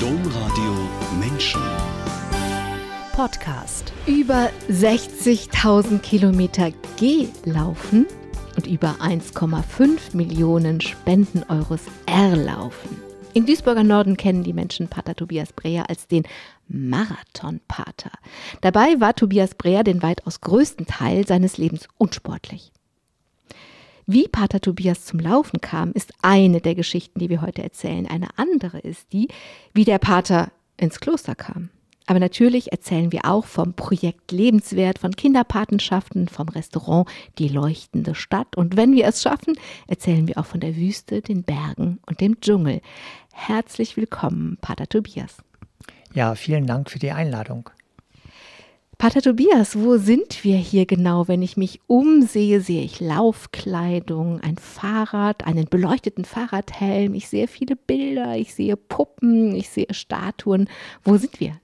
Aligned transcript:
Domradio 0.00 0.74
Menschen. 1.18 1.62
Podcast. 3.12 3.94
Über 4.06 4.50
60.000 4.70 6.00
Kilometer 6.00 6.70
G-Laufen 6.98 8.06
und 8.56 8.66
über 8.66 8.96
1,5 9.00 10.14
Millionen 10.14 10.82
Spenden-Euros 10.82 11.80
erlaufen. 12.04 13.00
Im 13.32 13.46
Duisburger 13.46 13.84
Norden 13.84 14.18
kennen 14.18 14.42
die 14.42 14.52
Menschen 14.52 14.88
Pater 14.88 15.14
Tobias 15.14 15.54
Breher 15.54 15.88
als 15.88 16.06
den 16.06 16.24
Marathonpater. 16.68 18.10
Dabei 18.60 19.00
war 19.00 19.14
Tobias 19.14 19.54
Breher 19.54 19.82
den 19.82 20.02
weitaus 20.02 20.42
größten 20.42 20.84
Teil 20.86 21.26
seines 21.26 21.56
Lebens 21.56 21.88
unsportlich. 21.96 22.70
Wie 24.08 24.28
Pater 24.28 24.60
Tobias 24.60 25.04
zum 25.04 25.18
Laufen 25.18 25.60
kam, 25.60 25.90
ist 25.90 26.12
eine 26.22 26.60
der 26.60 26.76
Geschichten, 26.76 27.18
die 27.18 27.28
wir 27.28 27.42
heute 27.42 27.64
erzählen. 27.64 28.06
Eine 28.06 28.28
andere 28.36 28.78
ist 28.78 29.12
die, 29.12 29.26
wie 29.74 29.84
der 29.84 29.98
Pater 29.98 30.52
ins 30.76 31.00
Kloster 31.00 31.34
kam. 31.34 31.70
Aber 32.06 32.20
natürlich 32.20 32.70
erzählen 32.70 33.10
wir 33.10 33.24
auch 33.24 33.46
vom 33.46 33.74
Projekt 33.74 34.30
Lebenswert, 34.30 35.00
von 35.00 35.16
Kinderpatenschaften, 35.16 36.28
vom 36.28 36.48
Restaurant 36.48 37.08
Die 37.38 37.48
leuchtende 37.48 38.14
Stadt. 38.14 38.56
Und 38.56 38.76
wenn 38.76 38.94
wir 38.94 39.06
es 39.06 39.22
schaffen, 39.22 39.58
erzählen 39.88 40.28
wir 40.28 40.38
auch 40.38 40.46
von 40.46 40.60
der 40.60 40.76
Wüste, 40.76 41.20
den 41.20 41.42
Bergen 41.42 41.98
und 42.06 42.20
dem 42.20 42.40
Dschungel. 42.40 42.82
Herzlich 43.32 43.96
willkommen, 43.96 44.56
Pater 44.60 44.86
Tobias. 44.86 45.38
Ja, 46.14 46.36
vielen 46.36 46.68
Dank 46.68 46.90
für 46.90 47.00
die 47.00 47.10
Einladung. 47.10 47.70
Pater 48.98 49.20
Tobias, 49.20 49.76
wo 49.76 49.98
sind 49.98 50.42
wir 50.42 50.56
hier 50.56 50.86
genau? 50.86 51.28
Wenn 51.28 51.42
ich 51.42 51.58
mich 51.58 51.80
umsehe, 51.86 52.62
sehe 52.62 52.82
ich 52.82 52.98
Laufkleidung, 52.98 54.40
ein 54.40 54.56
Fahrrad, 54.56 55.46
einen 55.46 55.66
beleuchteten 55.66 56.24
Fahrradhelm, 56.24 57.12
ich 57.12 57.28
sehe 57.28 57.46
viele 57.46 57.76
Bilder, 57.76 58.36
ich 58.38 58.54
sehe 58.54 58.74
Puppen, 58.74 59.54
ich 59.54 59.68
sehe 59.68 59.88
Statuen. 59.90 60.70
Wo 61.04 61.18
sind 61.18 61.40
wir? 61.40 61.60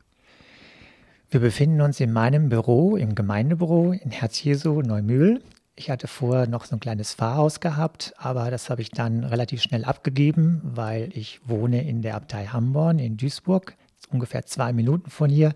Wir 1.31 1.41
befinden 1.41 1.81
uns 1.81 2.01
in 2.01 2.13
meinem 2.13 2.51
Büro, 2.51 2.97
im 2.97 3.15
Gemeindebüro 3.15 3.93
in 3.93 4.11
Herz-Jesu, 4.11 4.83
Neumühl. 4.83 5.43
Ich 5.75 5.89
hatte 5.89 6.09
vorher 6.09 6.47
noch 6.47 6.67
so 6.67 6.77
ein 6.77 6.81
kleines 6.81 7.15
Fahrhaus 7.15 7.61
gehabt, 7.61 8.13
aber 8.19 8.51
das 8.51 8.69
habe 8.69 8.83
ich 8.83 8.91
dann 8.91 9.25
relativ 9.25 9.63
schnell 9.63 9.87
abgegeben, 9.87 10.61
weil 10.63 11.09
ich 11.15 11.41
wohne 11.47 11.89
in 11.89 12.03
der 12.03 12.17
Abtei 12.17 12.45
Hamborn 12.45 12.99
in 12.99 13.17
Duisburg, 13.17 13.75
ungefähr 14.11 14.45
zwei 14.45 14.75
Minuten 14.75 15.09
von 15.09 15.31
hier. 15.31 15.55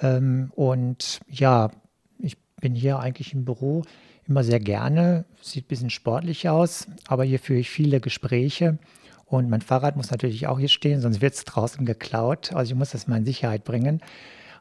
Ähm, 0.00 0.50
und 0.54 1.20
ja, 1.28 1.70
ich 2.18 2.36
bin 2.60 2.74
hier 2.74 2.98
eigentlich 2.98 3.32
im 3.32 3.44
Büro 3.44 3.82
immer 4.28 4.44
sehr 4.44 4.60
gerne. 4.60 5.24
Sieht 5.40 5.66
ein 5.66 5.68
bisschen 5.68 5.90
sportlich 5.90 6.48
aus, 6.48 6.86
aber 7.06 7.24
hier 7.24 7.38
führe 7.38 7.60
ich 7.60 7.70
viele 7.70 8.00
Gespräche. 8.00 8.78
Und 9.24 9.50
mein 9.50 9.60
Fahrrad 9.60 9.96
muss 9.96 10.10
natürlich 10.10 10.46
auch 10.46 10.58
hier 10.58 10.68
stehen, 10.68 11.00
sonst 11.00 11.20
wird 11.20 11.34
es 11.34 11.44
draußen 11.44 11.84
geklaut. 11.84 12.52
Also 12.52 12.72
ich 12.72 12.78
muss 12.78 12.90
das 12.90 13.08
mal 13.08 13.16
in 13.16 13.24
Sicherheit 13.24 13.64
bringen. 13.64 14.00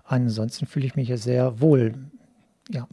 Ansonsten 0.03 0.66
fühle 0.66 0.86
ich 0.86 0.95
mich 0.95 1.08
hier 1.08 1.17
sehr 1.17 1.61
wohl. 1.61 1.94
Ja. 2.69 2.88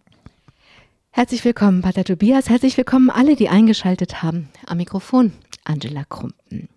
Herzlich 1.11 1.45
willkommen, 1.45 1.83
Pater 1.83 2.05
Tobias. 2.05 2.49
Herzlich 2.49 2.77
willkommen 2.77 3.11
alle, 3.11 3.37
die 3.37 3.49
eingeschaltet 3.49 4.23
haben. 4.23 4.49
Am 4.67 4.79
Mikrofon 4.79 5.33
Angela 5.65 6.05
Krumpen. 6.05 6.69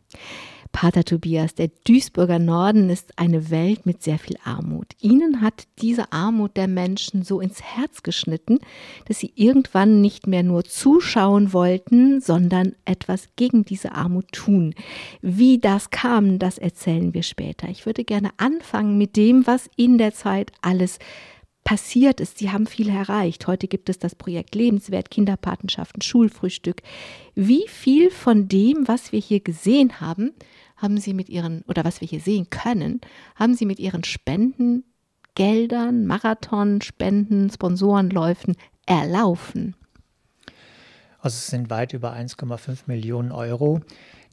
Pater 0.75 1.05
Tobias, 1.05 1.55
der 1.55 1.69
Duisburger 1.85 2.37
Norden 2.37 2.89
ist 2.89 3.17
eine 3.17 3.49
Welt 3.49 3.85
mit 3.85 4.03
sehr 4.03 4.19
viel 4.19 4.35
Armut. 4.43 4.87
Ihnen 4.99 5.39
hat 5.39 5.69
diese 5.79 6.11
Armut 6.11 6.57
der 6.57 6.67
Menschen 6.67 7.23
so 7.23 7.39
ins 7.39 7.61
Herz 7.61 8.03
geschnitten, 8.03 8.59
dass 9.05 9.19
sie 9.19 9.31
irgendwann 9.35 10.01
nicht 10.01 10.27
mehr 10.27 10.43
nur 10.43 10.65
zuschauen 10.65 11.53
wollten, 11.53 12.19
sondern 12.19 12.75
etwas 12.83 13.29
gegen 13.37 13.63
diese 13.63 13.93
Armut 13.93 14.33
tun. 14.33 14.75
Wie 15.21 15.59
das 15.59 15.91
kam, 15.91 16.39
das 16.39 16.57
erzählen 16.57 17.13
wir 17.13 17.23
später. 17.23 17.69
Ich 17.69 17.85
würde 17.85 18.03
gerne 18.03 18.31
anfangen 18.35 18.97
mit 18.97 19.15
dem, 19.15 19.47
was 19.47 19.69
in 19.77 19.97
der 19.97 20.13
Zeit 20.13 20.51
alles 20.61 20.99
passiert 21.63 22.19
ist. 22.19 22.37
Sie 22.37 22.51
haben 22.51 22.67
viel 22.67 22.89
erreicht. 22.89 23.47
Heute 23.47 23.67
gibt 23.67 23.89
es 23.89 23.97
das 23.97 24.13
Projekt 24.13 24.55
Lebenswert, 24.55 25.09
Kinderpatenschaften, 25.09 26.01
Schulfrühstück. 26.01 26.81
Wie 27.33 27.65
viel 27.67 28.11
von 28.11 28.49
dem, 28.49 28.87
was 28.87 29.13
wir 29.13 29.19
hier 29.19 29.39
gesehen 29.39 30.01
haben, 30.01 30.33
haben 30.77 30.97
sie 30.97 31.13
mit 31.13 31.29
ihren, 31.29 31.63
oder 31.67 31.85
was 31.85 32.01
wir 32.01 32.07
hier 32.07 32.19
sehen 32.19 32.49
können, 32.49 33.01
haben 33.35 33.55
sie 33.55 33.65
mit 33.65 33.79
ihren 33.79 34.03
Spenden, 34.03 34.83
Geldern, 35.35 36.05
Marathon, 36.05 36.81
Spenden, 36.81 37.49
Sponsorenläufen 37.49 38.55
erlaufen? 38.85 39.75
Also 41.19 41.35
es 41.35 41.47
sind 41.47 41.69
weit 41.69 41.93
über 41.93 42.13
1,5 42.13 42.83
Millionen 42.85 43.31
Euro, 43.31 43.81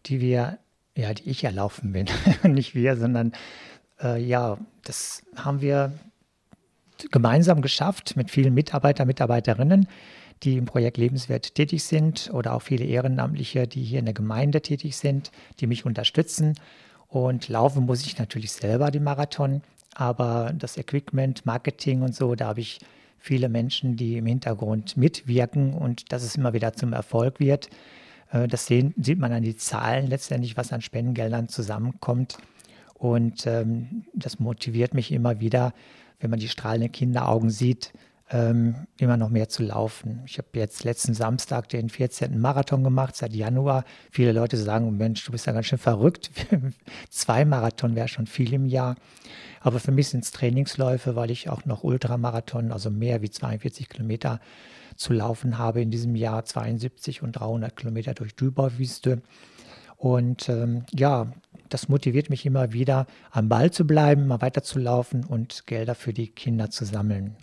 die 0.07 0.21
wir, 0.21 0.59
ja, 0.97 1.15
die 1.15 1.31
ich 1.31 1.45
erlaufen 1.45 1.93
bin. 1.93 2.07
Nicht 2.45 2.75
wir, 2.75 2.97
sondern 2.97 3.33
äh, 4.01 4.23
ja, 4.23 4.59
das 4.85 5.23
haben 5.37 5.61
wir 5.61 5.93
gemeinsam 7.11 7.63
geschafft 7.63 8.17
mit 8.17 8.31
vielen 8.31 8.55
Mitarbeiter, 8.55 9.05
Mitarbeiterinnen 9.05 9.89
die 10.43 10.57
im 10.57 10.65
Projekt 10.65 10.97
Lebenswert 10.97 11.55
tätig 11.55 11.85
sind 11.85 12.31
oder 12.33 12.55
auch 12.55 12.63
viele 12.63 12.85
Ehrenamtliche, 12.85 13.67
die 13.67 13.83
hier 13.83 14.01
in 14.01 14.07
der 14.07 14.15
Gemeinde 14.15 14.61
tätig 14.61 14.97
sind, 14.97 15.31
die 15.61 15.67
mich 15.67 15.87
unterstützen. 15.87 16.55
Und 17.09 17.49
laufen 17.49 17.85
muss 17.85 18.05
ich 18.07 18.19
natürlich 18.19 18.53
selber 18.53 18.91
den 18.91 19.05
Marathon, 19.05 19.63
aber 19.95 20.53
das 20.57 20.79
Equipment, 20.79 21.45
Marketing 21.45 22.03
und 22.03 22.15
so, 22.15 22.35
da 22.35 22.49
habe 22.49 22.61
ich 22.61 22.79
viele 23.19 23.49
Menschen, 23.49 23.97
die 23.97 24.17
im 24.17 24.27
Hintergrund 24.27 24.97
mitwirken 24.97 25.75
und 25.75 26.11
dass 26.13 26.25
es 26.25 26.35
immer 26.35 26.55
wieder 26.55 26.73
zum 26.73 26.93
Erfolg 26.93 27.39
wird. 27.39 27.69
Äh, 28.33 28.49
das 28.49 28.67
sehen, 28.67 28.95
sieht 28.97 29.19
man 29.19 29.33
an 29.33 29.43
die 29.43 29.57
Zahlen 29.57 30.09
letztendlich, 30.09 30.57
was 30.57 30.73
an 30.73 30.81
Spendengeldern 30.81 31.49
zusammenkommt. 31.49 32.39
Und 32.95 33.47
ähm, 33.47 34.05
das 34.15 34.41
motiviert 34.41 34.95
mich 34.95 35.13
immer 35.13 35.41
wieder, 35.41 35.73
wenn 36.21 36.31
man 36.31 36.41
die 36.41 36.49
strahlenden 36.49 36.93
Kinderaugen 36.93 37.51
sieht, 37.51 37.93
ähm, 38.33 38.87
immer 38.99 39.17
noch 39.17 39.29
mehr 39.29 39.49
zu 39.49 39.63
laufen. 39.63 40.23
Ich 40.27 40.39
habe 40.39 40.49
jetzt 40.55 40.85
letzten 40.85 41.15
Samstag 41.15 41.69
den 41.69 41.91
14. 41.91 42.41
Marathon 42.41 42.83
gemacht, 42.83 43.15
seit 43.15 43.35
Januar. 43.35 43.85
Viele 44.11 44.33
Leute 44.33 44.57
sagen, 44.57 44.97
Mensch, 44.97 45.25
du 45.25 45.33
bist 45.33 45.47
ja 45.47 45.53
ganz 45.53 45.67
schön 45.67 45.79
verrückt. 45.79 46.31
Zwei 47.11 47.45
Marathon 47.45 47.95
wäre 47.95 48.09
schon 48.09 48.27
viel 48.27 48.53
im 48.55 48.67
Jahr. 48.67 48.97
Aber 49.61 49.79
für 49.79 49.93
mich 49.93 50.09
sind 50.09 50.25
es 50.25 50.33
Trainingsläufe, 50.33 51.15
weil 51.15 51.31
ich 51.31 51.49
auch 51.49 51.65
noch 51.67 51.85
Ultramarathon, 51.85 52.73
also 52.73 52.91
mehr 52.91 53.23
wie 53.23 53.31
42 53.31 53.89
Kilometer 53.89 54.41
zu 54.97 55.13
laufen 55.13 55.59
habe 55.59 55.81
in 55.81 55.91
diesem 55.91 56.17
Jahr, 56.17 56.45
72 56.45 57.23
und 57.23 57.33
300 57.33 57.77
Kilometer 57.77 58.15
durch 58.15 58.35
Dübauwüste. 58.35 59.23
Und 59.97 60.49
ähm, 60.49 60.85
ja, 60.93 61.33
das 61.69 61.89
motiviert 61.89 62.29
mich 62.29 62.45
immer 62.45 62.73
wieder, 62.73 63.07
am 63.31 63.49
Ball 63.49 63.71
zu 63.71 63.87
bleiben, 63.87 64.27
mal 64.27 64.41
weiterzulaufen 64.41 65.25
und 65.25 65.67
Gelder 65.67 65.95
für 65.95 66.13
die 66.13 66.29
Kinder 66.29 66.71
zu 66.71 66.85
sammeln. 66.85 67.37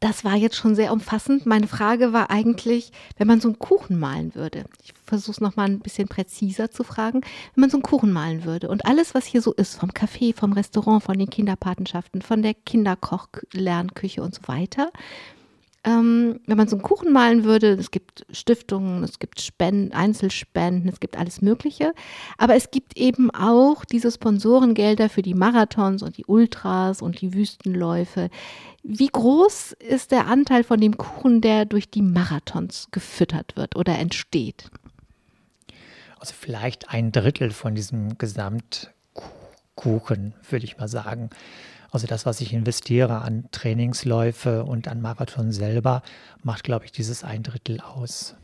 Das 0.00 0.24
war 0.24 0.34
jetzt 0.34 0.56
schon 0.56 0.74
sehr 0.74 0.94
umfassend. 0.94 1.44
Meine 1.44 1.66
Frage 1.66 2.14
war 2.14 2.30
eigentlich, 2.30 2.90
wenn 3.18 3.26
man 3.26 3.38
so 3.38 3.48
einen 3.48 3.58
Kuchen 3.58 3.98
malen 3.98 4.34
würde. 4.34 4.64
Ich 4.82 4.94
versuche 5.04 5.32
es 5.32 5.40
nochmal 5.42 5.66
ein 5.66 5.80
bisschen 5.80 6.08
präziser 6.08 6.70
zu 6.70 6.84
fragen. 6.84 7.20
Wenn 7.54 7.60
man 7.60 7.70
so 7.70 7.76
einen 7.76 7.82
Kuchen 7.82 8.10
malen 8.10 8.44
würde 8.44 8.70
und 8.70 8.86
alles, 8.86 9.14
was 9.14 9.26
hier 9.26 9.42
so 9.42 9.52
ist, 9.52 9.74
vom 9.78 9.90
Café, 9.90 10.34
vom 10.34 10.54
Restaurant, 10.54 11.02
von 11.02 11.18
den 11.18 11.28
Kinderpatenschaften, 11.28 12.22
von 12.22 12.40
der 12.40 12.54
Kinderkoch-Lernküche 12.54 14.22
und 14.22 14.34
so 14.34 14.40
weiter, 14.46 14.90
ähm, 15.82 16.40
wenn 16.46 16.58
man 16.58 16.68
so 16.68 16.76
einen 16.76 16.82
Kuchen 16.82 17.10
malen 17.12 17.44
würde, 17.44 17.72
es 17.72 17.90
gibt 17.90 18.26
Stiftungen, 18.30 19.02
es 19.02 19.18
gibt 19.18 19.40
Spenden, 19.40 19.92
Einzelspenden, 19.92 20.90
es 20.90 21.00
gibt 21.00 21.16
alles 21.16 21.40
Mögliche, 21.40 21.94
aber 22.36 22.54
es 22.54 22.70
gibt 22.70 22.98
eben 22.98 23.30
auch 23.30 23.86
diese 23.86 24.12
Sponsorengelder 24.12 25.08
für 25.08 25.22
die 25.22 25.32
Marathons 25.32 26.02
und 26.02 26.18
die 26.18 26.26
Ultras 26.26 27.00
und 27.00 27.22
die 27.22 27.32
Wüstenläufe. 27.32 28.28
Wie 28.82 29.08
groß 29.08 29.72
ist 29.72 30.10
der 30.10 30.26
Anteil 30.26 30.64
von 30.64 30.80
dem 30.80 30.98
Kuchen, 30.98 31.40
der 31.40 31.64
durch 31.64 31.90
die 31.90 32.02
Marathons 32.02 32.88
gefüttert 32.90 33.56
wird 33.56 33.74
oder 33.74 33.98
entsteht? 33.98 34.70
Also 36.18 36.34
vielleicht 36.38 36.90
ein 36.90 37.10
Drittel 37.12 37.50
von 37.50 37.74
diesem 37.74 38.18
Gesamtkuchen, 38.18 40.34
würde 40.50 40.64
ich 40.64 40.76
mal 40.76 40.88
sagen. 40.88 41.30
Also 41.90 42.06
das, 42.06 42.26
was 42.26 42.40
ich 42.40 42.52
investiere 42.52 43.22
an 43.22 43.48
Trainingsläufe 43.50 44.64
und 44.64 44.88
an 44.88 45.00
Marathon 45.00 45.52
selber, 45.52 46.02
macht, 46.42 46.64
glaube 46.64 46.84
ich, 46.84 46.92
dieses 46.92 47.24
ein 47.24 47.42
Drittel 47.42 47.80
aus. 47.80 48.36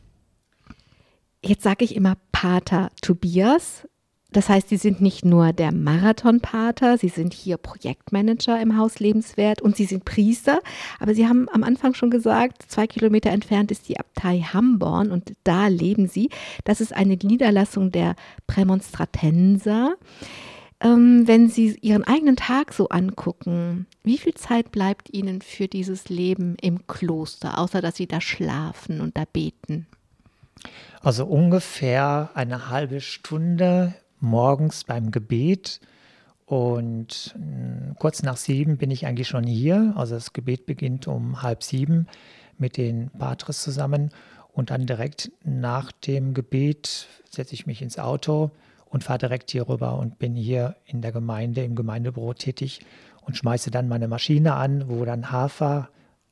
Jetzt 1.42 1.62
sage 1.62 1.84
ich 1.84 1.94
immer 1.94 2.16
Pater 2.32 2.90
Tobias. 3.00 3.86
Das 4.32 4.48
heißt, 4.48 4.68
Sie 4.68 4.76
sind 4.76 5.00
nicht 5.00 5.24
nur 5.24 5.52
der 5.52 5.72
Marathonpater, 5.72 6.98
Sie 6.98 7.08
sind 7.08 7.32
hier 7.32 7.56
Projektmanager 7.56 8.60
im 8.60 8.76
Haus 8.76 8.98
Lebenswert 8.98 9.62
und 9.62 9.76
Sie 9.76 9.84
sind 9.84 10.04
Priester. 10.04 10.60
Aber 10.98 11.14
Sie 11.14 11.28
haben 11.28 11.48
am 11.50 11.62
Anfang 11.62 11.94
schon 11.94 12.10
gesagt, 12.10 12.64
zwei 12.68 12.86
Kilometer 12.86 13.30
entfernt 13.30 13.70
ist 13.70 13.88
die 13.88 13.98
Abtei 13.98 14.40
Hamborn 14.40 15.12
und 15.12 15.32
da 15.44 15.68
leben 15.68 16.08
Sie. 16.08 16.30
Das 16.64 16.80
ist 16.80 16.92
eine 16.92 17.16
Niederlassung 17.16 17.92
der 17.92 18.16
Prämonstratenser 18.46 19.94
ähm, 20.80 21.26
wenn 21.26 21.48
Sie 21.48 21.76
Ihren 21.80 22.04
eigenen 22.04 22.36
Tag 22.36 22.72
so 22.72 22.88
angucken, 22.88 23.86
wie 24.02 24.18
viel 24.18 24.34
Zeit 24.34 24.72
bleibt 24.72 25.12
Ihnen 25.12 25.40
für 25.40 25.68
dieses 25.68 26.08
Leben 26.08 26.56
im 26.60 26.86
Kloster, 26.86 27.58
außer 27.58 27.80
dass 27.80 27.96
Sie 27.96 28.06
da 28.06 28.20
schlafen 28.20 29.00
und 29.00 29.16
da 29.16 29.24
beten? 29.24 29.86
Also 31.00 31.26
ungefähr 31.26 32.30
eine 32.34 32.68
halbe 32.68 33.00
Stunde 33.00 33.94
morgens 34.20 34.84
beim 34.84 35.10
Gebet 35.10 35.80
und 36.46 37.34
mm, 37.36 37.94
kurz 37.98 38.22
nach 38.22 38.36
sieben 38.36 38.76
bin 38.76 38.90
ich 38.90 39.06
eigentlich 39.06 39.28
schon 39.28 39.44
hier. 39.44 39.92
Also 39.96 40.14
das 40.14 40.32
Gebet 40.32 40.66
beginnt 40.66 41.08
um 41.08 41.42
halb 41.42 41.62
sieben 41.62 42.06
mit 42.58 42.76
den 42.76 43.10
Patres 43.10 43.62
zusammen. 43.62 44.10
Und 44.52 44.70
dann 44.70 44.86
direkt 44.86 45.30
nach 45.44 45.92
dem 45.92 46.32
Gebet 46.32 47.08
setze 47.30 47.54
ich 47.54 47.66
mich 47.66 47.82
ins 47.82 47.98
Auto 47.98 48.52
und 48.86 49.04
fahre 49.04 49.18
direkt 49.18 49.50
hier 49.50 49.68
rüber 49.68 49.98
und 49.98 50.18
bin 50.18 50.34
hier 50.34 50.76
in 50.84 51.02
der 51.02 51.12
Gemeinde, 51.12 51.64
im 51.64 51.74
Gemeindebüro 51.74 52.34
tätig 52.34 52.80
und 53.22 53.36
schmeiße 53.36 53.70
dann 53.70 53.88
meine 53.88 54.08
Maschine 54.08 54.54
an, 54.54 54.88
wo 54.88 55.04
dann 55.04 55.30
Hafer 55.30 55.88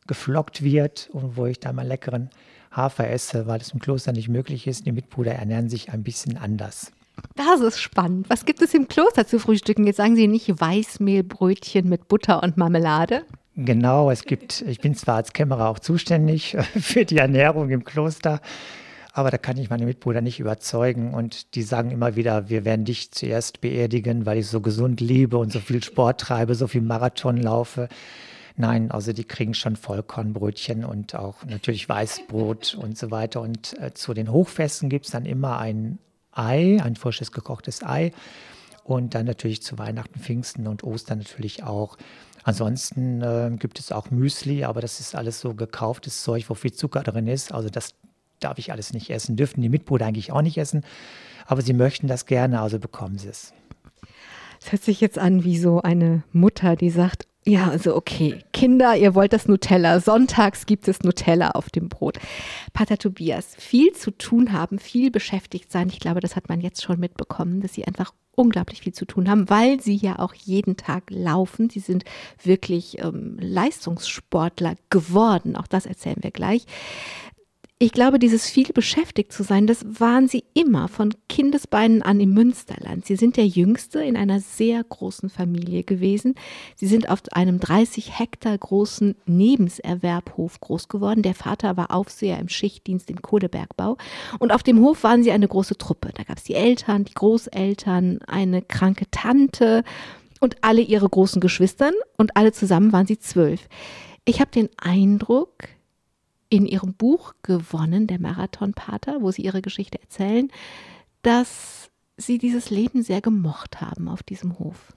geflockt 0.07 0.63
wird 0.63 1.09
und 1.13 1.37
wo 1.37 1.47
ich 1.47 1.61
dann 1.61 1.77
mal 1.77 1.87
leckeren 1.87 2.31
Hafer 2.71 3.09
esse, 3.11 3.47
weil 3.47 3.61
es 3.61 3.71
im 3.71 3.81
Kloster 3.81 4.13
nicht 4.13 4.29
möglich 4.29 4.67
ist. 4.67 4.87
Die 4.87 4.93
Mitbrüder 4.93 5.33
ernähren 5.33 5.69
sich 5.69 5.93
ein 5.93 6.03
bisschen 6.03 6.37
anders. 6.37 6.93
Das 7.37 7.61
ist 7.61 7.81
spannend. 7.81 8.29
Was 8.29 8.45
gibt 8.45 8.61
es 8.63 8.75
im 8.75 8.89
Kloster 8.89 9.27
zu 9.27 9.39
frühstücken? 9.39 9.87
Jetzt 9.87 9.97
sagen 9.97 10.17
Sie 10.17 10.27
nicht 10.27 10.61
Weißmehlbrötchen 10.61 11.89
mit 11.89 12.09
Butter 12.09 12.43
und 12.43 12.57
Marmelade? 12.57 13.25
Genau, 13.57 14.11
es 14.11 14.25
gibt, 14.25 14.63
ich 14.63 14.81
bin 14.81 14.95
zwar 14.95 15.17
als 15.17 15.33
Kämmerer 15.33 15.69
auch 15.69 15.79
zuständig 15.79 16.57
für 16.75 17.05
die 17.05 17.19
Ernährung 17.19 17.71
im 17.71 17.85
Kloster, 17.85 18.41
aber 19.17 19.31
da 19.31 19.39
kann 19.39 19.57
ich 19.59 19.71
meine 19.71 19.87
Mitbrüder 19.87 20.21
nicht 20.21 20.41
überzeugen 20.41 21.15
und 21.15 21.55
die 21.55 21.63
sagen 21.63 21.93
immer 21.93 22.17
wieder, 22.17 22.49
wir 22.49 22.65
werden 22.65 22.85
dich 22.85 23.13
zuerst 23.13 23.61
beerdigen, 23.61 24.27
weil 24.27 24.39
ich 24.39 24.49
so 24.49 24.61
gesund 24.61 25.01
liebe 25.01 25.39
und 25.39 25.53
so 25.53 25.61
viel 25.61 25.85
Sport 25.85 26.21
treibe, 26.21 26.57
so 26.57 26.67
viel 26.67 26.83
Marathon 26.83 27.37
laufe. 27.37 27.89
Nein, 28.57 28.91
also 28.91 29.13
die 29.13 29.23
kriegen 29.23 29.55
schon 29.55 29.77
Vollkornbrötchen 29.77 30.85
und 30.85 31.15
auch 31.15 31.45
natürlich 31.45 31.89
Weißbrot 31.89 32.75
und 32.75 32.99
so 32.99 33.13
weiter. 33.13 33.41
Und 33.41 33.81
äh, 33.81 33.95
zu 33.95 34.15
den 34.15 34.33
Hochfesten 34.33 34.89
gibt 34.89 35.07
es 35.07 35.13
dann 35.13 35.27
immer 35.27 35.59
ein 35.59 36.01
Ei, 36.33 36.81
ein 36.83 36.97
frisches 36.97 37.31
gekochtes 37.31 37.85
Ei. 37.85 38.11
Und 38.83 39.15
dann 39.15 39.27
natürlich 39.27 39.63
zu 39.63 39.79
Weihnachten, 39.79 40.19
Pfingsten 40.19 40.67
und 40.67 40.83
Ostern 40.83 41.19
natürlich 41.19 41.63
auch. 41.63 41.97
Ansonsten 42.43 43.23
äh, 43.23 43.53
gibt 43.61 43.79
es 43.79 43.93
auch 43.93 44.11
Müsli, 44.11 44.65
aber 44.65 44.81
das 44.81 44.99
ist 44.99 45.15
alles 45.15 45.41
so 45.41 45.55
gekauftes 45.55 46.25
Zeug, 46.25 46.47
wo 46.49 46.55
viel 46.55 46.73
Zucker 46.73 47.05
drin 47.05 47.29
ist. 47.29 47.53
Also 47.53 47.71
das 47.71 47.95
darf 48.41 48.59
ich 48.59 48.73
alles 48.73 48.93
nicht 48.93 49.11
essen. 49.11 49.37
Dürften 49.37 49.63
die 49.63 49.69
Mitbrüder 49.69 50.07
eigentlich 50.07 50.33
auch 50.33 50.43
nicht 50.43 50.59
essen. 50.59 50.85
Aber 51.47 51.63
sie 51.63 51.75
möchten 51.75 52.07
das 52.07 52.27
gerne, 52.27 52.61
also 52.61 52.79
bekommen 52.79 53.19
sie 53.19 53.29
es. 53.29 53.53
Es 54.61 54.73
hört 54.73 54.83
sich 54.83 55.01
jetzt 55.01 55.19
an 55.19 55.45
wie 55.45 55.59
so 55.59 55.83
eine 55.83 56.23
Mutter, 56.33 56.75
die 56.77 56.91
sagt, 56.91 57.27
ja, 57.47 57.69
also 57.69 57.95
okay, 57.95 58.39
Kinder, 58.55 58.97
ihr 58.97 59.15
wollt 59.15 59.35
das 59.35 59.47
Nutella. 59.47 60.01
Sonntags 60.01 60.65
gibt 60.65 60.89
es 60.89 61.03
Nutella 61.03 61.51
auf 61.51 61.69
dem 61.69 61.91
Brot. 61.91 62.19
Pater 62.73 62.97
Tobias, 62.97 63.55
viel 63.59 63.93
zu 63.93 64.11
tun 64.13 64.53
haben, 64.53 64.79
viel 64.79 65.11
beschäftigt 65.11 65.71
sein. 65.71 65.89
Ich 65.91 66.01
glaube, 66.01 66.21
das 66.21 66.37
hat 66.37 66.49
man 66.49 66.63
jetzt 66.63 66.83
schon 66.83 66.99
mitbekommen, 66.99 67.61
dass 67.61 67.75
sie 67.75 67.87
einfach 67.87 68.15
unglaublich 68.35 68.81
viel 68.81 68.95
zu 68.95 69.05
tun 69.05 69.29
haben, 69.29 69.51
weil 69.51 69.81
sie 69.81 69.95
ja 69.95 70.19
auch 70.19 70.33
jeden 70.33 70.79
Tag 70.79 71.05
laufen. 71.11 71.69
Sie 71.69 71.81
sind 71.81 72.05
wirklich 72.43 72.99
ähm, 73.01 73.37
Leistungssportler 73.39 74.77
geworden. 74.89 75.55
Auch 75.57 75.67
das 75.67 75.85
erzählen 75.85 76.23
wir 76.23 76.31
gleich 76.31 76.67
ich 77.85 77.93
glaube, 77.93 78.19
dieses 78.19 78.49
viel 78.49 78.73
beschäftigt 78.73 79.31
zu 79.31 79.43
sein, 79.43 79.67
das 79.67 79.85
waren 80.01 80.27
sie 80.27 80.45
immer 80.55 80.89
von 80.89 81.13
Kindesbeinen 81.29 82.01
an 82.01 82.19
im 82.19 82.33
Münsterland. 82.33 83.05
Sie 83.05 83.17
sind 83.17 83.37
der 83.37 83.47
Jüngste 83.47 84.03
in 84.03 84.17
einer 84.17 84.41
sehr 84.41 84.83
großen 84.83 85.29
Familie 85.29 85.85
gewesen. 85.85 86.35
Sie 86.77 86.87
sind 86.87 87.11
auf 87.11 87.21
einem 87.33 87.61
30 87.61 88.19
Hektar 88.19 88.57
großen 88.57 89.17
Nebenserwerbhof 89.27 90.61
groß 90.61 90.89
geworden. 90.89 91.21
Der 91.23 91.35
Vater 91.35 91.77
war 91.77 91.91
Aufseher 91.91 92.39
im 92.39 92.49
Schichtdienst 92.49 93.11
im 93.11 93.21
Kohlebergbau. 93.21 93.99
Und 94.39 94.51
auf 94.51 94.63
dem 94.63 94.81
Hof 94.81 95.03
waren 95.05 95.23
sie 95.23 95.33
eine 95.33 95.49
große 95.49 95.77
Truppe. 95.77 96.11
Da 96.15 96.23
gab 96.23 96.39
es 96.39 96.45
die 96.45 96.55
Eltern, 96.55 97.05
die 97.05 97.15
Großeltern, 97.15 98.21
eine 98.27 98.63
kranke 98.63 99.11
Tante 99.11 99.85
und 100.41 100.57
alle 100.63 100.81
ihre 100.81 101.09
großen 101.09 101.41
Geschwistern. 101.41 101.93
Und 102.17 102.35
alle 102.37 102.53
zusammen 102.53 102.93
waren 102.95 103.07
sie 103.07 103.19
zwölf. 103.19 103.69
Ich 104.25 104.41
habe 104.41 104.51
den 104.51 104.71
Eindruck, 104.79 105.69
in 106.57 106.67
ihrem 106.67 106.95
Buch 106.95 107.35
gewonnen, 107.43 108.07
der 108.07 108.21
Marathonpater, 108.21 109.21
wo 109.21 109.31
sie 109.31 109.43
ihre 109.43 109.63
Geschichte 109.63 110.01
erzählen, 110.01 110.51
dass 111.23 111.91
sie 112.17 112.39
dieses 112.39 112.71
Leben 112.71 113.03
sehr 113.03 113.21
gemocht 113.21 113.81
haben 113.81 114.09
auf 114.09 114.23
diesem 114.23 114.59
Hof. 114.59 114.93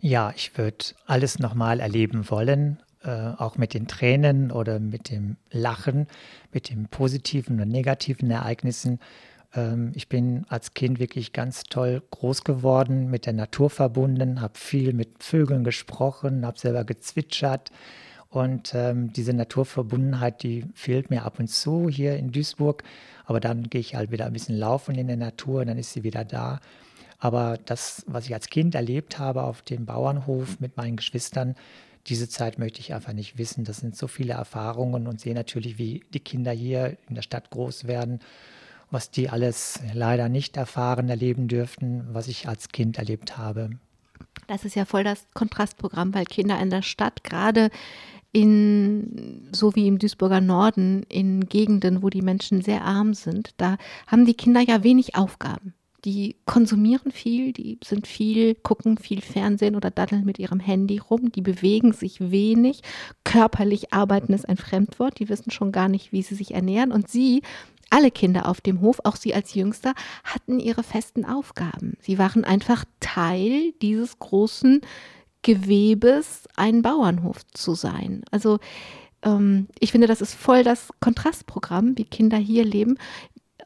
Ja, 0.00 0.32
ich 0.34 0.56
würde 0.56 0.84
alles 1.06 1.38
nochmal 1.38 1.78
erleben 1.78 2.30
wollen, 2.30 2.82
äh, 3.02 3.10
auch 3.10 3.58
mit 3.58 3.74
den 3.74 3.86
Tränen 3.86 4.50
oder 4.50 4.80
mit 4.80 5.10
dem 5.10 5.36
Lachen, 5.50 6.06
mit 6.52 6.70
den 6.70 6.88
positiven 6.88 7.60
und 7.60 7.68
negativen 7.68 8.30
Ereignissen. 8.30 8.98
Ähm, 9.54 9.92
ich 9.94 10.08
bin 10.08 10.46
als 10.48 10.74
Kind 10.74 10.98
wirklich 10.98 11.32
ganz 11.32 11.64
toll 11.64 12.02
groß 12.10 12.44
geworden, 12.44 13.10
mit 13.10 13.26
der 13.26 13.34
Natur 13.34 13.68
verbunden, 13.68 14.40
habe 14.40 14.58
viel 14.58 14.94
mit 14.94 15.22
Vögeln 15.22 15.64
gesprochen, 15.64 16.46
habe 16.46 16.58
selber 16.58 16.84
gezwitschert, 16.84 17.70
und 18.30 18.74
ähm, 18.74 19.12
diese 19.12 19.32
Naturverbundenheit, 19.32 20.42
die 20.44 20.64
fehlt 20.74 21.10
mir 21.10 21.24
ab 21.24 21.40
und 21.40 21.48
zu 21.48 21.88
hier 21.88 22.16
in 22.16 22.30
Duisburg. 22.30 22.84
Aber 23.24 23.40
dann 23.40 23.64
gehe 23.68 23.80
ich 23.80 23.96
halt 23.96 24.12
wieder 24.12 24.26
ein 24.26 24.32
bisschen 24.32 24.56
laufen 24.56 24.94
in 24.94 25.08
der 25.08 25.16
Natur, 25.16 25.64
dann 25.64 25.78
ist 25.78 25.92
sie 25.92 26.04
wieder 26.04 26.24
da. 26.24 26.60
Aber 27.18 27.58
das, 27.66 28.04
was 28.06 28.26
ich 28.26 28.34
als 28.34 28.48
Kind 28.48 28.74
erlebt 28.74 29.18
habe 29.18 29.42
auf 29.42 29.62
dem 29.62 29.84
Bauernhof 29.84 30.60
mit 30.60 30.76
meinen 30.76 30.96
Geschwistern, 30.96 31.56
diese 32.06 32.28
Zeit 32.28 32.58
möchte 32.58 32.80
ich 32.80 32.94
einfach 32.94 33.12
nicht 33.12 33.36
wissen. 33.36 33.64
Das 33.64 33.78
sind 33.78 33.96
so 33.96 34.06
viele 34.06 34.32
Erfahrungen 34.32 35.06
und 35.06 35.20
sehe 35.20 35.34
natürlich, 35.34 35.76
wie 35.78 36.02
die 36.14 36.20
Kinder 36.20 36.52
hier 36.52 36.96
in 37.08 37.16
der 37.16 37.22
Stadt 37.22 37.50
groß 37.50 37.86
werden, 37.86 38.20
was 38.90 39.10
die 39.10 39.28
alles 39.28 39.80
leider 39.92 40.28
nicht 40.28 40.56
erfahren, 40.56 41.08
erleben 41.08 41.46
dürften, 41.46 42.06
was 42.12 42.28
ich 42.28 42.48
als 42.48 42.68
Kind 42.68 42.96
erlebt 42.96 43.36
habe. 43.36 43.70
Das 44.46 44.64
ist 44.64 44.74
ja 44.74 44.84
voll 44.84 45.04
das 45.04 45.26
Kontrastprogramm, 45.34 46.14
weil 46.14 46.24
Kinder 46.24 46.60
in 46.60 46.70
der 46.70 46.82
Stadt 46.82 47.22
gerade 47.22 47.70
in, 48.32 49.48
so 49.52 49.74
wie 49.74 49.88
im 49.88 49.98
Duisburger 49.98 50.40
Norden, 50.40 51.04
in 51.08 51.48
Gegenden, 51.48 52.02
wo 52.02 52.10
die 52.10 52.22
Menschen 52.22 52.62
sehr 52.62 52.84
arm 52.84 53.14
sind, 53.14 53.50
da 53.56 53.76
haben 54.06 54.24
die 54.24 54.34
Kinder 54.34 54.60
ja 54.60 54.84
wenig 54.84 55.16
Aufgaben. 55.16 55.74
Die 56.04 56.36
konsumieren 56.46 57.12
viel, 57.12 57.52
die 57.52 57.78
sind 57.84 58.06
viel, 58.06 58.54
gucken 58.54 58.96
viel 58.96 59.20
Fernsehen 59.20 59.76
oder 59.76 59.90
daddeln 59.90 60.24
mit 60.24 60.38
ihrem 60.38 60.60
Handy 60.60 60.98
rum, 60.98 61.30
die 61.30 61.42
bewegen 61.42 61.92
sich 61.92 62.30
wenig. 62.30 62.80
Körperlich 63.24 63.92
arbeiten 63.92 64.32
ist 64.32 64.48
ein 64.48 64.56
Fremdwort, 64.56 65.18
die 65.18 65.28
wissen 65.28 65.50
schon 65.50 65.72
gar 65.72 65.88
nicht, 65.88 66.12
wie 66.12 66.22
sie 66.22 66.34
sich 66.34 66.54
ernähren. 66.54 66.90
Und 66.90 67.10
sie, 67.10 67.42
alle 67.90 68.10
Kinder 68.10 68.48
auf 68.48 68.62
dem 68.62 68.80
Hof, 68.80 69.00
auch 69.04 69.16
sie 69.16 69.34
als 69.34 69.52
Jüngster, 69.52 69.92
hatten 70.24 70.58
ihre 70.58 70.84
festen 70.84 71.26
Aufgaben. 71.26 71.98
Sie 72.00 72.18
waren 72.18 72.44
einfach 72.44 72.84
Teil 73.00 73.72
dieses 73.82 74.18
großen 74.18 74.80
Gewebes 75.42 76.48
ein 76.56 76.82
Bauernhof 76.82 77.46
zu 77.52 77.74
sein. 77.74 78.22
Also 78.30 78.58
ähm, 79.22 79.68
ich 79.78 79.92
finde, 79.92 80.06
das 80.06 80.20
ist 80.20 80.34
voll 80.34 80.64
das 80.64 80.88
Kontrastprogramm, 81.00 81.96
wie 81.96 82.04
Kinder 82.04 82.36
hier 82.36 82.64
leben. 82.64 82.98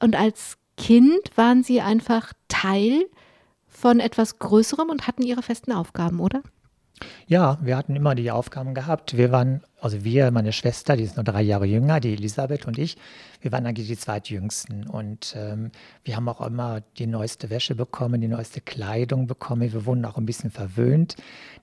Und 0.00 0.16
als 0.16 0.56
Kind 0.76 1.20
waren 1.36 1.62
sie 1.62 1.80
einfach 1.80 2.32
Teil 2.48 3.08
von 3.66 4.00
etwas 4.00 4.38
Größerem 4.38 4.88
und 4.88 5.06
hatten 5.06 5.22
ihre 5.22 5.42
festen 5.42 5.72
Aufgaben, 5.72 6.20
oder? 6.20 6.42
Ja, 7.26 7.58
wir 7.60 7.76
hatten 7.76 7.96
immer 7.96 8.14
die 8.14 8.30
Aufgaben 8.30 8.74
gehabt. 8.74 9.16
Wir 9.16 9.32
waren, 9.32 9.62
also 9.80 10.04
wir, 10.04 10.30
meine 10.30 10.52
Schwester, 10.52 10.96
die 10.96 11.02
ist 11.02 11.16
nur 11.16 11.24
drei 11.24 11.42
Jahre 11.42 11.66
jünger, 11.66 11.98
die 11.98 12.12
Elisabeth 12.12 12.66
und 12.66 12.78
ich, 12.78 12.96
wir 13.40 13.50
waren 13.50 13.66
eigentlich 13.66 13.88
die 13.88 13.96
zweitjüngsten. 13.96 14.86
Und 14.86 15.34
ähm, 15.36 15.70
wir 16.04 16.16
haben 16.16 16.28
auch 16.28 16.40
immer 16.40 16.82
die 16.98 17.06
neueste 17.06 17.50
Wäsche 17.50 17.74
bekommen, 17.74 18.20
die 18.20 18.28
neueste 18.28 18.60
Kleidung 18.60 19.26
bekommen. 19.26 19.72
Wir 19.72 19.86
wurden 19.86 20.04
auch 20.04 20.18
ein 20.18 20.26
bisschen 20.26 20.50
verwöhnt. 20.50 21.16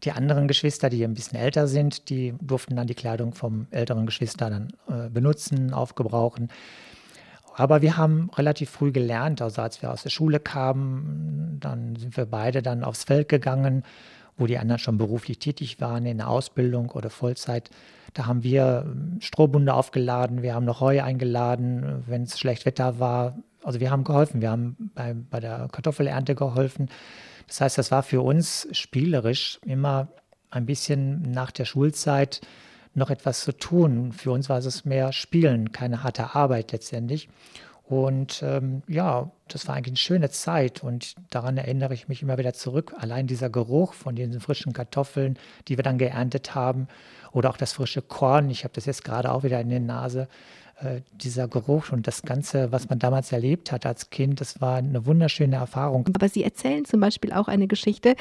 Die 0.04 0.12
anderen 0.12 0.48
Geschwister, 0.48 0.90
die 0.90 1.04
ein 1.04 1.14
bisschen 1.14 1.38
älter 1.38 1.68
sind, 1.68 2.10
die 2.10 2.34
durften 2.42 2.76
dann 2.76 2.88
die 2.88 2.96
Kleidung 2.96 3.34
vom 3.34 3.68
älteren 3.72 4.06
Geschwister 4.06 4.50
dann 4.50 4.74
äh, 4.90 5.10
benutzen, 5.10 5.74
aufgebrauchen. 5.74 6.50
Aber 7.56 7.82
wir 7.82 7.98
haben 7.98 8.30
relativ 8.36 8.70
früh 8.70 8.92
gelernt, 8.92 9.42
also 9.42 9.62
als 9.62 9.82
wir 9.82 9.92
aus 9.92 10.04
der 10.04 10.10
Schule 10.10 10.40
kamen, 10.40 11.58
dann 11.60 11.96
sind 11.98 12.16
wir 12.16 12.26
beide 12.26 12.62
dann 12.62 12.84
aufs 12.84 13.04
Feld 13.04 13.30
gegangen 13.30 13.84
wo 14.38 14.48
die 14.48 14.58
anderen 14.58 14.80
schon 14.80 14.98
beruflich 14.98 15.40
tätig 15.40 15.80
waren, 15.80 16.06
in 16.06 16.18
der 16.18 16.30
Ausbildung 16.30 16.90
oder 16.92 17.10
Vollzeit. 17.10 17.70
Da 18.14 18.26
haben 18.26 18.44
wir 18.44 18.86
ähm, 18.86 19.18
Strohbunde 19.22 19.74
aufgeladen, 19.74 20.42
wir 20.42 20.54
haben 20.54 20.66
noch 20.66 20.82
Heu 20.82 21.02
eingeladen, 21.02 22.04
wenn 22.08 22.24
es 22.24 22.40
schlecht 22.40 22.66
Wetter 22.66 23.00
war. 23.00 23.38
Also 23.64 23.80
wir 23.80 23.92
haben 23.92 24.04
geholfen, 24.04 24.42
wir 24.42 24.52
haben 24.52 24.92
bei, 24.96 25.14
bei 25.14 25.40
der 25.40 25.68
Kartoffelernte 25.72 26.36
geholfen. 26.36 26.90
Das 27.48 27.62
heißt, 27.62 27.78
das 27.78 27.92
war 27.92 28.04
für 28.04 28.22
uns 28.22 28.68
spielerisch 28.72 29.60
immer 29.66 30.08
ein 30.50 30.66
bisschen 30.66 31.22
nach 31.32 31.52
der 31.52 31.66
Schulzeit 31.66 32.42
noch 32.94 33.10
etwas 33.10 33.42
zu 33.42 33.54
tun. 33.54 34.12
Für 34.12 34.32
uns 34.32 34.50
war 34.50 34.58
es 34.58 34.86
mehr 34.86 35.14
Spielen, 35.14 35.72
keine 35.72 36.04
harte 36.04 36.36
Arbeit 36.36 36.72
letztendlich. 36.72 37.30
Und 37.92 38.42
ähm, 38.42 38.84
ja, 38.88 39.30
das 39.50 39.68
war 39.68 39.76
eigentlich 39.76 39.92
eine 39.92 39.98
schöne 39.98 40.30
Zeit 40.30 40.82
und 40.82 41.14
daran 41.30 41.58
erinnere 41.58 41.94
ich 41.94 42.08
mich 42.08 42.22
immer 42.22 42.38
wieder 42.38 42.54
zurück. 42.54 42.94
Allein 42.98 43.28
dieser 43.28 43.50
Geruch 43.50 43.94
von 43.96 44.16
diesen 44.16 44.40
frischen 44.40 44.72
Kartoffeln, 44.72 45.38
die 45.68 45.78
wir 45.78 45.84
dann 45.84 45.98
geerntet 45.98 46.56
haben 46.56 46.88
oder 47.34 47.50
auch 47.50 47.58
das 47.58 47.74
frische 47.74 48.02
Korn, 48.02 48.50
ich 48.50 48.64
habe 48.64 48.74
das 48.74 48.86
jetzt 48.86 49.04
gerade 49.04 49.30
auch 49.30 49.44
wieder 49.44 49.60
in 49.60 49.68
der 49.68 49.82
Nase, 49.82 50.30
äh, 50.80 51.02
dieser 51.12 51.50
Geruch 51.50 51.92
und 51.92 52.08
das 52.08 52.22
Ganze, 52.22 52.72
was 52.72 52.88
man 52.88 52.98
damals 52.98 53.34
erlebt 53.34 53.74
hat 53.74 53.86
als 53.86 54.10
Kind, 54.10 54.40
das 54.40 54.62
war 54.62 54.78
eine 54.78 55.06
wunderschöne 55.06 55.58
Erfahrung. 55.58 56.08
Aber 56.14 56.30
Sie 56.30 56.46
erzählen 56.46 56.86
zum 56.86 57.02
Beispiel 57.02 57.34
auch 57.34 57.50
eine 57.50 57.68
Geschichte. 57.68 58.16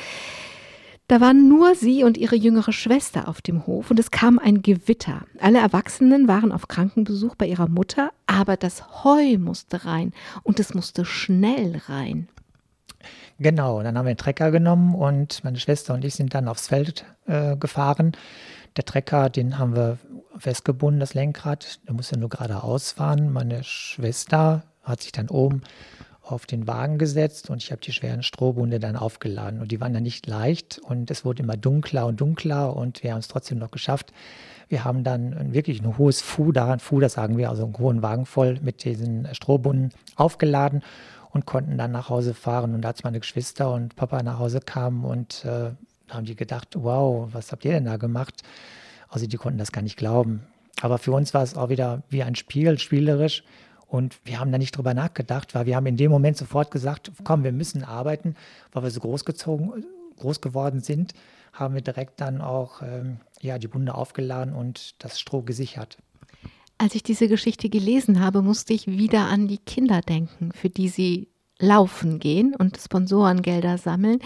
Da 1.11 1.21
waren 1.21 1.49
nur 1.49 1.75
sie 1.75 2.05
und 2.05 2.17
ihre 2.17 2.37
jüngere 2.37 2.73
Schwester 2.73 3.26
auf 3.26 3.43
dem 3.43 3.67
Hof 3.67 3.90
und 3.90 3.99
es 3.99 4.12
kam 4.12 4.38
ein 4.38 4.62
Gewitter. 4.62 5.23
Alle 5.40 5.59
Erwachsenen 5.59 6.29
waren 6.29 6.52
auf 6.52 6.69
Krankenbesuch 6.69 7.35
bei 7.35 7.47
ihrer 7.47 7.69
Mutter, 7.69 8.12
aber 8.29 8.57
das 8.57 9.02
Heu 9.02 9.37
musste 9.38 9.85
rein 9.85 10.12
und 10.45 10.61
es 10.61 10.73
musste 10.73 11.05
schnell 11.05 11.83
rein. 11.88 12.29
Genau, 13.40 13.83
dann 13.83 13.99
haben 13.99 14.07
wir 14.07 14.14
den 14.14 14.19
Trecker 14.19 14.52
genommen 14.52 14.95
und 14.95 15.43
meine 15.43 15.59
Schwester 15.59 15.95
und 15.95 16.05
ich 16.05 16.14
sind 16.14 16.33
dann 16.33 16.47
aufs 16.47 16.69
Feld 16.69 17.05
äh, 17.26 17.57
gefahren. 17.57 18.12
Der 18.76 18.85
Trecker, 18.85 19.31
den 19.31 19.59
haben 19.59 19.75
wir 19.75 19.99
festgebunden, 20.38 21.00
das 21.00 21.14
Lenkrad. 21.14 21.81
Der 21.88 21.95
musste 21.95 22.21
nur 22.21 22.29
geradeaus 22.29 22.93
fahren. 22.93 23.33
Meine 23.33 23.64
Schwester 23.64 24.62
hat 24.85 25.02
sich 25.02 25.11
dann 25.11 25.29
oben 25.29 25.62
auf 26.31 26.47
den 26.47 26.67
Wagen 26.67 26.99
gesetzt 26.99 27.51
und 27.51 27.63
ich 27.63 27.73
habe 27.73 27.81
die 27.81 27.93
schweren 27.93 28.23
Strohbunde 28.23 28.79
dann 28.79 28.97
aufgeladen. 28.97 29.61
Und 29.61 29.73
die 29.73 29.81
waren 29.81 29.93
dann 29.93 30.03
nicht 30.03 30.27
leicht 30.27 30.79
und 30.79 31.11
es 31.11 31.25
wurde 31.25 31.43
immer 31.43 31.57
dunkler 31.57 32.07
und 32.07 32.21
dunkler 32.21 32.77
und 32.77 33.03
wir 33.03 33.13
haben 33.13 33.19
es 33.19 33.29
trotzdem 33.29 33.59
noch 33.59 33.71
geschafft. 33.71 34.13
Wir 34.69 34.85
haben 34.85 35.03
dann 35.03 35.53
wirklich 35.53 35.83
ein 35.83 35.99
hohes 35.99 36.23
Fuder, 36.23 36.71
ein 36.71 36.81
Fuder 36.81 37.09
sagen 37.09 37.37
wir, 37.37 37.51
also 37.51 37.65
einen 37.65 37.79
hohen 37.79 38.03
Wagen 38.03 38.27
voll 38.27 38.59
mit 38.63 38.85
diesen 38.85 39.27
Strohbunden 39.35 39.91
aufgeladen 40.17 40.83
und 41.31 41.47
konnten 41.47 41.77
dann 41.77 41.93
nach 41.93 42.09
Hause 42.09 42.35
fahren. 42.35 42.75
Und 42.75 42.87
als 42.87 43.03
meine 43.03 43.21
Geschwister 43.21 43.73
und 43.73 43.97
Papa 43.97 44.23
nach 44.23 44.39
Hause 44.39 44.61
kamen 44.61 45.05
und 45.05 45.45
äh, 45.45 45.71
haben 46.09 46.25
die 46.25 46.37
gedacht, 46.37 46.69
wow, 46.77 47.29
was 47.33 47.53
habt 47.53 47.65
ihr 47.65 47.73
denn 47.73 47.85
da 47.85 47.97
gemacht? 47.97 48.43
Also 49.09 49.27
die 49.27 49.37
konnten 49.37 49.59
das 49.59 49.73
gar 49.73 49.83
nicht 49.83 49.97
glauben. 49.97 50.43
Aber 50.83 50.99
für 50.99 51.13
uns 51.13 51.35
war 51.35 51.43
es 51.43 51.57
auch 51.57 51.69
wieder 51.69 52.03
wie 52.09 52.23
ein 52.23 52.35
Spiel, 52.35 52.79
spielerisch. 52.79 53.45
Und 53.91 54.21
wir 54.25 54.39
haben 54.39 54.53
da 54.53 54.59
nicht 54.59 54.77
drüber 54.77 54.95
nachgedacht, 54.95 55.55
weil 55.57 55.67
wir 55.67 55.75
haben 55.75 55.87
in 55.87 55.97
dem 55.97 56.13
Moment 56.13 56.37
sofort 56.37 56.71
gesagt, 56.71 57.11
komm, 57.25 57.43
wir 57.43 57.51
müssen 57.51 57.83
arbeiten, 57.83 58.37
weil 58.71 58.85
wir 58.85 58.91
so 58.91 59.01
großgezogen, 59.01 59.85
groß 60.17 60.41
geworden 60.41 60.81
sind, 60.81 61.13
haben 61.53 61.75
wir 61.75 61.83
direkt 61.83 62.21
dann 62.21 62.41
auch 62.41 62.83
ähm, 62.83 63.19
ja, 63.41 63.59
die 63.59 63.67
Bunde 63.67 63.97
aufgeladen 63.97 64.55
und 64.55 64.95
das 65.03 65.19
Stroh 65.19 65.43
gesichert. 65.43 65.99
Als 66.79 66.95
ich 66.95 67.03
diese 67.03 67.27
Geschichte 67.27 67.69
gelesen 67.69 68.21
habe, 68.21 68.43
musste 68.43 68.73
ich 68.73 68.87
wieder 68.87 69.27
an 69.27 69.49
die 69.49 69.59
Kinder 69.59 70.03
denken, 70.03 70.53
für 70.53 70.71
die 70.71 70.89
sie 70.89 71.29
laufen 71.59 72.21
gehen 72.21 72.55
und 72.55 72.79
Sponsorengelder 72.79 73.77
sammeln, 73.77 74.21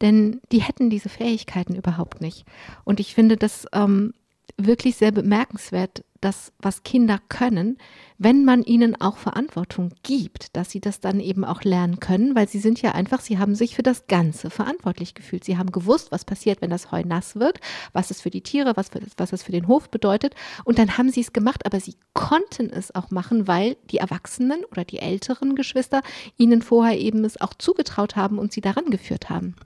denn 0.00 0.40
die 0.50 0.62
hätten 0.62 0.88
diese 0.88 1.10
Fähigkeiten 1.10 1.74
überhaupt 1.74 2.22
nicht. 2.22 2.46
Und 2.84 3.00
ich 3.00 3.14
finde 3.14 3.36
das 3.36 3.66
ähm, 3.72 4.14
wirklich 4.56 4.96
sehr 4.96 5.12
bemerkenswert, 5.12 6.04
das, 6.20 6.52
was 6.58 6.82
Kinder 6.82 7.18
können, 7.28 7.78
wenn 8.18 8.44
man 8.44 8.62
ihnen 8.62 9.00
auch 9.00 9.16
Verantwortung 9.16 9.94
gibt, 10.02 10.54
dass 10.54 10.70
sie 10.70 10.80
das 10.80 11.00
dann 11.00 11.18
eben 11.20 11.44
auch 11.44 11.62
lernen 11.62 11.98
können, 11.98 12.34
weil 12.34 12.48
sie 12.48 12.58
sind 12.58 12.82
ja 12.82 12.92
einfach, 12.92 13.20
sie 13.20 13.38
haben 13.38 13.54
sich 13.54 13.74
für 13.74 13.82
das 13.82 14.06
Ganze 14.06 14.50
verantwortlich 14.50 15.14
gefühlt. 15.14 15.44
Sie 15.44 15.56
haben 15.56 15.72
gewusst, 15.72 16.12
was 16.12 16.26
passiert, 16.26 16.60
wenn 16.60 16.70
das 16.70 16.92
Heu 16.92 17.02
nass 17.04 17.36
wird, 17.36 17.60
was 17.92 18.10
es 18.10 18.20
für 18.20 18.30
die 18.30 18.42
Tiere, 18.42 18.76
was, 18.76 18.90
was 19.16 19.32
es 19.32 19.42
für 19.42 19.52
den 19.52 19.68
Hof 19.68 19.90
bedeutet. 19.90 20.34
Und 20.64 20.78
dann 20.78 20.98
haben 20.98 21.10
sie 21.10 21.22
es 21.22 21.32
gemacht, 21.32 21.64
aber 21.64 21.80
sie 21.80 21.96
konnten 22.12 22.68
es 22.68 22.94
auch 22.94 23.10
machen, 23.10 23.48
weil 23.48 23.76
die 23.90 23.98
Erwachsenen 23.98 24.64
oder 24.70 24.84
die 24.84 24.98
älteren 24.98 25.54
Geschwister 25.54 26.02
ihnen 26.36 26.60
vorher 26.60 26.98
eben 26.98 27.24
es 27.24 27.40
auch 27.40 27.54
zugetraut 27.54 28.16
haben 28.16 28.38
und 28.38 28.52
sie 28.52 28.60
daran 28.60 28.90
geführt 28.90 29.30
haben. 29.30 29.56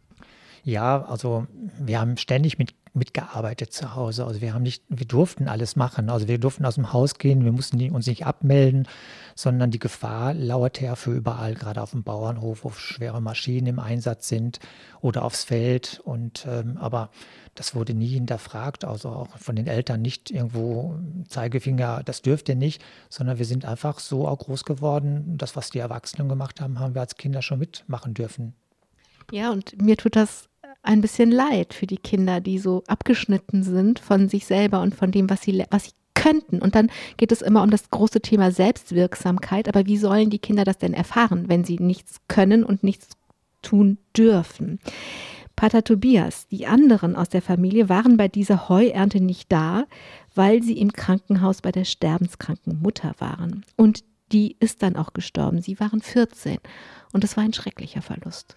Ja, 0.62 1.04
also 1.04 1.46
wir 1.78 2.00
haben 2.00 2.16
ständig 2.16 2.58
mit 2.58 2.74
mitgearbeitet 2.94 3.72
zu 3.72 3.94
Hause. 3.94 4.24
Also 4.24 4.40
wir 4.40 4.54
haben 4.54 4.62
nicht, 4.62 4.84
wir 4.88 5.06
durften 5.06 5.48
alles 5.48 5.76
machen. 5.76 6.10
Also 6.10 6.28
wir 6.28 6.38
durften 6.38 6.64
aus 6.64 6.76
dem 6.76 6.92
Haus 6.92 7.18
gehen, 7.18 7.44
wir 7.44 7.52
mussten 7.52 7.90
uns 7.90 8.06
nicht 8.06 8.24
abmelden, 8.24 8.88
sondern 9.34 9.70
die 9.70 9.78
Gefahr 9.78 10.32
lauerte 10.34 10.84
ja 10.84 10.94
für 10.94 11.12
überall, 11.12 11.54
gerade 11.54 11.82
auf 11.82 11.90
dem 11.90 12.04
Bauernhof, 12.04 12.64
wo 12.64 12.70
schwere 12.70 13.20
Maschinen 13.20 13.66
im 13.66 13.78
Einsatz 13.78 14.28
sind 14.28 14.60
oder 15.00 15.24
aufs 15.24 15.44
Feld. 15.44 16.00
Und 16.04 16.46
ähm, 16.48 16.78
aber 16.78 17.10
das 17.54 17.74
wurde 17.74 17.94
nie 17.94 18.08
hinterfragt, 18.08 18.84
also 18.84 19.10
auch 19.10 19.38
von 19.38 19.56
den 19.56 19.66
Eltern 19.66 20.02
nicht 20.02 20.30
irgendwo 20.30 20.96
Zeigefinger, 21.28 22.02
das 22.04 22.22
dürft 22.22 22.48
ihr 22.48 22.56
nicht, 22.56 22.82
sondern 23.08 23.38
wir 23.38 23.46
sind 23.46 23.64
einfach 23.64 24.00
so 24.00 24.26
auch 24.26 24.38
groß 24.38 24.64
geworden. 24.64 25.36
Das, 25.38 25.56
was 25.56 25.70
die 25.70 25.78
Erwachsenen 25.78 26.28
gemacht 26.28 26.60
haben, 26.60 26.78
haben 26.78 26.94
wir 26.94 27.00
als 27.00 27.16
Kinder 27.16 27.42
schon 27.42 27.58
mitmachen 27.58 28.14
dürfen. 28.14 28.54
Ja, 29.30 29.50
und 29.50 29.80
mir 29.80 29.96
tut 29.96 30.16
das 30.16 30.48
ein 30.84 31.00
bisschen 31.00 31.30
leid 31.30 31.74
für 31.74 31.86
die 31.86 31.98
Kinder, 31.98 32.40
die 32.40 32.58
so 32.58 32.84
abgeschnitten 32.86 33.62
sind 33.62 33.98
von 33.98 34.28
sich 34.28 34.46
selber 34.46 34.80
und 34.80 34.94
von 34.94 35.10
dem, 35.10 35.28
was 35.30 35.42
sie, 35.42 35.64
was 35.70 35.84
sie 35.84 35.92
könnten. 36.14 36.60
Und 36.60 36.74
dann 36.74 36.90
geht 37.16 37.32
es 37.32 37.42
immer 37.42 37.62
um 37.62 37.70
das 37.70 37.90
große 37.90 38.20
Thema 38.20 38.50
Selbstwirksamkeit. 38.50 39.68
Aber 39.68 39.86
wie 39.86 39.96
sollen 39.96 40.30
die 40.30 40.38
Kinder 40.38 40.64
das 40.64 40.78
denn 40.78 40.94
erfahren, 40.94 41.48
wenn 41.48 41.64
sie 41.64 41.78
nichts 41.78 42.20
können 42.28 42.64
und 42.64 42.82
nichts 42.82 43.08
tun 43.62 43.98
dürfen? 44.16 44.78
Pater 45.56 45.84
Tobias, 45.84 46.48
die 46.48 46.66
anderen 46.66 47.14
aus 47.14 47.28
der 47.28 47.42
Familie 47.42 47.88
waren 47.88 48.16
bei 48.16 48.28
dieser 48.28 48.68
Heuernte 48.68 49.20
nicht 49.20 49.52
da, 49.52 49.84
weil 50.34 50.62
sie 50.62 50.78
im 50.78 50.92
Krankenhaus 50.92 51.62
bei 51.62 51.70
der 51.70 51.84
sterbenskranken 51.84 52.80
Mutter 52.80 53.14
waren. 53.18 53.64
Und 53.76 54.04
die 54.32 54.56
ist 54.58 54.82
dann 54.82 54.96
auch 54.96 55.12
gestorben. 55.12 55.60
Sie 55.60 55.78
waren 55.78 56.00
14. 56.00 56.58
Und 57.12 57.22
es 57.22 57.36
war 57.36 57.44
ein 57.44 57.52
schrecklicher 57.52 58.02
Verlust. 58.02 58.56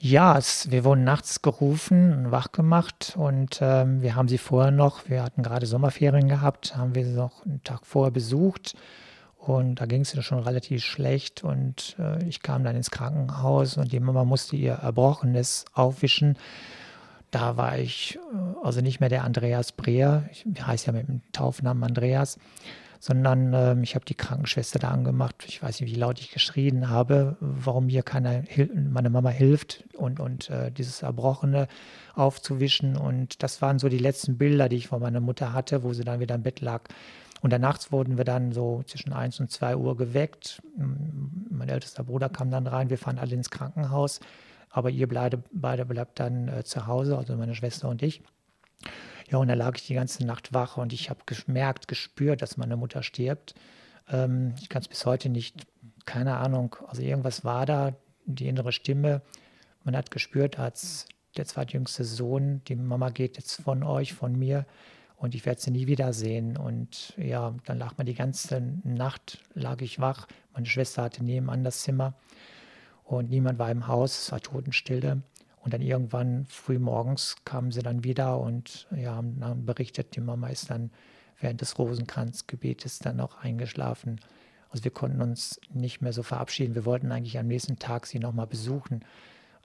Ja, 0.00 0.38
es, 0.38 0.70
wir 0.70 0.84
wurden 0.84 1.02
nachts 1.02 1.42
gerufen, 1.42 2.30
wach 2.30 2.52
gemacht 2.52 3.14
und 3.16 3.58
ähm, 3.60 4.00
wir 4.00 4.14
haben 4.14 4.28
sie 4.28 4.38
vorher 4.38 4.70
noch, 4.70 5.08
wir 5.08 5.24
hatten 5.24 5.42
gerade 5.42 5.66
Sommerferien 5.66 6.28
gehabt, 6.28 6.76
haben 6.76 6.94
wir 6.94 7.04
sie 7.04 7.14
noch 7.14 7.44
einen 7.44 7.64
Tag 7.64 7.84
vorher 7.84 8.12
besucht 8.12 8.76
und 9.38 9.80
da 9.80 9.86
ging 9.86 10.02
es 10.02 10.14
ihr 10.14 10.22
schon 10.22 10.38
relativ 10.38 10.84
schlecht 10.84 11.42
und 11.42 11.96
äh, 11.98 12.22
ich 12.28 12.42
kam 12.42 12.62
dann 12.62 12.76
ins 12.76 12.92
Krankenhaus 12.92 13.76
und 13.76 13.90
die 13.90 13.98
Mama 13.98 14.24
musste 14.24 14.54
ihr 14.54 14.74
Erbrochenes 14.74 15.64
aufwischen. 15.72 16.38
Da 17.32 17.56
war 17.56 17.76
ich 17.76 18.20
äh, 18.32 18.64
also 18.64 18.80
nicht 18.80 19.00
mehr 19.00 19.08
der 19.08 19.24
Andreas 19.24 19.72
Breer, 19.72 20.28
ich 20.30 20.46
heiße 20.64 20.86
ja 20.86 20.92
mit 20.92 21.08
dem 21.08 21.22
Taufnamen 21.32 21.82
Andreas, 21.82 22.38
sondern 23.00 23.52
äh, 23.52 23.76
ich 23.82 23.94
habe 23.94 24.04
die 24.04 24.14
Krankenschwester 24.14 24.78
da 24.78 24.88
angemacht. 24.88 25.44
Ich 25.46 25.62
weiß 25.62 25.80
nicht, 25.80 25.92
wie 25.92 25.98
laut 25.98 26.20
ich 26.20 26.30
geschrien 26.30 26.88
habe, 26.88 27.36
warum 27.40 27.86
mir 27.86 28.02
keiner, 28.02 28.42
meine 28.74 29.10
Mama 29.10 29.30
hilft 29.30 29.84
und, 29.94 30.20
und 30.20 30.50
äh, 30.50 30.70
dieses 30.70 31.02
Erbrochene 31.02 31.68
aufzuwischen. 32.14 32.96
Und 32.96 33.42
das 33.42 33.62
waren 33.62 33.78
so 33.78 33.88
die 33.88 33.98
letzten 33.98 34.38
Bilder, 34.38 34.68
die 34.68 34.76
ich 34.76 34.88
von 34.88 35.00
meiner 35.00 35.20
Mutter 35.20 35.52
hatte, 35.52 35.82
wo 35.82 35.92
sie 35.92 36.04
dann 36.04 36.20
wieder 36.20 36.34
im 36.34 36.42
Bett 36.42 36.60
lag. 36.60 36.82
Und 37.40 37.56
nachts 37.58 37.92
wurden 37.92 38.16
wir 38.18 38.24
dann 38.24 38.52
so 38.52 38.82
zwischen 38.86 39.12
1 39.12 39.38
und 39.40 39.50
2 39.50 39.76
Uhr 39.76 39.96
geweckt. 39.96 40.60
Mein 40.76 41.68
ältester 41.68 42.02
Bruder 42.02 42.28
kam 42.28 42.50
dann 42.50 42.66
rein, 42.66 42.90
wir 42.90 42.98
fahren 42.98 43.18
alle 43.18 43.34
ins 43.34 43.50
Krankenhaus. 43.50 44.20
Aber 44.70 44.90
ihr 44.90 45.08
beide, 45.08 45.42
beide 45.52 45.86
bleibt 45.86 46.20
dann 46.20 46.48
äh, 46.48 46.64
zu 46.64 46.86
Hause, 46.86 47.16
also 47.16 47.36
meine 47.36 47.54
Schwester 47.54 47.88
und 47.88 48.02
ich. 48.02 48.22
Ja, 49.30 49.38
und 49.38 49.48
da 49.48 49.54
lag 49.54 49.76
ich 49.76 49.86
die 49.86 49.94
ganze 49.94 50.24
Nacht 50.24 50.54
wach 50.54 50.76
und 50.78 50.92
ich 50.92 51.10
habe 51.10 51.20
gemerkt, 51.26 51.86
gespürt, 51.86 52.40
dass 52.40 52.56
meine 52.56 52.76
Mutter 52.76 53.02
stirbt. 53.02 53.54
Ähm, 54.10 54.54
ich 54.60 54.68
kann 54.68 54.82
es 54.82 54.88
bis 54.88 55.04
heute 55.04 55.28
nicht, 55.28 55.66
keine 56.06 56.36
Ahnung, 56.36 56.76
also 56.86 57.02
irgendwas 57.02 57.44
war 57.44 57.66
da, 57.66 57.94
die 58.24 58.48
innere 58.48 58.72
Stimme. 58.72 59.22
Man 59.84 59.96
hat 59.96 60.10
gespürt, 60.10 60.58
als 60.58 61.06
der 61.36 61.44
zweitjüngste 61.44 62.04
Sohn, 62.04 62.62
die 62.68 62.76
Mama 62.76 63.10
geht 63.10 63.36
jetzt 63.36 63.62
von 63.62 63.82
euch, 63.82 64.14
von 64.14 64.36
mir 64.36 64.66
und 65.16 65.34
ich 65.34 65.44
werde 65.44 65.60
sie 65.60 65.70
nie 65.70 65.86
wiedersehen. 65.86 66.56
Und 66.56 67.14
ja, 67.16 67.54
dann 67.66 67.78
lag 67.78 67.96
man 67.98 68.06
die 68.06 68.14
ganze 68.14 68.60
Nacht, 68.84 69.44
lag 69.54 69.80
ich 69.82 70.00
wach. 70.00 70.26
Meine 70.54 70.66
Schwester 70.66 71.02
hatte 71.02 71.22
nebenan 71.22 71.64
das 71.64 71.82
Zimmer 71.82 72.14
und 73.04 73.30
niemand 73.30 73.58
war 73.58 73.70
im 73.70 73.86
Haus, 73.86 74.22
es 74.22 74.32
war 74.32 74.40
Totenstille. 74.40 75.22
Und 75.68 75.74
dann 75.74 75.82
irgendwann 75.82 76.46
früh 76.46 76.78
morgens 76.78 77.36
kamen 77.44 77.72
sie 77.72 77.82
dann 77.82 78.02
wieder 78.02 78.40
und 78.40 78.88
ja, 78.96 79.16
haben 79.16 79.38
dann 79.38 79.66
berichtet, 79.66 80.16
die 80.16 80.22
Mama 80.22 80.48
ist 80.48 80.70
dann 80.70 80.90
während 81.38 81.60
des 81.60 81.78
Rosenkranzgebetes 81.78 83.00
dann 83.00 83.20
auch 83.20 83.36
eingeschlafen. 83.36 84.18
Also 84.70 84.84
wir 84.84 84.92
konnten 84.92 85.20
uns 85.20 85.60
nicht 85.70 86.00
mehr 86.00 86.14
so 86.14 86.22
verabschieden. 86.22 86.74
Wir 86.74 86.86
wollten 86.86 87.12
eigentlich 87.12 87.38
am 87.38 87.48
nächsten 87.48 87.78
Tag 87.78 88.06
sie 88.06 88.18
nochmal 88.18 88.46
besuchen. 88.46 89.04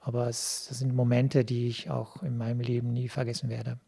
Aber 0.02 0.28
es, 0.28 0.66
sind 0.66 0.94
Momente, 0.94 1.42
die 1.42 1.68
ich 1.68 1.88
auch 1.88 2.22
in 2.22 2.36
meinem 2.36 2.60
Leben 2.60 2.92
nie 2.92 3.08
vergessen 3.08 3.48
werde. 3.48 3.78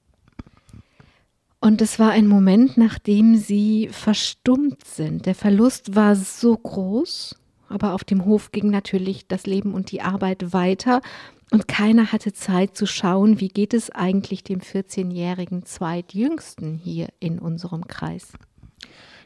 Und 1.61 1.83
es 1.83 1.99
war 1.99 2.13
ein 2.13 2.29
Moment, 2.29 2.79
nachdem 2.79 3.37
sie 3.37 3.91
verstummt 3.93 4.87
sind. 4.87 5.27
Der 5.27 5.35
Verlust 5.35 5.95
war 5.95 6.17
so 6.17 6.57
groß, 6.57 7.37
aber 7.69 7.93
auf 7.93 8.05
dem 8.05 8.25
Hof 8.25 8.53
ging 8.53 8.71
natürlich 8.71 9.29
das 9.29 9.45
Leben 9.45 9.75
und 9.75 9.91
die 9.91 10.01
Arbeit 10.01 10.55
weiter. 10.55 11.03
Und 11.51 11.69
keiner 11.69 12.13
hatte 12.13 12.33
Zeit 12.33 12.77
zu 12.77 12.87
schauen, 12.87 13.41
wie 13.41 13.49
geht 13.49 13.73
es 13.73 13.91
eigentlich 13.91 14.43
dem 14.43 14.61
14-jährigen 14.61 15.65
Zweitjüngsten 15.65 16.75
hier 16.75 17.09
in 17.21 17.39
unserem 17.39 17.87
Kreis. 17.87 18.33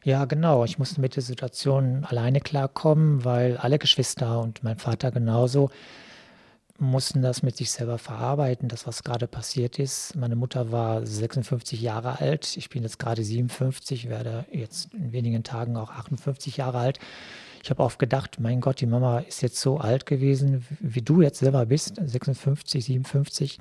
Ja, 0.04 0.24
genau. 0.24 0.64
Ich 0.64 0.78
musste 0.78 1.00
mit 1.00 1.16
der 1.16 1.22
Situation 1.22 2.04
alleine 2.04 2.40
klarkommen, 2.40 3.24
weil 3.24 3.56
alle 3.56 3.78
Geschwister 3.78 4.40
und 4.40 4.62
mein 4.62 4.78
Vater 4.78 5.10
genauso 5.10 5.70
mussten 6.80 7.20
das 7.20 7.42
mit 7.42 7.56
sich 7.56 7.70
selber 7.70 7.98
verarbeiten, 7.98 8.68
das, 8.68 8.86
was 8.86 9.04
gerade 9.04 9.26
passiert 9.26 9.78
ist. 9.78 10.16
Meine 10.16 10.34
Mutter 10.34 10.72
war 10.72 11.06
56 11.06 11.80
Jahre 11.80 12.20
alt, 12.20 12.56
ich 12.56 12.70
bin 12.70 12.82
jetzt 12.82 12.98
gerade 12.98 13.22
57, 13.22 14.08
werde 14.08 14.46
jetzt 14.50 14.92
in 14.94 15.12
wenigen 15.12 15.44
Tagen 15.44 15.76
auch 15.76 15.90
58 15.90 16.56
Jahre 16.56 16.78
alt. 16.78 16.98
Ich 17.62 17.70
habe 17.70 17.82
oft 17.82 17.98
gedacht, 17.98 18.38
mein 18.40 18.60
Gott, 18.60 18.80
die 18.80 18.86
Mama 18.86 19.18
ist 19.20 19.42
jetzt 19.42 19.60
so 19.60 19.78
alt 19.78 20.06
gewesen, 20.06 20.66
wie 20.80 21.02
du 21.02 21.20
jetzt 21.20 21.40
selber 21.40 21.66
bist, 21.66 21.96
56, 22.02 22.84
57. 22.84 23.58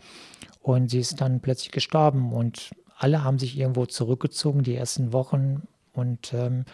Und 0.62 0.90
sie 0.90 1.00
ist 1.00 1.20
dann 1.22 1.42
plötzlich 1.42 1.72
gestorben 1.72 2.32
und 2.32 2.72
alle 2.98 3.24
haben 3.24 3.40
sich 3.40 3.58
irgendwo 3.58 3.86
zurückgezogen, 3.86 4.64
die 4.64 4.76
ersten 4.76 5.14
Wochen. 5.14 5.64
Und 5.94 6.34
ähm, 6.34 6.66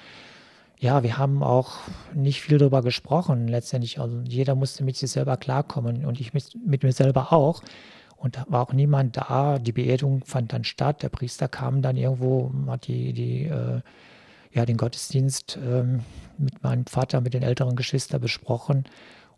ja, 0.79 1.03
wir 1.03 1.17
haben 1.17 1.41
auch 1.41 1.77
nicht 2.13 2.41
viel 2.41 2.57
darüber 2.57 2.81
gesprochen 2.81 3.47
letztendlich. 3.47 3.99
Also 3.99 4.21
jeder 4.27 4.55
musste 4.55 4.83
mit 4.83 4.97
sich 4.97 5.11
selber 5.11 5.37
klarkommen 5.37 6.05
und 6.05 6.19
ich 6.19 6.33
mit, 6.33 6.55
mit 6.65 6.83
mir 6.83 6.91
selber 6.93 7.31
auch. 7.31 7.61
Und 8.17 8.37
da 8.37 8.45
war 8.49 8.61
auch 8.61 8.73
niemand 8.73 9.17
da. 9.17 9.59
Die 9.59 9.71
Beerdigung 9.71 10.23
fand 10.25 10.53
dann 10.53 10.63
statt. 10.63 11.03
Der 11.03 11.09
Priester 11.09 11.47
kam 11.47 11.81
dann 11.81 11.97
irgendwo, 11.97 12.51
hat 12.67 12.87
die, 12.87 13.13
die, 13.13 13.45
äh, 13.45 13.81
ja, 14.55 14.65
den 14.65 14.77
Gottesdienst 14.77 15.59
ähm, 15.61 15.99
mit 16.37 16.63
meinem 16.63 16.85
Vater, 16.85 17.21
mit 17.21 17.33
den 17.33 17.43
älteren 17.43 17.75
Geschwistern 17.75 18.21
besprochen. 18.21 18.85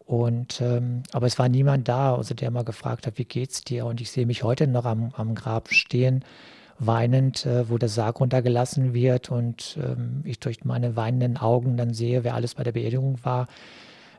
Und 0.06 0.62
ähm, 0.62 1.04
aber 1.12 1.26
es 1.26 1.38
war 1.38 1.50
niemand 1.50 1.88
da, 1.90 2.16
also 2.16 2.34
der 2.34 2.52
mal 2.52 2.64
gefragt 2.64 3.08
hat, 3.08 3.18
wie 3.18 3.26
geht's 3.26 3.62
dir? 3.62 3.86
Und 3.86 4.00
ich 4.00 4.12
sehe 4.12 4.26
mich 4.26 4.44
heute 4.44 4.68
noch 4.68 4.86
am, 4.86 5.12
am 5.16 5.36
Grab 5.36 5.70
stehen 5.70 6.24
weinend, 6.80 7.46
äh, 7.46 7.70
wo 7.70 7.78
der 7.78 7.90
Sarg 7.90 8.20
runtergelassen 8.20 8.94
wird 8.94 9.32
und 9.32 9.80
ähm, 9.82 10.22
ich 10.24 10.40
durch 10.40 10.64
meine 10.64 10.96
weinenden 10.96 11.38
Augen 11.38 11.76
dann 11.76 11.94
sehe, 11.94 12.24
wer 12.24 12.36
alles 12.36 12.54
bei 12.54 12.64
der 12.64 12.72
Beerdigung 12.72 13.18
war. 13.24 13.48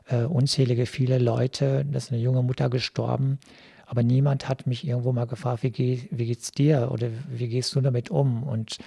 Äh, 0.07 0.23
unzählige, 0.23 0.85
viele 0.85 1.17
Leute, 1.17 1.85
da 1.89 1.97
ist 1.97 2.11
eine 2.11 2.21
junge 2.21 2.43
Mutter 2.43 2.69
gestorben. 2.69 3.39
Aber 3.85 4.03
niemand 4.03 4.49
hat 4.49 4.67
mich 4.67 4.85
irgendwo 4.85 5.13
mal 5.13 5.25
gefragt, 5.25 5.63
wie, 5.63 5.71
geht, 5.71 6.09
wie 6.11 6.25
geht's 6.25 6.51
dir 6.51 6.89
oder 6.91 7.07
wie 7.29 7.47
gehst 7.47 7.73
du 7.73 7.81
damit 7.81 8.11
um? 8.11 8.43
Und 8.43 8.77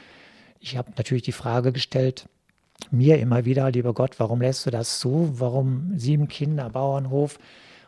ich 0.63 0.77
habe 0.77 0.93
natürlich 0.97 1.25
die 1.25 1.33
Frage 1.33 1.73
gestellt, 1.73 2.29
mir 2.91 3.19
immer 3.19 3.45
wieder, 3.45 3.71
lieber 3.71 3.93
Gott, 3.95 4.19
warum 4.21 4.41
lässt 4.41 4.65
du 4.65 4.71
das 4.71 5.01
so? 5.01 5.29
Warum 5.35 5.99
sieben 5.99 6.29
Kinder, 6.29 6.71
Bauernhof? 6.71 7.39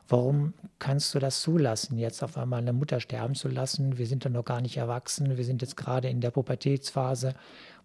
Warum 0.09 0.53
kannst 0.81 1.15
du 1.15 1.19
das 1.19 1.41
zulassen, 1.41 1.99
jetzt 1.99 2.23
auf 2.23 2.37
einmal 2.37 2.61
eine 2.61 2.73
Mutter 2.73 3.01
sterben 3.01 3.35
zu 3.35 3.49
lassen? 3.49 3.97
Wir 3.97 4.07
sind 4.07 4.25
doch 4.25 4.31
noch 4.31 4.45
gar 4.45 4.61
nicht 4.61 4.77
erwachsen. 4.77 5.37
Wir 5.37 5.45
sind 5.45 5.63
jetzt 5.63 5.77
gerade 5.77 6.09
in 6.09 6.21
der 6.21 6.31
Pubertätsphase, 6.31 7.35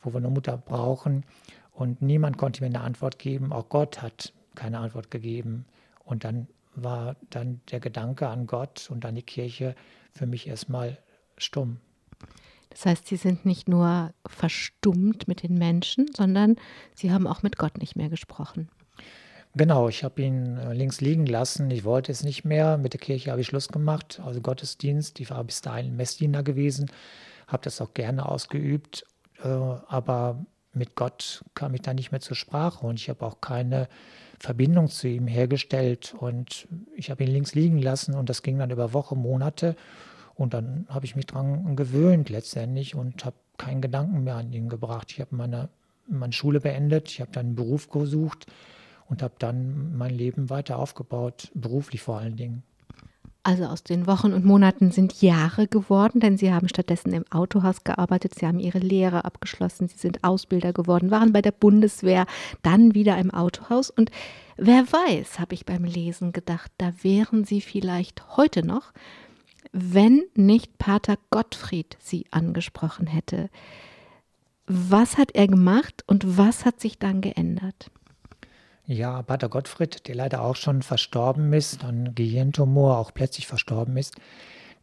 wo 0.02 0.12
wir 0.12 0.18
eine 0.18 0.30
Mutter 0.30 0.58
brauchen. 0.58 1.24
Und 1.72 2.02
niemand 2.02 2.38
konnte 2.38 2.62
mir 2.62 2.68
eine 2.68 2.82
Antwort 2.82 3.20
geben. 3.20 3.54
Auch 3.54 3.70
Gott 3.70 4.02
hat 4.02 4.34
keine 4.56 4.80
Antwort 4.80 5.12
gegeben. 5.12 5.66
Und 6.04 6.24
dann 6.24 6.48
war 6.76 7.16
dann 7.30 7.62
der 7.72 7.80
Gedanke 7.80 8.28
an 8.28 8.48
Gott 8.48 8.90
und 8.90 9.06
an 9.06 9.16
die 9.16 9.24
Kirche 9.24 9.76
für 10.14 10.26
mich 10.26 10.48
erstmal 10.48 10.98
stumm. 11.38 11.78
Das 12.70 12.86
heißt, 12.86 13.08
Sie 13.08 13.16
sind 13.16 13.46
nicht 13.46 13.68
nur 13.68 14.14
verstummt 14.28 15.28
mit 15.28 15.44
den 15.44 15.56
Menschen, 15.56 16.08
sondern 16.16 16.56
Sie 16.94 17.12
haben 17.12 17.28
auch 17.28 17.42
mit 17.42 17.58
Gott 17.58 17.78
nicht 17.78 17.96
mehr 17.96 18.10
gesprochen. 18.10 18.70
Genau, 19.56 19.90
ich 19.90 20.04
habe 20.04 20.22
ihn 20.22 20.58
äh, 20.58 20.74
links 20.74 21.02
liegen 21.02 21.26
lassen. 21.26 21.72
Ich 21.72 21.84
wollte 21.84 22.12
es 22.12 22.24
nicht 22.24 22.46
mehr. 22.46 22.78
Mit 22.78 22.94
der 22.94 23.00
Kirche 23.00 23.32
habe 23.32 23.42
ich 23.42 23.48
Schluss 23.48 23.68
gemacht. 23.70 24.22
Also 24.24 24.42
Gottesdienst. 24.42 25.20
Ich 25.20 25.32
war 25.32 25.44
bis 25.44 25.62
dahin 25.62 25.96
Messdiener 25.96 26.44
gewesen, 26.44 26.92
habe 27.48 27.64
das 27.64 27.82
auch 27.82 27.94
gerne 27.96 28.30
ausgeübt. 28.30 29.06
Äh, 29.44 29.48
aber 29.48 30.46
mit 30.74 30.96
Gott 30.96 31.44
kam 31.56 31.74
ich 31.74 31.82
da 31.82 31.94
nicht 31.94 32.12
mehr 32.12 32.22
zur 32.22 32.36
Sprache 32.36 32.86
und 32.86 33.00
ich 33.00 33.10
habe 33.10 33.26
auch 33.26 33.42
keine 33.42 33.90
Verbindung 34.40 34.88
zu 34.88 35.08
ihm 35.08 35.28
hergestellt. 35.28 36.14
Und 36.18 36.68
ich 36.96 37.10
habe 37.10 37.24
ihn 37.24 37.32
links 37.32 37.56
liegen 37.56 37.80
lassen 37.80 38.14
und 38.14 38.30
das 38.30 38.44
ging 38.44 38.60
dann 38.60 38.70
über 38.70 38.94
Wochen, 38.94 39.18
Monate. 39.18 39.76
Und 40.40 40.54
dann 40.54 40.86
habe 40.88 41.06
ich 41.06 41.18
mich 41.18 41.26
daran 41.26 41.76
gewöhnt 41.76 42.30
letztendlich 42.30 42.96
und 42.96 43.26
habe 43.26 43.36
keinen 43.58 43.82
Gedanken 43.82 44.24
mehr 44.24 44.38
an 44.38 44.54
ihn 44.54 44.70
gebracht. 44.70 45.12
Ich 45.12 45.20
habe 45.20 45.36
meine, 45.36 45.68
meine 46.08 46.32
Schule 46.32 46.62
beendet, 46.62 47.10
ich 47.10 47.20
habe 47.20 47.32
dann 47.34 47.48
einen 47.48 47.56
Beruf 47.56 47.90
gesucht 47.90 48.46
und 49.10 49.22
habe 49.22 49.34
dann 49.38 49.98
mein 49.98 50.16
Leben 50.16 50.50
weiter 50.50 50.80
aufgebaut, 50.80 51.52
beruflich 51.56 52.02
vor 52.02 52.20
allen 52.20 52.38
Dingen. 52.38 52.64
Also 53.44 53.66
aus 53.66 53.84
den 53.84 54.08
Wochen 54.08 54.32
und 54.32 54.46
Monaten 54.46 54.92
sind 54.92 55.22
Jahre 55.22 55.68
geworden, 55.68 56.22
denn 56.22 56.38
Sie 56.38 56.54
haben 56.54 56.70
stattdessen 56.70 57.12
im 57.12 57.26
Autohaus 57.32 57.84
gearbeitet, 57.84 58.36
Sie 58.36 58.48
haben 58.48 58.60
Ihre 58.60 58.80
Lehre 58.80 59.26
abgeschlossen, 59.26 59.90
Sie 59.90 59.98
sind 59.98 60.24
Ausbilder 60.24 60.72
geworden, 60.72 61.12
waren 61.12 61.34
bei 61.34 61.42
der 61.42 61.52
Bundeswehr, 61.52 62.26
dann 62.62 62.96
wieder 62.96 63.18
im 63.18 63.32
Autohaus. 63.32 63.90
Und 63.90 64.10
wer 64.56 64.86
weiß, 64.90 65.38
habe 65.40 65.54
ich 65.54 65.66
beim 65.66 65.84
Lesen 65.84 66.32
gedacht, 66.32 66.72
da 66.78 66.94
wären 67.02 67.44
Sie 67.44 67.60
vielleicht 67.60 68.38
heute 68.38 68.66
noch, 68.66 68.94
wenn 69.72 70.24
nicht 70.36 70.78
Pater 70.78 71.18
Gottfried 71.30 71.98
Sie 72.00 72.26
angesprochen 72.32 73.08
hätte. 73.08 73.50
Was 74.66 75.18
hat 75.18 75.32
er 75.36 75.48
gemacht 75.48 76.04
und 76.08 76.38
was 76.38 76.66
hat 76.66 76.80
sich 76.80 77.00
dann 77.00 77.22
geändert? 77.22 77.92
Ja, 78.86 79.22
Pater 79.22 79.50
Gottfried, 79.50 80.08
der 80.08 80.16
leider 80.16 80.42
auch 80.42 80.56
schon 80.56 80.82
verstorben 80.82 81.54
ist, 81.54 81.84
an 81.84 82.16
Gehirntumor 82.16 82.98
auch 82.98 83.14
plötzlich 83.14 83.46
verstorben 83.46 83.98
ist, 83.98 84.16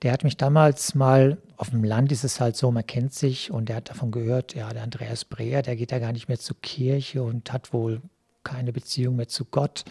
der 0.03 0.13
hat 0.13 0.25
mich 0.25 0.37
damals 0.37 0.95
mal, 0.95 1.39
auf 1.57 1.71
dem 1.71 1.83
Land 1.83 2.13
ist 2.13 2.23
es 2.23 2.39
halt 2.39 2.57
so, 2.57 2.71
man 2.71 2.87
kennt 2.87 3.15
sich 3.15 3.51
und 3.51 3.69
der 3.69 3.77
hat 3.77 3.91
davon 3.91 4.11
gehört, 4.11 4.55
ja, 4.55 4.69
der 4.73 4.83
Andreas 4.83 5.25
Breer, 5.25 5.63
der 5.63 5.75
geht 5.75 5.91
ja 5.91 5.99
gar 5.99 6.13
nicht 6.13 6.29
mehr 6.29 6.39
zur 6.39 6.61
Kirche 6.61 7.23
und 7.23 7.53
hat 7.53 7.73
wohl 7.73 8.03
keine 8.45 8.73
Beziehung 8.73 9.17
mehr 9.17 9.29
zu 9.29 9.45
Gott. 9.47 9.85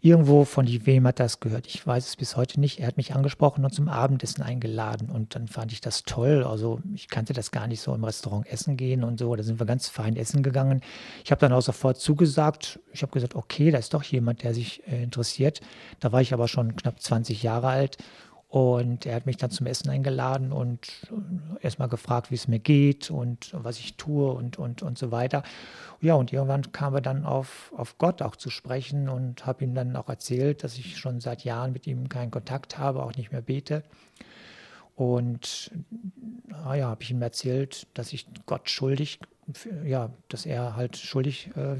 Irgendwo 0.00 0.44
von 0.44 0.66
wem 0.68 1.06
hat 1.08 1.18
das 1.18 1.40
gehört? 1.40 1.66
Ich 1.66 1.84
weiß 1.84 2.06
es 2.06 2.16
bis 2.16 2.36
heute 2.36 2.60
nicht. 2.60 2.78
Er 2.78 2.86
hat 2.86 2.96
mich 2.96 3.14
angesprochen 3.14 3.64
und 3.64 3.74
zum 3.74 3.88
Abendessen 3.88 4.42
eingeladen. 4.42 5.10
Und 5.10 5.34
dann 5.34 5.48
fand 5.48 5.72
ich 5.72 5.80
das 5.80 6.04
toll. 6.04 6.44
Also 6.44 6.80
ich 6.94 7.08
kannte 7.08 7.32
das 7.32 7.50
gar 7.50 7.66
nicht 7.66 7.80
so 7.80 7.92
im 7.92 8.04
Restaurant 8.04 8.46
essen 8.46 8.76
gehen 8.76 9.02
und 9.02 9.18
so. 9.18 9.34
Da 9.34 9.42
sind 9.42 9.58
wir 9.58 9.66
ganz 9.66 9.88
fein 9.88 10.14
essen 10.14 10.44
gegangen. 10.44 10.82
Ich 11.24 11.32
habe 11.32 11.40
dann 11.40 11.52
auch 11.52 11.62
sofort 11.62 11.98
zugesagt. 11.98 12.78
Ich 12.92 13.02
habe 13.02 13.12
gesagt, 13.12 13.34
okay, 13.34 13.72
da 13.72 13.78
ist 13.78 13.92
doch 13.92 14.04
jemand, 14.04 14.44
der 14.44 14.54
sich 14.54 14.86
äh, 14.86 15.02
interessiert. 15.02 15.60
Da 15.98 16.12
war 16.12 16.20
ich 16.20 16.32
aber 16.32 16.46
schon 16.46 16.76
knapp 16.76 17.00
20 17.00 17.42
Jahre 17.42 17.66
alt 17.66 17.98
und 18.48 19.04
er 19.04 19.14
hat 19.14 19.26
mich 19.26 19.36
dann 19.36 19.50
zum 19.50 19.66
Essen 19.66 19.90
eingeladen 19.90 20.52
und 20.52 20.88
äh, 21.10 21.62
erstmal 21.64 21.88
gefragt, 21.88 22.30
wie 22.30 22.34
es 22.34 22.48
mir 22.48 22.58
geht 22.58 23.10
und 23.10 23.50
was 23.52 23.78
ich 23.78 23.96
tue 23.96 24.32
und, 24.32 24.58
und, 24.58 24.82
und 24.82 24.96
so 24.96 25.10
weiter. 25.10 25.42
Ja, 26.00 26.14
und 26.14 26.32
irgendwann 26.32 26.72
kamen 26.72 26.96
wir 26.96 27.00
dann 27.02 27.26
auf, 27.26 27.72
auf 27.76 27.98
Gott 27.98 28.22
auch 28.22 28.36
zu 28.36 28.48
sprechen 28.48 29.10
und 29.10 29.44
habe 29.44 29.64
ihm 29.64 29.74
dann 29.74 29.94
auch 29.96 30.08
erzählt, 30.08 30.64
dass 30.64 30.78
ich 30.78 30.96
schon 30.96 31.20
seit 31.20 31.44
Jahren 31.44 31.72
mit 31.72 31.86
ihm 31.86 32.08
keinen 32.08 32.30
Kontakt 32.30 32.78
habe, 32.78 33.02
auch 33.02 33.14
nicht 33.16 33.32
mehr 33.32 33.42
bete. 33.42 33.82
Und 34.96 35.70
ah 36.64 36.74
ja, 36.74 36.88
habe 36.88 37.02
ich 37.02 37.10
ihm 37.10 37.20
erzählt, 37.20 37.86
dass 37.92 38.14
ich 38.14 38.26
Gott 38.46 38.70
schuldig, 38.70 39.20
ja, 39.84 40.10
dass 40.28 40.46
er 40.46 40.74
halt 40.74 40.96
schuldig 40.96 41.50
äh, 41.54 41.76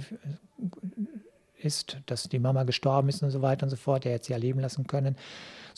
ist, 1.60 1.96
dass 2.06 2.28
die 2.28 2.38
Mama 2.38 2.64
gestorben 2.64 3.08
ist 3.08 3.22
und 3.22 3.30
so 3.30 3.40
weiter 3.40 3.64
und 3.64 3.70
so 3.70 3.76
fort, 3.76 4.04
er 4.04 4.12
hätte 4.12 4.26
sie 4.26 4.32
ja 4.32 4.38
leben 4.38 4.60
lassen 4.60 4.86
können. 4.86 5.16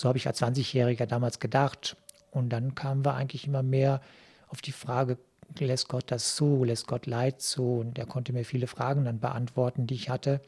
So 0.00 0.08
habe 0.08 0.16
ich 0.16 0.26
als 0.26 0.40
20-Jähriger 0.40 1.04
damals 1.04 1.40
gedacht. 1.40 1.94
Und 2.30 2.48
dann 2.48 2.74
kamen 2.74 3.04
wir 3.04 3.16
eigentlich 3.16 3.46
immer 3.46 3.62
mehr 3.62 4.00
auf 4.48 4.62
die 4.62 4.72
Frage, 4.72 5.18
lässt 5.58 5.90
Gott 5.90 6.04
das 6.06 6.36
zu, 6.36 6.64
lässt 6.64 6.86
Gott 6.86 7.04
Leid 7.04 7.42
zu? 7.42 7.80
Und 7.80 7.98
er 7.98 8.06
konnte 8.06 8.32
mir 8.32 8.46
viele 8.46 8.66
Fragen 8.66 9.04
dann 9.04 9.20
beantworten, 9.20 9.86
die 9.86 9.92
ich 9.96 10.08
hatte. 10.08 10.40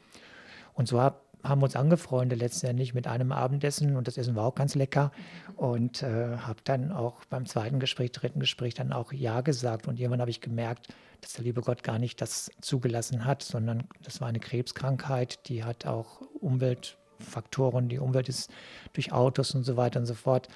Und 0.72 0.88
so 0.88 1.02
hab, 1.02 1.26
haben 1.44 1.60
wir 1.60 1.64
uns 1.64 1.76
angefreundet 1.76 2.38
letztendlich 2.38 2.94
mit 2.94 3.06
einem 3.06 3.30
Abendessen 3.30 3.94
und 3.94 4.08
das 4.08 4.16
Essen 4.16 4.36
war 4.36 4.46
auch 4.46 4.54
ganz 4.54 4.74
lecker. 4.74 5.12
Und 5.56 6.02
äh, 6.02 6.38
habe 6.38 6.60
dann 6.64 6.90
auch 6.90 7.22
beim 7.26 7.44
zweiten 7.44 7.78
Gespräch, 7.78 8.12
dritten 8.12 8.40
Gespräch 8.40 8.72
dann 8.72 8.90
auch 8.90 9.12
Ja 9.12 9.42
gesagt. 9.42 9.86
Und 9.86 10.00
irgendwann 10.00 10.22
habe 10.22 10.30
ich 10.30 10.40
gemerkt, 10.40 10.88
dass 11.20 11.34
der 11.34 11.44
liebe 11.44 11.60
Gott 11.60 11.82
gar 11.82 11.98
nicht 11.98 12.22
das 12.22 12.50
zugelassen 12.62 13.26
hat, 13.26 13.42
sondern 13.42 13.84
das 14.02 14.22
war 14.22 14.28
eine 14.28 14.40
Krebskrankheit, 14.40 15.46
die 15.50 15.62
hat 15.62 15.84
auch 15.84 16.22
Umwelt 16.40 16.96
Faktoren, 17.22 17.88
die 17.88 17.98
Umwelt 17.98 18.28
ist 18.28 18.50
durch 18.92 19.12
Autos 19.12 19.54
und 19.54 19.64
so 19.64 19.76
weiter 19.76 20.00
und 20.00 20.06
so 20.06 20.14
fort 20.14 20.48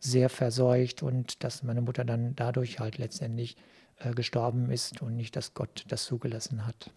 sehr 0.00 0.28
verseucht 0.28 1.02
und 1.02 1.42
dass 1.44 1.62
meine 1.62 1.80
Mutter 1.80 2.04
dann 2.04 2.34
dadurch 2.36 2.78
halt 2.78 2.98
letztendlich 2.98 3.56
äh, 3.98 4.12
gestorben 4.12 4.70
ist 4.70 5.02
und 5.02 5.16
nicht, 5.16 5.36
dass 5.36 5.54
Gott 5.54 5.84
das 5.88 6.04
zugelassen 6.04 6.66
hat. 6.66 6.90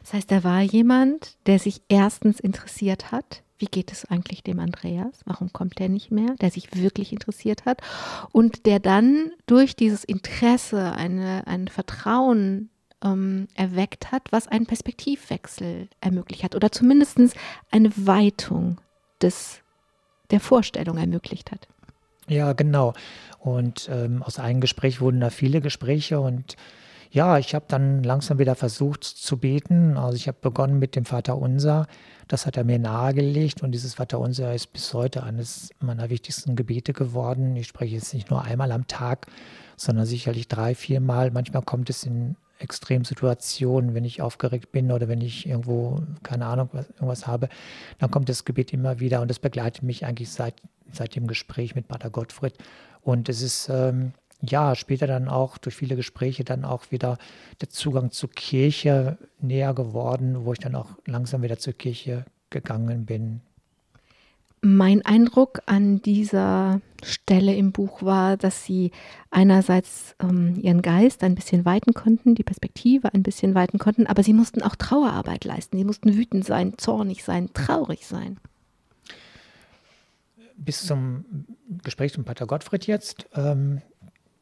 Das 0.00 0.12
heißt, 0.12 0.30
da 0.30 0.44
war 0.44 0.62
jemand, 0.62 1.36
der 1.46 1.58
sich 1.58 1.82
erstens 1.88 2.40
interessiert 2.40 3.12
hat, 3.12 3.42
wie 3.58 3.66
geht 3.66 3.90
es 3.92 4.04
eigentlich 4.04 4.42
dem 4.44 4.60
Andreas? 4.60 5.20
Warum 5.24 5.52
kommt 5.52 5.80
er 5.80 5.88
nicht 5.88 6.12
mehr? 6.12 6.36
Der 6.40 6.50
sich 6.50 6.74
wirklich 6.76 7.12
interessiert 7.12 7.64
hat 7.64 7.82
und 8.30 8.66
der 8.66 8.78
dann 8.78 9.32
durch 9.46 9.74
dieses 9.74 10.04
Interesse 10.04 10.92
eine, 10.92 11.46
ein 11.46 11.66
Vertrauen 11.66 12.70
ähm, 13.04 13.48
erweckt 13.54 14.12
hat, 14.12 14.22
was 14.30 14.48
einen 14.48 14.66
Perspektivwechsel 14.66 15.88
ermöglicht 16.00 16.44
hat 16.44 16.54
oder 16.54 16.72
zumindest 16.72 17.18
eine 17.70 17.90
Weitung 17.96 18.78
des, 19.22 19.60
der 20.30 20.40
Vorstellung 20.40 20.98
ermöglicht 20.98 21.50
hat. 21.52 21.68
Ja, 22.28 22.52
genau. 22.52 22.92
Und 23.38 23.88
ähm, 23.90 24.22
aus 24.22 24.38
einem 24.38 24.60
Gespräch 24.60 25.00
wurden 25.00 25.20
da 25.20 25.30
viele 25.30 25.60
Gespräche 25.60 26.20
und 26.20 26.56
ja, 27.10 27.38
ich 27.38 27.54
habe 27.54 27.64
dann 27.68 28.02
langsam 28.02 28.38
wieder 28.38 28.54
versucht 28.54 29.02
zu 29.02 29.38
beten. 29.38 29.96
Also 29.96 30.16
ich 30.16 30.28
habe 30.28 30.36
begonnen 30.42 30.78
mit 30.78 30.94
dem 30.94 31.06
Vater 31.06 31.38
Unser. 31.38 31.86
Das 32.26 32.44
hat 32.44 32.58
er 32.58 32.64
mir 32.64 32.78
nahegelegt 32.78 33.62
und 33.62 33.72
dieses 33.72 33.94
Vater 33.94 34.18
Unser 34.18 34.54
ist 34.54 34.74
bis 34.74 34.92
heute 34.92 35.22
eines 35.22 35.70
meiner 35.80 36.10
wichtigsten 36.10 36.54
Gebete 36.54 36.92
geworden. 36.92 37.56
Ich 37.56 37.68
spreche 37.68 37.94
jetzt 37.94 38.12
nicht 38.12 38.28
nur 38.30 38.42
einmal 38.42 38.72
am 38.72 38.86
Tag, 38.86 39.26
sondern 39.76 40.04
sicherlich 40.04 40.48
drei, 40.48 40.74
viermal. 40.74 41.30
Manchmal 41.30 41.62
kommt 41.62 41.88
es 41.88 42.04
in 42.04 42.36
Extremsituationen, 42.58 43.94
wenn 43.94 44.04
ich 44.04 44.22
aufgeregt 44.22 44.72
bin 44.72 44.90
oder 44.90 45.08
wenn 45.08 45.20
ich 45.20 45.46
irgendwo, 45.46 46.02
keine 46.22 46.46
Ahnung, 46.46 46.68
was, 46.72 46.88
irgendwas 46.90 47.26
habe, 47.26 47.48
dann 47.98 48.10
kommt 48.10 48.28
das 48.28 48.44
Gebet 48.44 48.72
immer 48.72 49.00
wieder 49.00 49.20
und 49.20 49.28
das 49.28 49.38
begleitet 49.38 49.82
mich 49.82 50.04
eigentlich 50.04 50.30
seit, 50.30 50.54
seit 50.92 51.14
dem 51.14 51.26
Gespräch 51.26 51.74
mit 51.74 51.88
Pater 51.88 52.10
Gottfried. 52.10 52.54
Und 53.02 53.28
es 53.28 53.42
ist 53.42 53.68
ähm, 53.68 54.12
ja 54.40 54.74
später 54.74 55.06
dann 55.06 55.28
auch 55.28 55.58
durch 55.58 55.74
viele 55.74 55.96
Gespräche 55.96 56.44
dann 56.44 56.64
auch 56.64 56.90
wieder 56.90 57.18
der 57.60 57.70
Zugang 57.70 58.10
zur 58.10 58.30
Kirche 58.30 59.18
näher 59.40 59.74
geworden, 59.74 60.44
wo 60.44 60.52
ich 60.52 60.58
dann 60.58 60.74
auch 60.74 60.90
langsam 61.06 61.42
wieder 61.42 61.58
zur 61.58 61.72
Kirche 61.72 62.24
gegangen 62.50 63.06
bin. 63.06 63.40
Mein 64.60 65.04
Eindruck 65.04 65.60
an 65.66 66.02
dieser 66.02 66.80
Stelle 67.02 67.54
im 67.54 67.70
Buch 67.72 68.02
war, 68.02 68.36
dass 68.36 68.64
sie 68.64 68.90
einerseits 69.30 70.16
ähm, 70.20 70.56
ihren 70.60 70.82
Geist 70.82 71.22
ein 71.22 71.34
bisschen 71.34 71.64
weiten 71.64 71.94
konnten, 71.94 72.34
die 72.34 72.42
Perspektive 72.42 73.14
ein 73.14 73.22
bisschen 73.22 73.54
weiten 73.54 73.78
konnten, 73.78 74.06
aber 74.06 74.22
sie 74.22 74.32
mussten 74.32 74.62
auch 74.62 74.74
Trauerarbeit 74.74 75.44
leisten. 75.44 75.76
Sie 75.76 75.84
mussten 75.84 76.16
wütend 76.16 76.44
sein, 76.44 76.74
zornig 76.76 77.24
sein, 77.24 77.52
traurig 77.54 78.06
sein. 78.06 78.38
Bis 80.56 80.84
zum 80.84 81.46
Gespräch 81.84 82.16
mit 82.18 82.26
Pater 82.26 82.46
Gottfried 82.46 82.86
jetzt, 82.88 83.26
ähm, 83.34 83.80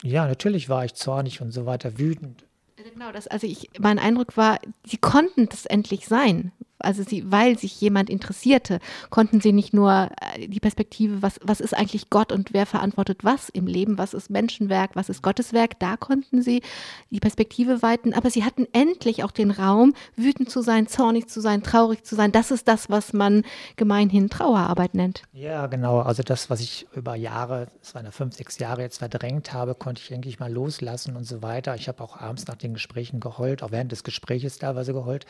ja, 0.03 0.27
natürlich 0.27 0.69
war 0.69 0.85
ich 0.85 0.95
zornig 0.95 1.43
und 1.43 1.53
so 1.53 1.67
weiter, 1.67 1.99
wütend. 1.99 2.47
Genau, 2.93 3.13
das, 3.13 3.27
also 3.27 3.47
ich, 3.47 3.71
mein 3.79 3.99
Eindruck 3.99 4.37
war, 4.39 4.59
sie 4.87 4.97
konnten 4.97 5.49
das 5.49 5.67
endlich 5.67 6.07
sein, 6.07 6.53
also 6.87 7.03
sie, 7.03 7.31
weil 7.31 7.59
sich 7.59 7.81
jemand 7.81 8.09
interessierte, 8.09 8.79
konnten 9.11 9.40
sie 9.40 9.53
nicht 9.53 9.75
nur 9.75 10.11
äh, 10.35 10.49
die 10.49 10.61
Perspektive, 10.61 11.20
was, 11.20 11.38
was 11.42 11.61
ist 11.61 11.75
eigentlich 11.75 12.11
Gott 12.11 12.33
und 12.33 12.53
wer 12.53 12.66
verantwortet 12.66 13.25
was 13.25 13.49
im 13.49 13.66
Leben, 13.66 13.99
was 13.99 14.14
ist 14.14 14.31
Menschenwerk, 14.31 14.92
was 14.94 15.09
ist 15.09 15.22
Gotteswerk, 15.22 15.79
da 15.79 15.96
konnten 15.96 16.42
sie 16.42 16.62
die 17.11 17.20
Perspektive 17.20 17.83
weiten, 17.83 18.14
aber 18.14 18.31
sie 18.31 18.44
hatten 18.44 18.66
endlich 18.72 19.25
auch 19.25 19.31
den 19.31 19.51
Raum, 19.51 19.94
wütend 20.16 20.51
zu 20.51 20.62
sein, 20.62 20.87
zornig 20.87 21.29
zu 21.29 21.40
sein, 21.40 21.62
traurig 21.62 22.05
zu 22.05 22.14
sein. 22.14 22.33
Das 22.33 22.51
ist 22.51 22.68
das, 22.68 22.88
was 22.88 23.12
man 23.12 23.42
gemeinhin 23.77 24.31
Trauerarbeit 24.31 24.94
nennt. 24.94 25.22
Ja, 25.33 25.66
genau. 25.66 26.01
Also 26.01 26.22
das, 26.22 26.51
was 26.51 26.61
ich 26.61 26.87
über 26.94 27.16
Jahre, 27.16 27.68
es 27.83 27.94
waren 27.94 28.05
ja 28.05 28.11
fünf, 28.11 28.37
sechs 28.37 28.59
Jahre 28.59 28.83
jetzt 28.83 28.99
verdrängt 28.99 29.53
habe, 29.53 29.75
konnte 29.75 30.03
ich 30.03 30.12
endlich 30.12 30.38
mal 30.38 30.53
loslassen 30.53 31.16
und 31.16 31.25
so 31.25 31.42
weiter. 31.42 31.75
Ich 31.75 31.88
habe 31.88 32.03
auch 32.03 32.16
abends 32.16 32.46
nach 32.46 32.57
den 32.57 32.75
Gesprächen 32.75 33.20
geheult, 33.20 33.62
auch 33.62 33.72
während 33.72 33.92
des 33.92 34.05
Gespräches 34.05 34.59
teilweise 34.59 34.92
geheult 34.92 35.27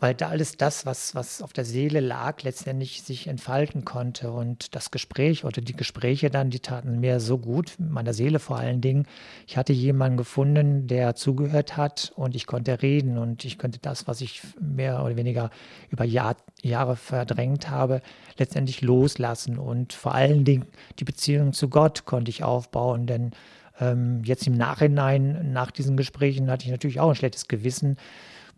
weil 0.00 0.14
da 0.14 0.28
alles 0.30 0.56
das, 0.56 0.86
was, 0.86 1.14
was 1.14 1.42
auf 1.42 1.52
der 1.52 1.66
Seele 1.66 2.00
lag, 2.00 2.42
letztendlich 2.42 3.02
sich 3.02 3.26
entfalten 3.26 3.84
konnte. 3.84 4.32
Und 4.32 4.74
das 4.74 4.90
Gespräch 4.90 5.44
oder 5.44 5.60
die 5.60 5.76
Gespräche 5.76 6.30
dann, 6.30 6.48
die 6.48 6.60
taten 6.60 7.00
mir 7.00 7.20
so 7.20 7.36
gut, 7.36 7.74
meiner 7.78 8.14
Seele 8.14 8.38
vor 8.38 8.56
allen 8.56 8.80
Dingen. 8.80 9.06
Ich 9.46 9.58
hatte 9.58 9.74
jemanden 9.74 10.16
gefunden, 10.16 10.86
der 10.86 11.14
zugehört 11.14 11.76
hat 11.76 12.12
und 12.16 12.34
ich 12.34 12.46
konnte 12.46 12.80
reden 12.80 13.18
und 13.18 13.44
ich 13.44 13.58
könnte 13.58 13.78
das, 13.78 14.08
was 14.08 14.22
ich 14.22 14.40
mehr 14.58 15.04
oder 15.04 15.16
weniger 15.16 15.50
über 15.90 16.04
Jahr, 16.04 16.36
Jahre 16.62 16.96
verdrängt 16.96 17.68
habe, 17.68 18.00
letztendlich 18.38 18.80
loslassen. 18.80 19.58
Und 19.58 19.92
vor 19.92 20.14
allen 20.14 20.46
Dingen 20.46 20.64
die 20.98 21.04
Beziehung 21.04 21.52
zu 21.52 21.68
Gott 21.68 22.06
konnte 22.06 22.30
ich 22.30 22.42
aufbauen, 22.42 23.06
denn 23.06 23.32
ähm, 23.80 24.22
jetzt 24.24 24.46
im 24.46 24.54
Nachhinein, 24.54 25.52
nach 25.52 25.70
diesen 25.70 25.96
Gesprächen, 25.96 26.50
hatte 26.50 26.64
ich 26.64 26.70
natürlich 26.70 27.00
auch 27.00 27.10
ein 27.10 27.14
schlechtes 27.14 27.48
Gewissen, 27.48 27.96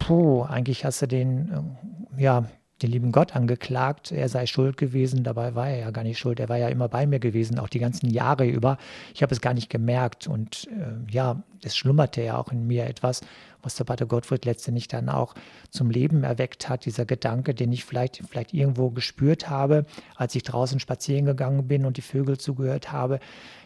puh, 0.06 0.42
eigentlich 0.42 0.84
hast 0.84 1.02
du 1.02 1.06
den, 1.06 1.74
äh, 2.16 2.22
ja, 2.22 2.44
den 2.82 2.90
lieben 2.90 3.12
Gott 3.12 3.36
angeklagt, 3.36 4.10
er 4.10 4.28
sei 4.28 4.46
schuld 4.46 4.76
gewesen. 4.76 5.22
Dabei 5.22 5.54
war 5.54 5.68
er 5.68 5.78
ja 5.78 5.90
gar 5.90 6.02
nicht 6.02 6.18
schuld. 6.18 6.40
Er 6.40 6.48
war 6.48 6.58
ja 6.58 6.68
immer 6.68 6.88
bei 6.88 7.06
mir 7.06 7.20
gewesen, 7.20 7.58
auch 7.58 7.68
die 7.68 7.78
ganzen 7.78 8.10
Jahre 8.10 8.46
über. 8.46 8.76
Ich 9.14 9.22
habe 9.22 9.32
es 9.32 9.40
gar 9.40 9.54
nicht 9.54 9.70
gemerkt. 9.70 10.26
Und 10.26 10.68
äh, 10.68 11.12
ja, 11.12 11.42
es 11.62 11.76
schlummerte 11.76 12.22
ja 12.22 12.38
auch 12.38 12.50
in 12.50 12.66
mir 12.66 12.86
etwas, 12.86 13.20
was 13.62 13.76
der 13.76 13.84
Pater 13.84 14.06
Gottfried 14.06 14.44
letztendlich 14.44 14.88
dann 14.88 15.08
auch 15.08 15.34
zum 15.70 15.90
Leben 15.90 16.24
erweckt 16.24 16.68
hat. 16.68 16.84
Dieser 16.84 17.04
Gedanke, 17.04 17.54
den 17.54 17.70
ich 17.72 17.84
vielleicht, 17.84 18.22
vielleicht 18.28 18.52
irgendwo 18.52 18.90
gespürt 18.90 19.48
habe, 19.48 19.86
als 20.16 20.34
ich 20.34 20.42
draußen 20.42 20.80
spazieren 20.80 21.24
gegangen 21.24 21.68
bin 21.68 21.86
und 21.86 21.96
die 21.96 22.02
Vögel 22.02 22.38
zugehört 22.38 22.90
habe. 22.90 23.20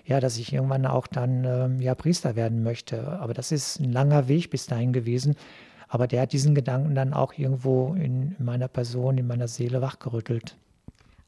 Ja, 0.04 0.20
dass 0.20 0.38
ich 0.38 0.52
irgendwann 0.52 0.86
auch 0.86 1.06
dann 1.06 1.44
äh, 1.44 1.82
ja, 1.82 1.94
Priester 1.94 2.36
werden 2.36 2.62
möchte. 2.62 3.18
Aber 3.18 3.32
das 3.32 3.50
ist 3.50 3.80
ein 3.80 3.92
langer 3.92 4.28
Weg 4.28 4.50
bis 4.50 4.66
dahin 4.66 4.92
gewesen. 4.92 5.36
Aber 5.88 6.06
der 6.06 6.22
hat 6.22 6.32
diesen 6.32 6.54
Gedanken 6.54 6.94
dann 6.94 7.14
auch 7.14 7.34
irgendwo 7.36 7.94
in 7.94 8.34
meiner 8.38 8.68
Person, 8.68 9.18
in 9.18 9.26
meiner 9.26 9.48
Seele 9.48 9.80
wachgerüttelt. 9.80 10.56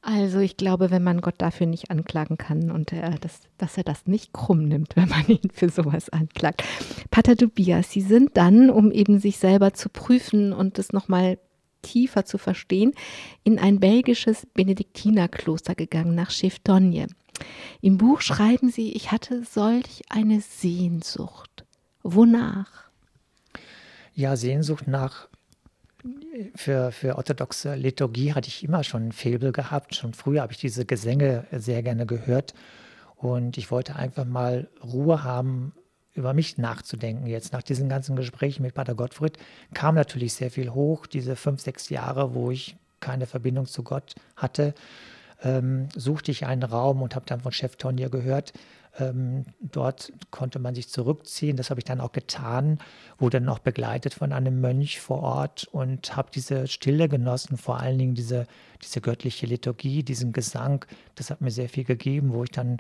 Also 0.01 0.39
ich 0.39 0.57
glaube, 0.57 0.91
wenn 0.91 1.03
man 1.03 1.21
Gott 1.21 1.35
dafür 1.39 1.67
nicht 1.67 1.91
anklagen 1.91 2.39
kann 2.39 2.71
und 2.71 2.93
er 2.93 3.11
das, 3.19 3.41
dass 3.59 3.77
er 3.77 3.85
das 3.85 4.07
nicht 4.07 4.33
krumm 4.33 4.67
nimmt, 4.67 4.93
wenn 4.97 5.09
man 5.09 5.27
ihn 5.27 5.51
für 5.53 5.69
sowas 5.69 6.09
anklagt. 6.09 6.65
Pater 7.11 7.37
Tobias, 7.37 7.91
Sie 7.91 8.01
sind 8.01 8.37
dann, 8.37 8.71
um 8.71 8.91
eben 8.91 9.19
sich 9.19 9.39
selber 9.39 9.75
zu 9.75 9.89
prüfen 9.89 10.53
und 10.53 10.79
es 10.79 10.93
nochmal 10.93 11.39
tiefer 11.83 12.25
zu 12.25 12.39
verstehen, 12.39 12.93
in 13.45 13.59
ein 13.59 13.81
belgisches 13.81 14.47
Benediktinerkloster 14.55 15.75
gegangen 15.75 16.15
nach 16.15 16.31
Cheftonje. 16.31 17.07
Im 17.81 17.99
Buch 17.99 18.21
schreiben 18.21 18.71
Sie, 18.71 18.93
ich 18.93 19.13
hatte 19.13 19.45
solch 19.45 20.03
eine 20.09 20.41
Sehnsucht. 20.41 21.65
Wonach? 22.03 22.88
Ja, 24.19 24.35
Sehnsucht 24.35 24.89
nach 24.89 25.29
für, 26.57 26.91
für 26.91 27.15
orthodoxe 27.15 27.77
Liturgie 27.77 28.35
hatte 28.35 28.49
ich 28.49 28.65
immer 28.65 28.83
schon 28.83 29.07
ein 29.07 29.13
Faible 29.13 29.53
gehabt. 29.53 29.95
Schon 29.95 30.13
früher 30.13 30.43
habe 30.43 30.53
ich 30.53 30.59
diese 30.59 30.85
Gesänge 30.85 31.47
sehr 31.53 31.85
gerne 31.85 32.05
gehört. 32.05 32.53
Und 33.15 33.57
ich 33.59 33.71
wollte 33.71 33.95
einfach 33.95 34.25
mal 34.25 34.67
Ruhe 34.83 35.23
haben, 35.23 35.73
über 36.15 36.35
mich 36.35 36.59
nachzudenken. 36.59 37.29
Jetzt 37.29 37.53
nach 37.53 37.63
diesen 37.63 37.89
ganzen 37.89 38.17
Gesprächen 38.17 38.65
mit 38.65 38.75
Pater 38.75 38.97
Gottfried 38.97 39.39
kam 39.73 39.95
natürlich 39.95 40.35
sehr 40.35 40.51
viel 40.51 40.71
hoch. 40.71 41.07
Diese 41.07 41.37
fünf, 41.37 41.61
sechs 41.61 41.89
Jahre, 41.89 42.35
wo 42.35 42.51
ich 42.51 42.75
keine 42.99 43.27
Verbindung 43.27 43.67
zu 43.67 43.85
Gott 43.85 44.17
hatte, 44.35 44.75
ähm, 45.45 45.91
suchte 45.95 46.33
ich 46.33 46.45
einen 46.45 46.65
Raum 46.65 47.03
und 47.03 47.15
habe 47.15 47.27
dann 47.27 47.41
von 47.41 47.53
Chef 47.53 47.77
Tonja 47.77 48.09
gehört, 48.09 48.53
ähm, 48.99 49.45
dort 49.61 50.13
konnte 50.31 50.59
man 50.59 50.75
sich 50.75 50.89
zurückziehen. 50.89 51.57
Das 51.57 51.71
habe 51.71 51.81
ich 51.81 51.85
dann 51.85 52.01
auch 52.01 52.13
getan, 52.13 52.79
wurde 53.19 53.41
dann 53.41 53.49
auch 53.49 53.59
begleitet 53.59 54.15
von 54.15 54.33
einem 54.33 54.61
Mönch 54.61 55.01
vor 55.01 55.23
Ort 55.23 55.69
und 55.71 56.17
habe 56.17 56.31
diese 56.35 56.67
Stille 56.67 57.09
genossen, 57.09 57.57
vor 57.57 57.81
allen 57.81 57.99
Dingen 57.99 58.15
diese, 58.15 58.47
diese 58.83 59.01
göttliche 59.01 59.47
Liturgie, 59.47 60.03
diesen 60.03 60.33
Gesang. 60.33 60.85
Das 61.15 61.31
hat 61.31 61.41
mir 61.41 61.51
sehr 61.51 61.69
viel 61.69 61.85
gegeben, 61.85 62.33
wo 62.33 62.45
ich 62.45 62.51
dann 62.51 62.79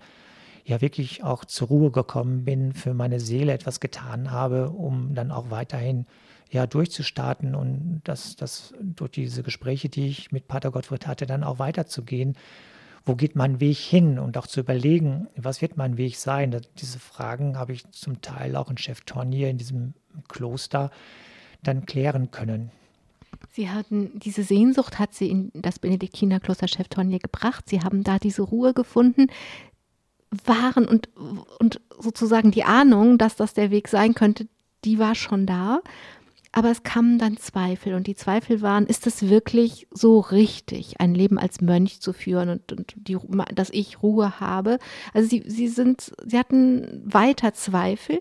ja 0.64 0.80
wirklich 0.80 1.24
auch 1.24 1.44
zur 1.44 1.68
Ruhe 1.68 1.90
gekommen 1.90 2.44
bin, 2.44 2.72
für 2.72 2.92
meine 2.92 3.20
Seele 3.20 3.52
etwas 3.52 3.80
getan 3.80 4.30
habe, 4.30 4.70
um 4.70 5.14
dann 5.14 5.30
auch 5.30 5.50
weiterhin 5.50 6.06
ja 6.50 6.66
durchzustarten 6.66 7.54
und 7.54 8.00
das, 8.04 8.36
das 8.36 8.74
durch 8.80 9.10
diese 9.10 9.42
Gespräche, 9.42 9.88
die 9.88 10.08
ich 10.08 10.32
mit 10.32 10.48
Pater 10.48 10.70
Gottfried 10.70 11.06
hatte, 11.06 11.26
dann 11.26 11.44
auch 11.44 11.58
weiterzugehen 11.58 12.36
wo 13.04 13.14
geht 13.14 13.36
mein 13.36 13.60
Weg 13.60 13.76
hin 13.76 14.18
und 14.18 14.36
auch 14.36 14.46
zu 14.46 14.60
überlegen, 14.60 15.28
was 15.36 15.62
wird 15.62 15.76
mein 15.76 15.96
Weg 15.96 16.16
sein. 16.16 16.60
Diese 16.78 16.98
Fragen 16.98 17.56
habe 17.56 17.72
ich 17.72 17.90
zum 17.90 18.20
Teil 18.20 18.56
auch 18.56 18.70
in 18.70 18.78
Chef 18.78 19.02
Tornier 19.02 19.48
in 19.50 19.58
diesem 19.58 19.94
Kloster 20.28 20.90
dann 21.62 21.86
klären 21.86 22.30
können. 22.30 22.70
Sie 23.50 23.70
hatten 23.70 24.18
diese 24.18 24.42
Sehnsucht, 24.42 24.98
hat 24.98 25.14
sie 25.14 25.30
in 25.30 25.50
das 25.54 25.78
Benediktinerkloster 25.78 26.68
Chef 26.68 26.88
Tornier 26.88 27.18
gebracht. 27.18 27.68
Sie 27.68 27.82
haben 27.82 28.04
da 28.04 28.18
diese 28.18 28.42
Ruhe 28.42 28.74
gefunden, 28.74 29.28
waren 30.44 30.86
und, 30.86 31.08
und 31.58 31.80
sozusagen 31.98 32.50
die 32.50 32.64
Ahnung, 32.64 33.18
dass 33.18 33.36
das 33.36 33.54
der 33.54 33.70
Weg 33.70 33.88
sein 33.88 34.14
könnte, 34.14 34.46
die 34.84 34.98
war 34.98 35.14
schon 35.14 35.46
da. 35.46 35.80
Aber 36.52 36.70
es 36.70 36.82
kamen 36.82 37.18
dann 37.18 37.36
Zweifel 37.36 37.94
und 37.94 38.06
die 38.06 38.14
Zweifel 38.14 38.62
waren, 38.62 38.86
ist 38.86 39.06
es 39.06 39.28
wirklich 39.28 39.86
so 39.90 40.20
richtig, 40.20 41.00
ein 41.00 41.14
Leben 41.14 41.38
als 41.38 41.60
Mönch 41.60 42.00
zu 42.00 42.12
führen 42.12 42.48
und, 42.48 42.72
und 42.72 42.94
die, 42.96 43.18
dass 43.54 43.70
ich 43.70 44.02
Ruhe 44.02 44.40
habe? 44.40 44.78
Also 45.12 45.28
sie, 45.28 45.44
sie 45.46 45.68
sind, 45.68 46.12
sie 46.24 46.38
hatten 46.38 47.02
weiter 47.04 47.52
Zweifel, 47.52 48.18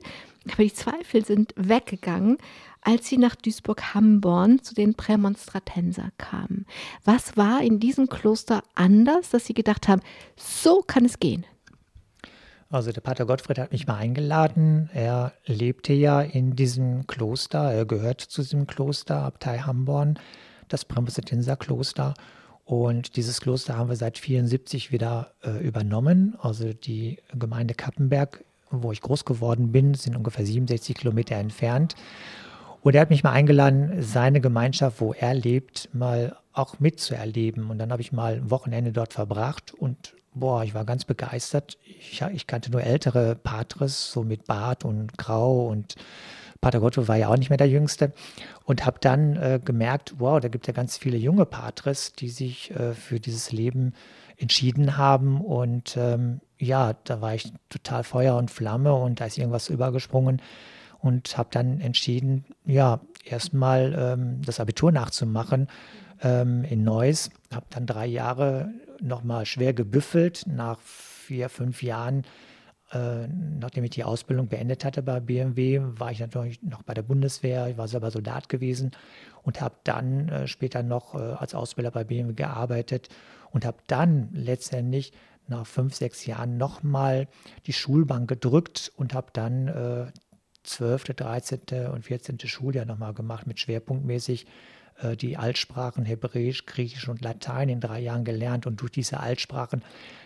aber 0.52 0.64
die 0.64 0.74
Zweifel 0.74 1.26
sind 1.26 1.54
weggegangen, 1.56 2.38
als 2.82 3.08
sie 3.08 3.18
nach 3.18 3.36
Duisburg-Hamborn 3.36 4.62
zu 4.62 4.74
den 4.74 4.94
Prämonstratenser 4.94 6.12
kamen. 6.18 6.66
Was 7.04 7.36
war 7.36 7.62
in 7.62 7.80
diesem 7.80 8.08
Kloster 8.08 8.64
anders, 8.76 9.30
dass 9.30 9.46
sie 9.46 9.54
gedacht 9.54 9.88
haben, 9.88 10.02
so 10.38 10.82
kann 10.86 11.06
es 11.06 11.20
gehen? 11.20 11.46
Also 12.70 12.92
der 12.92 13.02
Pater 13.02 13.26
Gottfried 13.26 13.60
hat 13.60 13.72
mich 13.72 13.88
mal 13.88 13.96
eingeladen. 13.96 14.90
Er 14.94 15.34
lebte 15.46 15.94
ja 15.94 16.22
in 16.22 16.56
diesem 16.56 17.08
Kloster, 17.08 17.72
er 17.72 17.86
gehört 17.86 18.22
zu 18.22 18.42
diesem 18.42 18.68
Kloster, 18.68 19.24
Abtei 19.24 19.60
Hamborn, 19.60 20.20
das 20.68 20.84
Prämonstratenser 20.84 21.56
Kloster. 21.56 22.14
Und 22.66 23.16
dieses 23.16 23.40
Kloster 23.40 23.78
haben 23.78 23.90
wir 23.90 23.96
seit 23.96 24.18
1974 24.18 24.92
wieder 24.92 25.32
äh, 25.42 25.66
übernommen. 25.66 26.36
Also 26.42 26.74
die 26.74 27.20
Gemeinde 27.34 27.74
Kappenberg 27.74 28.44
wo 28.72 28.92
ich 28.92 29.02
groß 29.02 29.26
geworden 29.26 29.72
bin, 29.72 29.94
sind 29.94 30.16
ungefähr 30.16 30.46
67 30.46 30.96
Kilometer 30.96 31.36
entfernt. 31.36 31.96
Und 32.82 32.96
er 32.96 33.02
hat 33.02 33.10
mich 33.10 33.24
mal 33.24 33.32
eingeladen, 33.32 34.02
seine 34.02 34.40
Gemeinschaft, 34.40 35.02
wo 35.02 35.14
er 35.14 35.34
lebt, 35.34 35.90
mal 35.94 36.38
auch 36.54 36.80
mitzuerleben. 36.80 37.70
Und 37.70 37.80
dann 37.80 37.92
habe 37.92 38.02
ich 38.02 38.12
mal 38.12 38.36
ein 38.36 38.52
Wochenende 38.52 38.92
dort 38.92 39.14
verbracht 39.14 39.74
und 39.74 40.16
boah, 40.40 40.64
ich 40.64 40.74
war 40.74 40.86
ganz 40.86 41.06
begeistert. 41.06 41.78
Ich, 41.84 42.22
ich 42.22 42.48
kannte 42.48 42.72
nur 42.72 42.84
ältere 42.84 43.36
Patres, 43.36 44.12
so 44.12 44.24
mit 44.24 44.46
Bart 44.46 44.86
und 44.86 45.18
Grau 45.18 45.68
und 45.68 45.96
Pater 46.62 46.80
Gotto 46.80 47.08
war 47.08 47.18
ja 47.18 47.28
auch 47.30 47.38
nicht 47.38 47.50
mehr 47.50 47.58
der 47.58 47.70
Jüngste. 47.70 48.14
Und 48.64 48.86
habe 48.86 48.98
dann 49.00 49.36
äh, 49.36 49.60
gemerkt, 49.64 50.16
wow, 50.18 50.40
da 50.40 50.48
gibt 50.48 50.66
es 50.66 50.68
ja 50.68 50.74
ganz 50.74 50.98
viele 50.98 51.18
junge 51.18 51.46
Patres, 51.46 52.14
die 52.14 52.30
sich 52.30 52.72
äh, 52.72 52.94
für 52.94 53.20
dieses 53.20 53.52
Leben 53.52 53.94
entschieden 54.38 54.98
haben. 54.98 55.42
Und 55.42 55.98
ähm, 55.98 56.42
ja, 56.58 56.94
da 57.04 57.22
war 57.22 57.36
ich 57.36 57.52
total 57.70 58.04
Feuer 58.04 58.36
und 58.38 58.52
Flamme 58.52 58.94
und 58.94 59.20
da 59.22 59.26
ist 59.26 59.38
irgendwas 59.38 59.70
übergesprungen 59.70 60.42
und 61.00 61.38
habe 61.38 61.50
dann 61.52 61.80
entschieden, 61.80 62.46
ja, 62.66 63.00
erstmal 63.24 63.96
ähm, 63.98 64.42
das 64.44 64.60
Abitur 64.60 64.92
nachzumachen 64.92 65.68
ähm, 66.22 66.64
in 66.64 66.84
Neuss. 66.84 67.30
Habe 67.54 67.66
dann 67.70 67.86
drei 67.86 68.06
Jahre 68.06 68.72
nochmal 69.02 69.46
schwer 69.46 69.74
gebüffelt. 69.74 70.46
Nach 70.48 70.80
vier, 70.80 71.50
fünf 71.50 71.84
Jahren, 71.84 72.24
äh, 72.92 73.28
nachdem 73.28 73.84
ich 73.84 73.92
die 73.92 74.04
Ausbildung 74.04 74.48
beendet 74.48 74.86
hatte 74.86 75.02
bei 75.02 75.20
BMW, 75.20 75.82
war 75.82 76.12
ich 76.12 76.20
natürlich 76.20 76.62
noch 76.64 76.84
bei 76.84 76.94
der 76.94 77.02
Bundeswehr. 77.02 77.68
Ich 77.68 77.78
war 77.78 77.88
selber 77.88 78.12
Soldat 78.12 78.50
gewesen 78.50 78.92
und 79.44 79.62
habe 79.62 79.76
dann 79.84 80.30
äh, 80.30 80.48
später 80.48 80.84
noch 80.84 81.16
äh, 81.16 81.18
als 81.18 81.54
Ausbilder 81.54 81.92
bei 81.92 82.04
BMW 82.04 82.34
gearbeitet 82.34 83.10
und 83.52 83.66
habe 83.66 83.78
dann 83.88 84.30
letztendlich 84.34 85.14
nach 85.48 85.66
fünf, 85.66 85.96
sechs 85.96 86.26
Jahren 86.26 86.58
nochmal 86.58 87.28
die 87.66 87.74
Schulbank 87.74 88.28
gedrückt 88.28 88.92
und 88.96 89.14
habe 89.14 89.28
dann 89.34 89.68
äh, 89.68 90.12
12., 90.64 91.04
13. 91.16 91.88
und 91.94 92.04
14. 92.04 92.40
Schuljahr 92.40 92.86
nochmal 92.86 93.14
gemacht 93.14 93.48
mit 93.48 93.60
schwerpunktmäßig 93.60 94.46
die 95.20 95.38
Altsprachen 95.38 96.06
Hebräisch, 96.06 96.66
Griechisch 96.66 97.08
und 97.08 97.22
Latein 97.22 97.70
in 97.70 97.80
drei 97.80 98.00
Jahren 98.00 98.24
gelernt. 98.24 98.66
Und 98.66 98.82
durch 98.82 98.92
diese 98.92 99.20
Altsprachen 99.20 99.84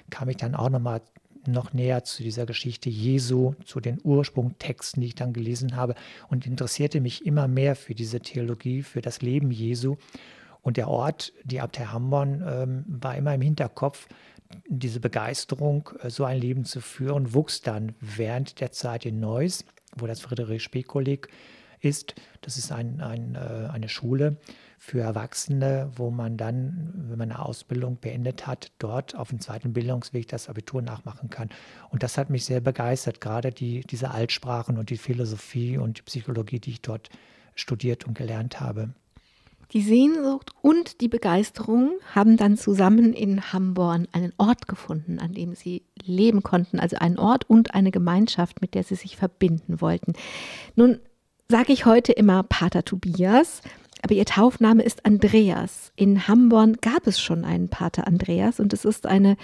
kam 0.10 0.30
ich 0.30 0.38
dann 0.38 0.56
auch 0.56 0.70
nochmal 0.70 1.02
noch 1.48 1.74
näher 1.74 2.04
zu 2.04 2.24
dieser 2.24 2.46
Geschichte 2.46 2.90
Jesu, 2.90 3.54
zu 3.66 3.80
den 3.80 4.00
Ursprungtexten, 4.04 5.02
die 5.02 5.08
ich 5.08 5.16
dann 5.16 5.34
gelesen 5.34 5.76
habe 5.76 5.96
und 6.30 6.46
interessierte 6.46 7.02
mich 7.02 7.26
immer 7.26 7.48
mehr 7.48 7.76
für 7.76 7.96
diese 7.96 8.20
Theologie, 8.20 8.84
für 8.84 9.02
das 9.02 9.22
Leben 9.22 9.52
Jesu. 9.52 9.98
Und 10.62 10.78
der 10.78 10.88
Ort, 10.88 11.34
die 11.44 11.60
Abtei 11.60 11.86
Hamborn, 11.86 12.44
ähm, 12.46 12.86
war 12.88 13.16
immer 13.16 13.34
im 13.34 13.42
Hinterkopf. 13.42 14.08
Diese 14.68 15.00
Begeisterung, 15.00 15.90
äh, 16.02 16.10
so 16.10 16.24
ein 16.24 16.40
Leben 16.40 16.66
zu 16.66 16.82
führen, 16.82 17.34
wuchs 17.34 17.62
dann 17.62 17.96
während 18.00 18.60
der 18.60 18.72
Zeit 18.72 19.06
in 19.06 19.20
Neuss, 19.20 19.66
wo 19.98 20.06
das 20.06 20.22
Friedrich-Spee-Kolleg 20.22 21.30
ist. 21.82 22.16
Das 22.42 22.58
ist 22.58 22.72
ein, 22.72 23.02
ein, 23.02 23.36
äh, 23.36 23.70
eine 23.72 23.90
Schule 23.90 24.38
für 24.78 25.00
Erwachsene, 25.00 25.92
wo 25.96 26.10
man 26.10 26.38
dann, 26.38 26.92
wenn 27.10 27.18
man 27.20 27.32
eine 27.32 27.46
Ausbildung 27.46 28.00
beendet 28.00 28.48
hat, 28.48 28.72
dort 28.80 29.16
auf 29.16 29.30
dem 29.30 29.40
zweiten 29.40 29.74
Bildungsweg 29.74 30.28
das 30.28 30.50
Abitur 30.50 30.82
nachmachen 30.82 31.30
kann. 31.30 31.50
Und 31.90 32.02
das 32.02 32.18
hat 32.18 32.32
mich 32.32 32.46
sehr 32.46 32.62
begeistert, 32.62 33.22
gerade 33.22 33.52
die, 33.52 33.82
diese 33.82 34.10
Altsprachen 34.10 34.80
und 34.80 34.90
die 34.90 34.98
Philosophie 34.98 35.78
und 35.78 36.00
die 36.00 36.04
Psychologie, 36.04 36.60
die 36.60 36.72
ich 36.72 36.82
dort 36.82 37.10
studiert 37.54 38.08
und 38.08 38.18
gelernt 38.18 38.60
habe. 38.60 38.90
Die 39.74 39.82
Sehnsucht 39.82 40.52
und 40.62 41.00
die 41.00 41.08
Begeisterung 41.08 41.92
haben 42.14 42.36
dann 42.36 42.58
zusammen 42.58 43.14
in 43.14 43.54
Hamborn 43.54 44.08
einen 44.12 44.34
Ort 44.38 44.68
gefunden, 44.68 45.18
an 45.18 45.32
dem 45.34 45.56
sie 45.56 45.84
leben 46.04 46.44
konnten, 46.44 46.78
also 46.78 46.98
einen 46.98 47.18
Ort 47.18 47.50
und 47.50 47.74
eine 47.74 47.92
Gemeinschaft, 47.92 48.60
mit 48.60 48.74
der 48.74 48.84
sie 48.84 48.96
sich 48.96 49.16
verbinden 49.16 49.80
wollten. 49.80 50.14
Nun 50.76 51.00
sage 51.52 51.74
ich 51.74 51.86
heute 51.86 52.14
immer 52.14 52.44
Pater 52.44 52.86
Tobias, 52.86 53.62
aber 54.02 54.14
ihr 54.14 54.24
Taufname 54.24 54.84
ist 54.84 55.06
Andreas. 55.06 55.92
In 55.98 56.30
Hamborn 56.30 56.78
gab 56.80 57.06
es 57.08 57.20
schon 57.20 57.44
einen 57.44 57.68
Pater 57.68 58.08
Andreas 58.08 58.62
und 58.62 58.72
es 58.72 58.86
ist 58.86 59.06
eine, 59.06 59.36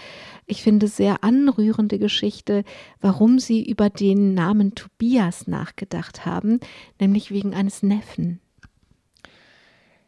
ich 0.45 0.63
finde, 0.63 0.87
sehr 0.87 1.25
anrührende 1.25 1.99
Geschichte, 1.99 2.63
warum 3.01 3.39
sie 3.39 3.61
über 3.61 3.89
den 3.89 4.33
Namen 4.33 4.73
Tobias 4.73 5.47
nachgedacht 5.47 6.25
haben, 6.25 6.61
nämlich 6.97 7.29
wegen 7.31 7.53
eines 7.53 7.83
Neffen. 7.83 8.39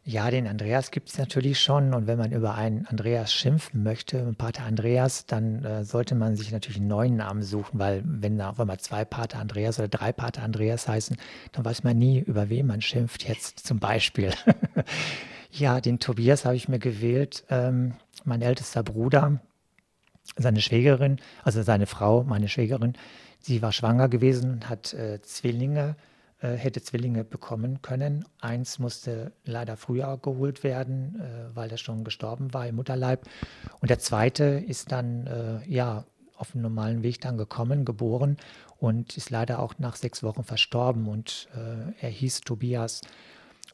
Ja, 0.04 0.30
den 0.30 0.46
Andreas 0.46 0.90
gibt 0.90 1.10
es 1.10 1.18
natürlich 1.18 1.60
schon. 1.60 1.92
Und 1.92 2.06
wenn 2.06 2.18
man 2.18 2.32
über 2.32 2.54
einen 2.54 2.86
Andreas 2.86 3.32
schimpfen 3.34 3.82
möchte, 3.82 4.32
Pater 4.38 4.64
Andreas, 4.64 5.26
dann 5.26 5.64
äh, 5.64 5.84
sollte 5.84 6.14
man 6.14 6.36
sich 6.36 6.52
natürlich 6.52 6.78
einen 6.78 6.88
neuen 6.88 7.16
Namen 7.16 7.42
suchen, 7.42 7.78
weil 7.78 8.02
wenn 8.04 8.38
da 8.38 8.50
auf 8.50 8.60
einmal 8.60 8.80
zwei 8.80 9.04
Pater 9.04 9.38
Andreas 9.38 9.78
oder 9.78 9.88
drei 9.88 10.12
Pater 10.12 10.42
Andreas 10.42 10.88
heißen, 10.88 11.16
dann 11.52 11.64
weiß 11.64 11.84
man 11.84 11.98
nie, 11.98 12.18
über 12.20 12.48
wen 12.48 12.66
man 12.66 12.80
schimpft. 12.80 13.28
Jetzt 13.28 13.60
zum 13.66 13.78
Beispiel. 13.78 14.32
ja, 15.50 15.80
den 15.80 15.98
Tobias 15.98 16.46
habe 16.46 16.56
ich 16.56 16.68
mir 16.68 16.78
gewählt. 16.78 17.44
Ähm, 17.50 17.94
mein 18.24 18.40
ältester 18.40 18.82
Bruder, 18.82 19.40
seine 20.36 20.62
Schwägerin, 20.62 21.18
also 21.44 21.62
seine 21.62 21.86
Frau, 21.86 22.24
meine 22.24 22.48
Schwägerin, 22.48 22.94
sie 23.38 23.60
war 23.60 23.72
schwanger 23.72 24.08
gewesen 24.08 24.52
und 24.52 24.68
hat 24.68 24.94
äh, 24.94 25.20
Zwillinge 25.22 25.96
hätte 26.48 26.82
Zwillinge 26.82 27.24
bekommen 27.24 27.82
können. 27.82 28.24
Eins 28.40 28.78
musste 28.78 29.32
leider 29.44 29.76
früher 29.76 30.18
geholt 30.22 30.64
werden, 30.64 31.20
äh, 31.20 31.54
weil 31.54 31.70
er 31.70 31.76
schon 31.76 32.04
gestorben 32.04 32.54
war 32.54 32.66
im 32.66 32.76
Mutterleib. 32.76 33.26
Und 33.80 33.90
der 33.90 33.98
zweite 33.98 34.44
ist 34.44 34.90
dann 34.92 35.26
äh, 35.26 35.60
ja 35.68 36.04
auf 36.36 36.52
dem 36.52 36.62
normalen 36.62 37.02
Weg 37.02 37.20
dann 37.20 37.36
gekommen, 37.36 37.84
geboren 37.84 38.38
und 38.78 39.16
ist 39.18 39.28
leider 39.28 39.58
auch 39.58 39.74
nach 39.78 39.96
sechs 39.96 40.22
Wochen 40.22 40.42
verstorben. 40.42 41.06
Und 41.06 41.48
äh, 41.54 41.92
er 42.00 42.10
hieß 42.10 42.40
Tobias. 42.40 43.02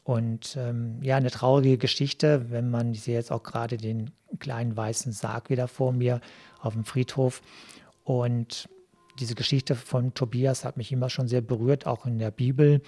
Und 0.03 0.57
ähm, 0.57 0.99
ja, 1.01 1.15
eine 1.15 1.31
traurige 1.31 1.77
Geschichte, 1.77 2.51
wenn 2.51 2.69
man, 2.69 2.91
ich 2.91 3.03
sehe 3.03 3.15
jetzt 3.15 3.31
auch 3.31 3.43
gerade 3.43 3.77
den 3.77 4.11
kleinen 4.39 4.75
weißen 4.75 5.13
Sarg 5.13 5.49
wieder 5.49 5.67
vor 5.67 5.93
mir 5.93 6.19
auf 6.59 6.73
dem 6.73 6.83
Friedhof. 6.83 7.41
Und 8.03 8.69
diese 9.19 9.35
Geschichte 9.35 9.75
von 9.75 10.13
Tobias 10.13 10.65
hat 10.65 10.77
mich 10.77 10.91
immer 10.91 11.09
schon 11.09 11.27
sehr 11.27 11.41
berührt, 11.41 11.85
auch 11.85 12.05
in 12.05 12.19
der 12.19 12.31
Bibel. 12.31 12.81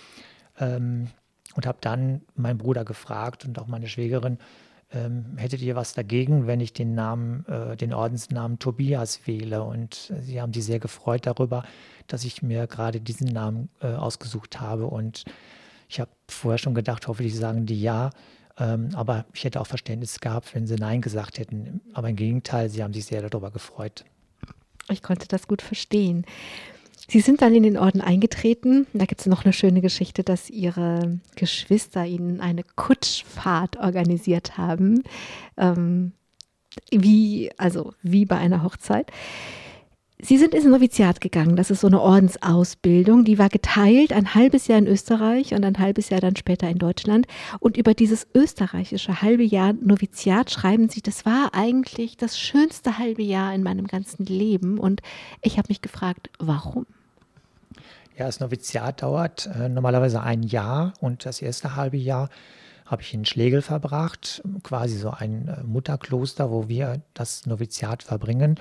Ähm, 0.60 1.10
und 1.56 1.66
habe 1.66 1.80
dann 1.82 2.22
meinen 2.36 2.58
Bruder 2.58 2.86
gefragt 2.86 3.46
und 3.46 3.60
auch 3.60 3.68
meine 3.68 3.88
Schwägerin, 3.88 4.38
ähm, 4.92 5.38
hättet 5.38 5.62
ihr 5.62 5.76
was 5.76 5.94
dagegen, 5.94 6.48
wenn 6.48 6.60
ich 6.62 6.74
den 6.74 6.96
Namen, 6.96 7.46
äh, 7.48 7.76
den 7.76 7.94
Ordensnamen 7.94 8.60
Tobias 8.60 9.28
wähle? 9.28 9.64
Und 9.64 10.14
sie 10.22 10.42
haben 10.42 10.54
sich 10.54 10.66
sehr 10.66 10.80
gefreut 10.80 11.26
darüber, 11.26 11.64
dass 12.08 12.24
ich 12.24 12.42
mir 12.42 12.68
gerade 12.68 13.00
diesen 13.00 13.28
Namen 13.28 13.70
äh, 13.82 13.88
ausgesucht 13.88 14.60
habe. 14.60 14.88
Und 14.88 15.26
ich 15.88 16.00
habe 16.00 16.12
vorher 16.28 16.58
schon 16.58 16.74
gedacht, 16.74 17.08
hoffentlich 17.08 17.36
sagen 17.36 17.66
die 17.66 17.82
ja. 17.82 18.10
Ähm, 18.58 18.90
aber 18.94 19.26
ich 19.34 19.44
hätte 19.44 19.62
auch 19.62 19.68
Verständnis 19.68 20.20
gehabt, 20.20 20.54
wenn 20.56 20.66
sie 20.66 20.76
Nein 20.76 21.02
gesagt 21.02 21.38
hätten. 21.38 21.82
Aber 21.94 22.10
im 22.10 22.16
Gegenteil, 22.16 22.70
sie 22.70 22.84
haben 22.84 22.94
sich 22.94 23.06
sehr 23.06 23.28
darüber 23.28 23.52
gefreut. 23.52 24.06
Ich 24.90 25.04
konnte 25.04 25.28
das 25.28 25.48
gut 25.48 25.62
verstehen. 25.62 26.26
Sie 27.08 27.22
sind 27.22 27.42
dann 27.42 27.56
in 27.56 27.64
den 27.64 27.78
Orden 27.78 28.02
eingetreten. 28.02 28.86
Da 28.94 29.06
gibt 29.06 29.22
es 29.22 29.28
noch 29.28 29.44
eine 29.44 29.54
schöne 29.54 29.82
Geschichte, 29.82 30.24
dass 30.24 30.50
Ihre 30.50 31.20
Geschwister 31.36 32.06
Ihnen 32.06 32.40
eine 32.40 32.64
Kutschfahrt 32.76 33.78
organisiert 33.78 34.58
haben. 34.58 35.04
Ähm, 35.58 36.12
wie, 36.92 37.52
also 37.58 37.94
wie 38.04 38.26
bei 38.26 38.38
einer 38.38 38.62
Hochzeit. 38.62 39.12
Sie 40.22 40.38
sind 40.38 40.54
ins 40.54 40.66
Noviziat 40.66 41.22
gegangen. 41.22 41.56
Das 41.56 41.72
ist 41.72 41.80
so 41.80 41.88
eine 41.88 42.02
Ordensausbildung. 42.02 43.24
Die 43.24 43.40
war 43.40 43.48
geteilt, 43.48 44.12
ein 44.12 44.36
halbes 44.36 44.68
Jahr 44.68 44.78
in 44.78 44.86
Österreich 44.88 45.54
und 45.54 45.64
ein 45.64 45.80
halbes 45.80 46.10
Jahr 46.10 46.20
dann 46.20 46.36
später 46.36 46.68
in 46.70 46.78
Deutschland. 46.78 47.26
Und 47.60 47.78
über 47.78 47.94
dieses 47.94 48.28
österreichische 48.36 49.22
halbe 49.22 49.44
Jahr 49.44 49.72
Noviziat 49.72 50.52
schreiben 50.52 50.90
Sie, 50.90 51.02
das 51.02 51.26
war 51.26 51.52
eigentlich 51.54 52.18
das 52.18 52.38
schönste 52.38 52.98
halbe 52.98 53.24
Jahr 53.24 53.56
in 53.56 53.64
meinem 53.64 53.88
ganzen 53.88 54.26
Leben. 54.26 54.78
Und 54.78 55.02
ich 55.42 55.58
habe 55.58 55.68
mich 55.70 55.82
gefragt, 55.82 56.30
warum? 56.38 56.86
Ja, 58.18 58.26
das 58.26 58.42
Noviziat 58.42 59.02
dauert 59.02 59.50
äh, 59.56 59.70
normalerweise 59.70 60.22
ein 60.22 60.44
Jahr 60.44 60.92
und 61.00 61.26
das 61.26 61.42
erste 61.42 61.78
halbe 61.78 61.96
Jahr 61.96 62.28
habe 62.86 63.04
ich 63.04 63.14
in 63.14 63.24
Schlegel 63.24 63.62
verbracht, 63.62 64.42
quasi 64.64 64.98
so 64.98 65.12
ein 65.12 65.48
äh, 65.48 65.64
Mutterkloster, 65.64 66.52
wo 66.52 66.68
wir 66.68 67.02
das 67.14 67.46
Noviziat 67.46 68.04
verbringen. 68.04 68.60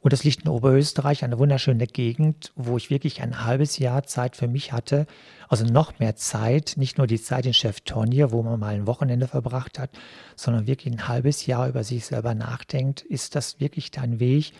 Und 0.00 0.12
das 0.14 0.24
liegt 0.24 0.44
in 0.44 0.48
Oberösterreich, 0.48 1.24
eine 1.24 1.38
wunderschöne 1.38 1.86
Gegend, 1.86 2.52
wo 2.56 2.78
ich 2.78 2.88
wirklich 2.88 3.20
ein 3.20 3.44
halbes 3.44 3.78
Jahr 3.78 4.04
Zeit 4.04 4.34
für 4.34 4.48
mich 4.48 4.72
hatte. 4.72 5.06
Also 5.48 5.64
noch 5.64 5.98
mehr 5.98 6.16
Zeit, 6.16 6.74
nicht 6.76 6.96
nur 6.96 7.06
die 7.06 7.20
Zeit 7.20 7.44
in 7.44 7.52
Chef 7.52 7.80
Tonje, 7.82 8.32
wo 8.32 8.42
man 8.42 8.58
mal 8.58 8.74
ein 8.74 8.86
Wochenende 8.86 9.28
verbracht 9.28 9.78
hat, 9.78 9.90
sondern 10.36 10.66
wirklich 10.66 10.94
ein 10.94 11.08
halbes 11.08 11.44
Jahr 11.44 11.68
über 11.68 11.84
sich 11.84 12.06
selber 12.06 12.34
nachdenkt. 12.34 13.02
Ist 13.02 13.34
das 13.34 13.60
wirklich 13.60 13.90
dein 13.90 14.20
Weg? 14.20 14.52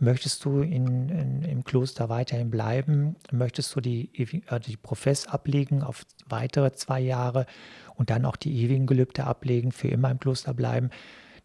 Möchtest 0.00 0.44
du 0.44 0.60
in, 0.60 1.08
in, 1.08 1.42
im 1.42 1.64
Kloster 1.64 2.08
weiterhin 2.10 2.50
bleiben? 2.50 3.16
Möchtest 3.30 3.74
du 3.74 3.80
die, 3.80 4.10
äh, 4.48 4.60
die 4.60 4.76
Profess 4.76 5.26
ablegen 5.26 5.82
auf 5.82 6.04
weitere 6.26 6.72
zwei 6.72 7.00
Jahre 7.00 7.46
und 7.94 8.10
dann 8.10 8.24
auch 8.26 8.36
die 8.36 8.62
ewigen 8.62 8.86
Gelübde 8.86 9.24
ablegen, 9.24 9.72
für 9.72 9.88
immer 9.88 10.10
im 10.10 10.18
Kloster 10.18 10.52
bleiben? 10.52 10.90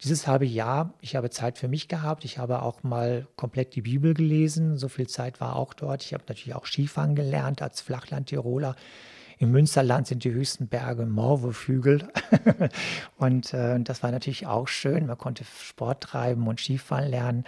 Dieses 0.03 0.27
halbe 0.27 0.45
Jahr, 0.45 0.93
ich 1.01 1.15
habe 1.15 1.29
Zeit 1.29 1.57
für 1.57 1.67
mich 1.67 1.87
gehabt. 1.87 2.23
Ich 2.23 2.37
habe 2.37 2.61
auch 2.61 2.83
mal 2.83 3.27
komplett 3.35 3.75
die 3.75 3.81
Bibel 3.81 4.13
gelesen. 4.13 4.77
So 4.77 4.87
viel 4.87 5.07
Zeit 5.07 5.41
war 5.41 5.55
auch 5.55 5.73
dort. 5.73 6.03
Ich 6.03 6.13
habe 6.13 6.23
natürlich 6.27 6.55
auch 6.55 6.65
Skifahren 6.65 7.15
gelernt 7.15 7.61
als 7.61 7.81
Flachland-Tiroler. 7.81 8.75
Im 9.39 9.51
Münsterland 9.51 10.07
sind 10.07 10.23
die 10.23 10.31
höchsten 10.31 10.67
Berge 10.67 11.05
Morvehügel. 11.05 12.07
und 13.17 13.53
äh, 13.53 13.79
das 13.81 14.03
war 14.03 14.11
natürlich 14.11 14.47
auch 14.47 14.67
schön. 14.67 15.05
Man 15.05 15.17
konnte 15.17 15.43
Sport 15.43 16.03
treiben 16.03 16.47
und 16.47 16.59
Skifahren 16.59 17.09
lernen. 17.09 17.43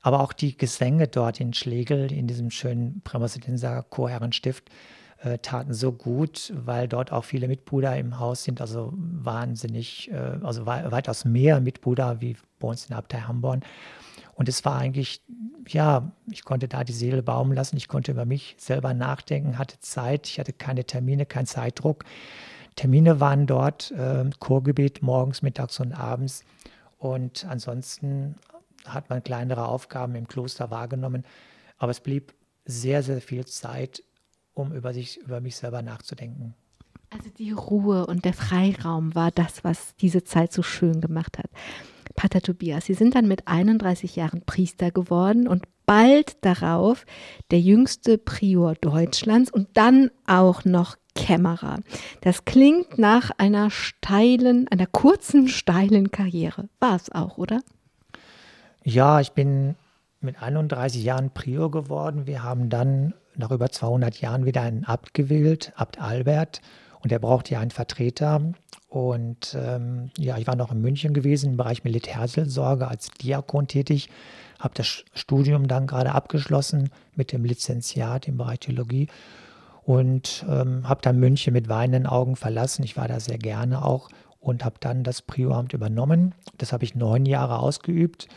Aber 0.00 0.20
auch 0.20 0.32
die 0.32 0.56
Gesänge 0.56 1.06
dort 1.06 1.38
in 1.38 1.52
Schlegel, 1.52 2.10
in 2.10 2.26
diesem 2.26 2.50
schönen 2.50 3.00
Prämosidenser 3.02 3.84
Chorherrenstift, 3.88 4.68
äh, 5.22 5.38
taten 5.38 5.72
so 5.72 5.92
gut, 5.92 6.52
weil 6.56 6.88
dort 6.88 7.12
auch 7.12 7.24
viele 7.24 7.46
Mitbrüder 7.48 7.96
im 7.96 8.18
Haus 8.18 8.42
sind, 8.44 8.60
also 8.60 8.92
wahnsinnig, 8.94 10.10
äh, 10.10 10.38
also 10.42 10.66
weitaus 10.66 11.24
mehr 11.24 11.60
Mitbrüder 11.60 12.20
wie 12.20 12.36
bei 12.58 12.68
uns 12.68 12.86
in 12.86 12.96
Abtei 12.96 13.20
Hamborn. 13.20 13.60
Und 14.34 14.48
es 14.48 14.64
war 14.64 14.76
eigentlich, 14.76 15.22
ja, 15.68 16.10
ich 16.30 16.44
konnte 16.44 16.66
da 16.66 16.84
die 16.84 16.92
Seele 16.92 17.22
baumen 17.22 17.52
lassen, 17.52 17.76
ich 17.76 17.86
konnte 17.86 18.10
über 18.10 18.24
mich 18.24 18.56
selber 18.58 18.94
nachdenken, 18.94 19.58
hatte 19.58 19.78
Zeit, 19.80 20.26
ich 20.26 20.40
hatte 20.40 20.52
keine 20.52 20.84
Termine, 20.84 21.26
keinen 21.26 21.46
Zeitdruck. 21.46 22.04
Termine 22.74 23.20
waren 23.20 23.46
dort, 23.46 23.90
äh, 23.92 24.28
Chorgebet 24.40 25.02
morgens, 25.02 25.42
mittags 25.42 25.78
und 25.78 25.92
abends. 25.92 26.44
Und 26.98 27.46
ansonsten 27.48 28.36
hat 28.86 29.10
man 29.10 29.22
kleinere 29.22 29.68
Aufgaben 29.68 30.14
im 30.14 30.26
Kloster 30.26 30.70
wahrgenommen. 30.70 31.24
Aber 31.78 31.90
es 31.90 32.00
blieb 32.00 32.34
sehr, 32.64 33.02
sehr 33.02 33.20
viel 33.20 33.44
Zeit 33.44 34.02
um 34.54 34.72
über, 34.72 34.92
sich, 34.92 35.18
über 35.18 35.40
mich 35.40 35.56
selber 35.56 35.82
nachzudenken. 35.82 36.54
Also 37.10 37.28
die 37.30 37.52
Ruhe 37.52 38.06
und 38.06 38.24
der 38.24 38.32
Freiraum 38.32 39.14
war 39.14 39.30
das, 39.30 39.64
was 39.64 39.94
diese 39.96 40.24
Zeit 40.24 40.52
so 40.52 40.62
schön 40.62 41.00
gemacht 41.00 41.38
hat. 41.38 41.50
Pater 42.14 42.40
Tobias, 42.40 42.86
Sie 42.86 42.94
sind 42.94 43.14
dann 43.14 43.28
mit 43.28 43.48
31 43.48 44.16
Jahren 44.16 44.42
Priester 44.42 44.90
geworden 44.90 45.46
und 45.46 45.64
bald 45.86 46.44
darauf 46.44 47.04
der 47.50 47.60
jüngste 47.60 48.18
Prior 48.18 48.74
Deutschlands 48.74 49.50
und 49.50 49.68
dann 49.74 50.10
auch 50.26 50.64
noch 50.64 50.96
Kämmerer. 51.14 51.80
Das 52.22 52.44
klingt 52.44 52.98
nach 52.98 53.30
einer 53.36 53.70
steilen, 53.70 54.68
einer 54.68 54.86
kurzen, 54.86 55.48
steilen 55.48 56.10
Karriere. 56.10 56.68
War 56.80 56.96
es 56.96 57.12
auch, 57.12 57.36
oder? 57.36 57.60
Ja, 58.84 59.20
ich 59.20 59.32
bin 59.32 59.76
mit 60.20 60.42
31 60.42 61.04
Jahren 61.04 61.30
Prior 61.30 61.70
geworden. 61.70 62.26
Wir 62.26 62.42
haben 62.42 62.70
dann 62.70 63.14
nach 63.36 63.50
über 63.50 63.70
200 63.70 64.20
Jahren 64.20 64.46
wieder 64.46 64.62
einen 64.62 64.84
Abt 64.84 65.14
gewählt, 65.14 65.72
Abt 65.76 66.00
Albert. 66.00 66.60
Und 67.00 67.10
er 67.10 67.18
brauchte 67.18 67.54
ja 67.54 67.60
einen 67.60 67.70
Vertreter. 67.70 68.52
Und 68.88 69.56
ähm, 69.58 70.10
ja, 70.18 70.36
ich 70.38 70.46
war 70.46 70.54
noch 70.54 70.70
in 70.70 70.80
München 70.80 71.14
gewesen 71.14 71.52
im 71.52 71.56
Bereich 71.56 71.82
Militärseelsorge 71.82 72.86
als 72.86 73.10
Diakon 73.10 73.66
tätig, 73.66 74.10
habe 74.60 74.74
das 74.74 75.04
Studium 75.14 75.66
dann 75.66 75.86
gerade 75.86 76.12
abgeschlossen 76.12 76.90
mit 77.14 77.32
dem 77.32 77.44
Lizenziat 77.44 78.28
im 78.28 78.36
Bereich 78.36 78.60
Theologie 78.60 79.08
und 79.84 80.44
ähm, 80.48 80.88
habe 80.88 81.00
dann 81.02 81.18
München 81.18 81.54
mit 81.54 81.68
weinenden 81.68 82.06
Augen 82.06 82.36
verlassen. 82.36 82.84
Ich 82.84 82.96
war 82.96 83.08
da 83.08 83.18
sehr 83.18 83.38
gerne 83.38 83.84
auch 83.84 84.10
und 84.40 84.64
habe 84.64 84.76
dann 84.78 85.04
das 85.04 85.22
Prioramt 85.22 85.72
übernommen. 85.72 86.34
Das 86.58 86.72
habe 86.72 86.84
ich 86.84 86.94
neun 86.94 87.24
Jahre 87.24 87.60
ausgeübt 87.60 88.28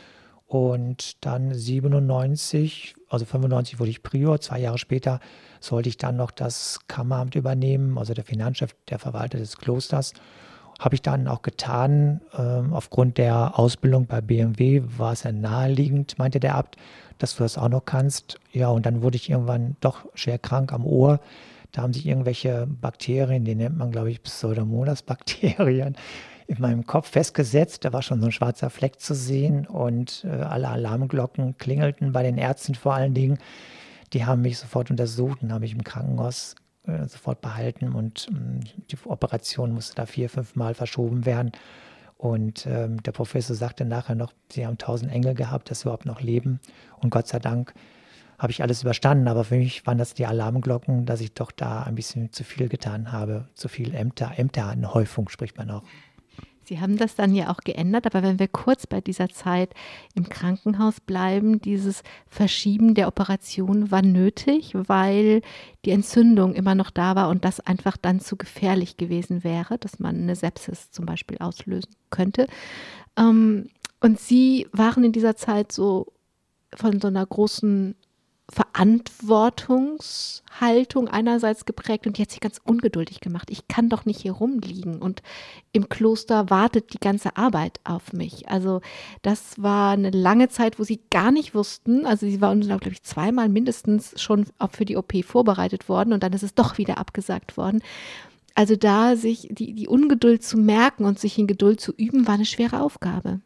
und 0.47 1.25
dann 1.25 1.53
97, 1.53 2.95
also 3.10 3.25
95 3.25 3.79
wurde 3.79 3.89
ich 3.89 4.03
Prior, 4.03 4.39
zwei 4.39 4.60
Jahre 4.60 4.77
später 4.77 5.19
sollte 5.60 5.89
ich 5.89 5.97
dann 5.97 6.15
noch 6.17 6.31
das 6.31 6.79
Kammeramt 6.88 7.36
übernehmen, 7.36 7.97
also 7.97 8.13
der 8.13 8.23
Finanzchef, 8.23 8.75
der 8.89 8.99
Verwalter 8.99 9.39
des 9.39 9.58
Klosters. 9.58 10.13
Habe 10.79 10.95
ich 10.95 11.01
dann 11.01 11.27
auch 11.27 11.41
getan. 11.41 12.21
Ähm, 12.38 12.73
aufgrund 12.73 13.17
der 13.17 13.58
Ausbildung 13.58 14.08
bei 14.08 14.21
BMW 14.21 14.84
war 14.97 15.13
es 15.13 15.23
ja 15.23 15.31
naheliegend, 15.31 16.19
meinte 16.19 16.39
der 16.39 16.55
Abt, 16.55 16.75
dass 17.17 17.36
du 17.36 17.43
das 17.43 17.58
auch 17.58 17.69
noch 17.69 17.86
kannst. 17.86 18.38
Ja, 18.51 18.67
und 18.67 18.86
dann 18.86 19.01
wurde 19.01 19.15
ich 19.15 19.29
irgendwann 19.29 19.77
doch 19.79 20.05
schwer 20.13 20.38
krank 20.38 20.73
am 20.73 20.86
Ohr. 20.86 21.21
Da 21.71 21.81
haben 21.81 21.93
sich 21.93 22.05
irgendwelche 22.05 22.67
Bakterien, 22.67 23.45
die 23.45 23.55
nennt 23.55 23.77
man, 23.77 23.91
glaube 23.91 24.12
ich, 24.12 24.21
Pseudomonas-Bakterien, 24.21 25.95
in 26.47 26.62
meinem 26.62 26.86
Kopf 26.86 27.10
festgesetzt. 27.10 27.86
Da 27.86 27.93
war 27.93 28.01
schon 28.01 28.21
so 28.21 28.27
ein 28.27 28.31
schwarzer 28.31 28.69
Fleck 28.69 28.99
zu 28.99 29.13
sehen 29.13 29.65
und 29.65 30.25
äh, 30.25 30.29
alle 30.29 30.69
Alarmglocken 30.69 31.58
klingelten 31.58 32.12
bei 32.12 32.23
den 32.23 32.38
Ärzten 32.38 32.75
vor 32.75 32.93
allen 32.93 33.13
Dingen. 33.13 33.38
Die 34.13 34.25
haben 34.25 34.41
mich 34.41 34.58
sofort 34.58 34.91
untersucht 34.91 35.41
und 35.41 35.51
haben 35.51 35.62
mich 35.62 35.73
im 35.73 35.84
Krankenhaus 35.84 36.55
äh, 36.86 37.08
sofort 37.08 37.41
behalten 37.41 37.93
und 37.93 38.29
äh, 38.31 38.65
die 38.91 38.97
Operation 39.05 39.73
musste 39.73 39.95
da 39.95 40.05
vier, 40.05 40.29
fünf 40.29 40.55
Mal 40.55 40.73
verschoben 40.73 41.25
werden. 41.25 41.51
Und 42.17 42.65
ähm, 42.65 43.03
der 43.03 43.12
Professor 43.12 43.55
sagte 43.55 43.86
nachher 43.86 44.15
noch, 44.15 44.31
sie 44.51 44.65
haben 44.65 44.77
tausend 44.77 45.12
Engel 45.12 45.34
gehabt, 45.34 45.69
dass 45.69 45.81
sie 45.81 45.86
überhaupt 45.86 46.05
noch 46.05 46.21
leben. 46.21 46.60
Und 47.01 47.10
Gott 47.10 47.27
sei 47.27 47.39
Dank 47.39 47.73
habe 48.38 48.51
ich 48.51 48.62
alles 48.62 48.81
überstanden. 48.84 49.27
Aber 49.27 49.43
für 49.43 49.58
mich 49.58 49.86
waren 49.86 49.97
das 49.97 50.13
die 50.13 50.25
Alarmglocken, 50.25 51.05
dass 51.05 51.21
ich 51.21 51.34
doch 51.34 51.51
da 51.51 51.84
ein 51.84 51.95
bisschen 51.95 52.31
zu 52.31 52.43
viel 52.43 52.69
getan 52.69 53.12
habe. 53.12 53.47
Zu 53.53 53.67
viel 53.67 53.93
Ämter, 53.93 54.34
Ämteranhäufung 54.38 55.29
spricht 55.29 55.58
man 55.58 55.71
auch. 55.71 55.84
Sie 56.65 56.80
haben 56.80 56.97
das 56.97 57.15
dann 57.15 57.36
ja 57.36 57.49
auch 57.49 57.60
geändert, 57.60 58.06
aber 58.06 58.23
wenn 58.23 58.39
wir 58.39 58.47
kurz 58.47 58.88
bei 58.88 59.01
dieser 59.01 59.30
Zeit 59.30 59.73
im 60.15 60.28
Krankenhaus 60.30 60.99
bleiben, 60.99 61.62
dieses 61.62 62.04
Verschieben 62.28 62.95
der 62.95 63.08
Operation 63.08 63.91
war 63.91 64.01
nötig, 64.01 64.73
weil 64.73 65.41
die 65.86 65.91
Entzündung 65.91 66.54
immer 66.54 66.75
noch 66.75 66.89
da 66.89 67.15
war 67.15 67.30
und 67.30 67.45
das 67.45 67.60
einfach 67.60 67.97
dann 67.97 68.19
zu 68.19 68.36
gefährlich 68.36 68.97
gewesen 68.97 69.43
wäre, 69.43 69.78
dass 69.78 69.99
man 69.99 70.15
eine 70.15 70.36
Sepsis 70.36 70.91
zum 70.91 71.06
Beispiel 71.06 71.38
auslösen 71.38 71.91
könnte. 72.10 72.47
Ähm, 73.17 73.69
und 74.01 74.19
Sie 74.19 74.67
waren 74.71 75.04
in 75.04 75.12
dieser 75.12 75.36
Zeit 75.36 75.71
so 75.71 76.13
von 76.73 76.99
so 76.99 77.08
einer 77.08 77.25
großen 77.25 77.95
Verantwortungshaltung 78.51 81.08
einerseits 81.08 81.65
geprägt 81.65 82.05
und 82.05 82.17
die 82.17 82.21
hat 82.21 82.29
sich 82.29 82.41
ganz 82.41 82.62
ungeduldig 82.63 83.19
gemacht. 83.19 83.49
Ich 83.49 83.67
kann 83.67 83.89
doch 83.89 84.05
nicht 84.05 84.21
hier 84.21 84.34
rumliegen 84.34 85.01
und 85.01 85.23
im 85.71 85.89
Kloster 85.89 86.51
wartet 86.51 86.93
die 86.93 86.99
ganze 86.99 87.38
Arbeit 87.38 87.79
auf 87.84 88.13
mich. 88.13 88.47
Also 88.47 88.81
das 89.23 89.60
war 89.62 89.93
eine 89.93 90.12
lange 90.12 90.49
Zeit, 90.49 90.77
wo 90.77 90.84
sie 90.84 91.01
gar 91.10 91.31
nicht 91.31 91.55
wussten. 91.55 92.05
Also 92.05 92.27
sie 92.27 92.39
waren, 92.39 92.62
glaube 92.62 92.89
ich, 92.89 93.01
zweimal 93.01 93.49
mindestens 93.49 94.21
schon 94.21 94.45
für 94.71 94.86
die 94.86 94.97
OP 94.97 95.25
vorbereitet 95.25 95.89
worden 95.89 96.13
und 96.13 96.21
dann 96.21 96.34
ist 96.34 96.43
es 96.43 96.53
doch 96.53 96.77
wieder 96.77 96.99
abgesagt 96.99 97.58
worden. 97.58 97.81
Also 98.53 98.75
da 98.75 99.15
sich 99.15 99.47
die, 99.51 99.73
die 99.73 99.88
Ungeduld 99.88 100.43
zu 100.43 100.58
merken 100.58 101.05
und 101.05 101.17
sich 101.19 101.39
in 101.39 101.47
Geduld 101.47 101.81
zu 101.81 101.93
üben, 101.93 102.27
war 102.27 102.36
eine 102.36 102.45
schwere 102.45 102.81
Aufgabe. 102.81 103.39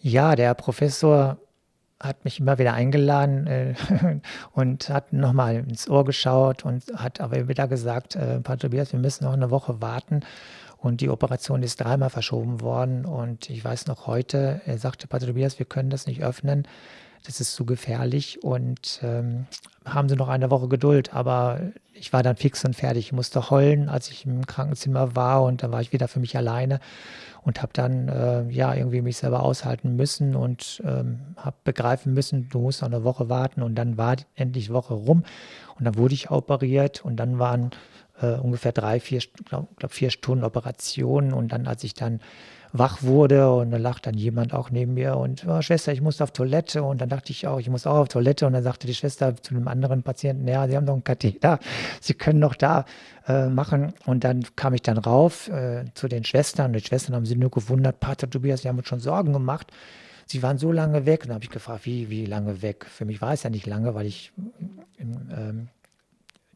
Ja, 0.00 0.34
der 0.34 0.54
Professor 0.54 1.36
hat 2.00 2.24
mich 2.24 2.40
immer 2.40 2.58
wieder 2.58 2.74
eingeladen 2.74 3.46
äh, 3.46 3.74
und 4.52 4.88
hat 4.88 5.12
nochmal 5.12 5.56
ins 5.56 5.88
Ohr 5.88 6.04
geschaut 6.04 6.64
und 6.64 6.84
hat 6.94 7.20
aber 7.20 7.48
wieder 7.48 7.68
gesagt, 7.68 8.16
äh, 8.16 8.40
Pater 8.40 8.68
Tobias, 8.68 8.92
wir 8.92 9.00
müssen 9.00 9.24
noch 9.24 9.32
eine 9.32 9.50
Woche 9.50 9.80
warten. 9.80 10.20
Und 10.78 11.00
die 11.00 11.08
Operation 11.08 11.62
ist 11.62 11.80
dreimal 11.80 12.10
verschoben 12.10 12.60
worden. 12.60 13.06
Und 13.06 13.48
ich 13.48 13.64
weiß 13.64 13.86
noch 13.86 14.06
heute, 14.06 14.60
er 14.66 14.78
sagte, 14.78 15.08
Pater 15.08 15.26
Tobias, 15.26 15.58
wir 15.58 15.66
können 15.66 15.90
das 15.90 16.06
nicht 16.06 16.22
öffnen. 16.22 16.68
Das 17.24 17.40
ist 17.40 17.54
zu 17.54 17.64
gefährlich. 17.64 18.42
Und 18.42 19.00
ähm, 19.02 19.46
haben 19.84 20.08
Sie 20.08 20.16
noch 20.16 20.28
eine 20.28 20.50
Woche 20.50 20.68
Geduld. 20.68 21.14
Aber 21.14 21.60
ich 21.92 22.12
war 22.12 22.22
dann 22.22 22.36
fix 22.36 22.64
und 22.64 22.74
fertig. 22.74 23.06
Ich 23.06 23.12
musste 23.12 23.50
heulen, 23.50 23.88
als 23.88 24.10
ich 24.10 24.26
im 24.26 24.46
Krankenzimmer 24.46 25.16
war. 25.16 25.42
Und 25.42 25.62
da 25.62 25.70
war 25.70 25.80
ich 25.80 25.92
wieder 25.92 26.08
für 26.08 26.20
mich 26.20 26.36
alleine 26.36 26.80
und 27.46 27.62
habe 27.62 27.72
dann 27.72 28.08
äh, 28.08 28.42
ja 28.50 28.74
irgendwie 28.74 29.02
mich 29.02 29.18
selber 29.18 29.44
aushalten 29.44 29.94
müssen 29.94 30.34
und 30.34 30.82
ähm, 30.84 31.20
habe 31.36 31.56
begreifen 31.62 32.12
müssen, 32.12 32.48
du 32.48 32.58
musst 32.58 32.82
noch 32.82 32.88
eine 32.88 33.04
Woche 33.04 33.28
warten 33.28 33.62
und 33.62 33.76
dann 33.76 33.96
war 33.96 34.16
endlich 34.34 34.72
Woche 34.72 34.94
rum 34.94 35.22
und 35.78 35.84
dann 35.84 35.96
wurde 35.96 36.14
ich 36.14 36.32
operiert 36.32 37.04
und 37.04 37.16
dann 37.16 37.38
waren 37.38 37.70
äh, 38.20 38.34
ungefähr 38.34 38.72
drei, 38.72 38.98
vier, 38.98 39.20
glaube 39.44 39.68
glaub 39.76 39.92
vier 39.92 40.10
Stunden 40.10 40.44
Operationen 40.44 41.32
und 41.32 41.52
dann, 41.52 41.68
als 41.68 41.84
ich 41.84 41.94
dann 41.94 42.20
wach 42.72 43.02
wurde 43.02 43.52
und 43.52 43.70
dann 43.70 43.82
lacht 43.82 44.06
dann 44.06 44.14
jemand 44.14 44.52
auch 44.52 44.70
neben 44.70 44.94
mir 44.94 45.16
und 45.16 45.46
oh, 45.46 45.62
Schwester, 45.62 45.92
ich 45.92 46.00
muss 46.00 46.20
auf 46.20 46.32
Toilette. 46.32 46.82
Und 46.82 47.00
dann 47.00 47.08
dachte 47.08 47.32
ich 47.32 47.46
auch, 47.46 47.58
ich 47.58 47.68
muss 47.68 47.86
auch 47.86 47.96
auf 47.96 48.08
Toilette. 48.08 48.46
Und 48.46 48.52
dann 48.52 48.62
sagte 48.62 48.86
die 48.86 48.94
Schwester 48.94 49.34
zu 49.36 49.54
einem 49.54 49.68
anderen 49.68 50.02
Patienten, 50.02 50.46
ja, 50.48 50.66
Sie 50.66 50.76
haben 50.76 50.86
doch 50.86 50.94
einen 50.94 51.04
Katheter, 51.04 51.58
Sie 52.00 52.14
können 52.14 52.40
doch 52.40 52.54
da 52.54 52.84
äh, 53.26 53.46
machen. 53.46 53.92
Und 54.04 54.24
dann 54.24 54.44
kam 54.56 54.74
ich 54.74 54.82
dann 54.82 54.98
rauf 54.98 55.48
äh, 55.48 55.84
zu 55.94 56.08
den 56.08 56.24
Schwestern. 56.24 56.66
Und 56.66 56.72
die 56.74 56.86
Schwestern 56.86 57.14
haben 57.14 57.26
sich 57.26 57.36
nur 57.36 57.50
gewundert, 57.50 58.00
Pater 58.00 58.28
Tobias, 58.28 58.62
Sie 58.62 58.68
haben 58.68 58.78
uns 58.78 58.88
schon 58.88 59.00
Sorgen 59.00 59.32
gemacht, 59.32 59.72
Sie 60.26 60.42
waren 60.42 60.58
so 60.58 60.72
lange 60.72 61.06
weg. 61.06 61.22
Und 61.22 61.28
dann 61.28 61.36
habe 61.36 61.44
ich 61.44 61.50
gefragt, 61.50 61.86
wie, 61.86 62.10
wie 62.10 62.26
lange 62.26 62.62
weg? 62.62 62.86
Für 62.88 63.04
mich 63.04 63.20
war 63.20 63.32
es 63.32 63.42
ja 63.42 63.50
nicht 63.50 63.66
lange, 63.66 63.94
weil 63.94 64.06
ich 64.06 64.32
im, 64.98 65.12
ähm, 65.30 65.68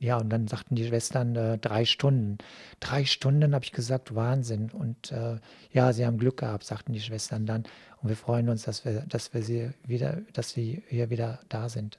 ja, 0.00 0.16
und 0.16 0.30
dann 0.30 0.48
sagten 0.48 0.76
die 0.76 0.86
Schwestern 0.86 1.36
äh, 1.36 1.58
drei 1.58 1.84
Stunden. 1.84 2.38
Drei 2.80 3.05
Stunden 3.05 3.55
habe 3.55 3.64
ich 3.66 3.72
gesagt, 3.72 4.14
Wahnsinn. 4.14 4.70
Und 4.70 5.12
äh, 5.12 5.38
ja, 5.72 5.92
sie 5.92 6.07
haben 6.07 6.16
Glück 6.16 6.38
gehabt, 6.38 6.64
sagten 6.64 6.94
die 6.94 7.01
Schwestern 7.01 7.44
dann. 7.44 7.64
Und 8.01 8.09
wir 8.09 8.16
freuen 8.16 8.48
uns, 8.48 8.62
dass 8.62 8.86
wir, 8.86 9.03
dass 9.03 9.34
wir 9.34 9.42
sie 9.42 9.70
wieder, 9.86 10.22
dass 10.32 10.53
sie 10.53 10.82
hier 10.88 11.11
wieder 11.11 11.40
da 11.51 11.68
sind. 11.68 11.98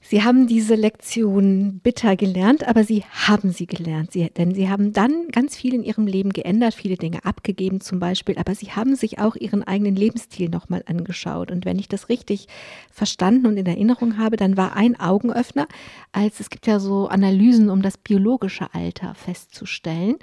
Sie 0.00 0.22
haben 0.22 0.46
diese 0.46 0.74
Lektion 0.74 1.80
bitter 1.82 2.16
gelernt, 2.16 2.66
aber 2.66 2.84
Sie 2.84 3.04
haben 3.04 3.50
sie 3.50 3.66
gelernt. 3.66 4.12
Sie, 4.12 4.30
denn 4.30 4.54
Sie 4.54 4.68
haben 4.68 4.92
dann 4.92 5.28
ganz 5.32 5.56
viel 5.56 5.74
in 5.74 5.82
Ihrem 5.82 6.06
Leben 6.06 6.32
geändert, 6.32 6.74
viele 6.74 6.96
Dinge 6.96 7.24
abgegeben 7.24 7.80
zum 7.80 7.98
Beispiel, 7.98 8.38
aber 8.38 8.54
Sie 8.54 8.72
haben 8.72 8.94
sich 8.94 9.18
auch 9.18 9.34
Ihren 9.34 9.64
eigenen 9.64 9.96
Lebensstil 9.96 10.48
nochmal 10.48 10.82
angeschaut. 10.86 11.50
Und 11.50 11.64
wenn 11.64 11.78
ich 11.78 11.88
das 11.88 12.08
richtig 12.08 12.46
verstanden 12.90 13.46
und 13.46 13.56
in 13.56 13.66
Erinnerung 13.66 14.18
habe, 14.18 14.36
dann 14.36 14.56
war 14.56 14.76
ein 14.76 14.98
Augenöffner, 14.98 15.66
als 16.12 16.40
es 16.40 16.48
gibt 16.48 16.66
ja 16.66 16.78
so 16.78 17.08
Analysen, 17.08 17.68
um 17.68 17.82
das 17.82 17.98
biologische 17.98 18.72
Alter 18.72 19.14
festzustellen. 19.14 20.14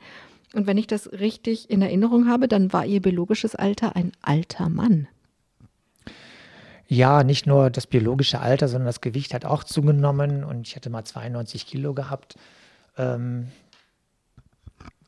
Und 0.53 0.67
wenn 0.67 0.77
ich 0.77 0.87
das 0.87 1.11
richtig 1.11 1.69
in 1.69 1.81
Erinnerung 1.81 2.27
habe, 2.27 2.47
dann 2.47 2.71
war 2.71 2.85
Ihr 2.85 3.01
biologisches 3.01 3.55
Alter 3.55 3.95
ein 3.95 4.13
alter 4.21 4.69
Mann. 4.69 5.09
Ja, 6.87 7.23
nicht 7.23 7.47
nur 7.47 7.69
das 7.69 7.87
biologische 7.87 8.39
Alter, 8.39 8.67
sondern 8.67 8.85
das 8.85 9.01
Gewicht 9.01 9.33
hat 9.33 9.45
auch 9.45 9.63
zugenommen 9.63 10.43
und 10.43 10.67
ich 10.67 10.75
hatte 10.75 10.89
mal 10.89 11.03
92 11.03 11.65
Kilo 11.65 11.93
gehabt 11.93 12.35
ähm, 12.97 13.47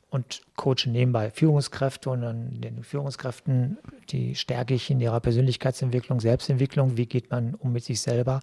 und 0.10 0.42
coache 0.56 0.88
nebenbei 0.88 1.30
Führungskräfte 1.30 2.10
und 2.10 2.24
an 2.24 2.62
den 2.62 2.84
Führungskräften, 2.84 3.78
die 4.10 4.36
stärke 4.36 4.74
ich 4.74 4.90
in 4.90 5.00
ihrer 5.00 5.20
Persönlichkeitsentwicklung, 5.20 6.20
Selbstentwicklung, 6.20 6.98
wie 6.98 7.06
geht 7.06 7.30
man 7.30 7.54
um 7.54 7.74
mit 7.74 7.84
sich 7.84 8.02
selber 8.02 8.42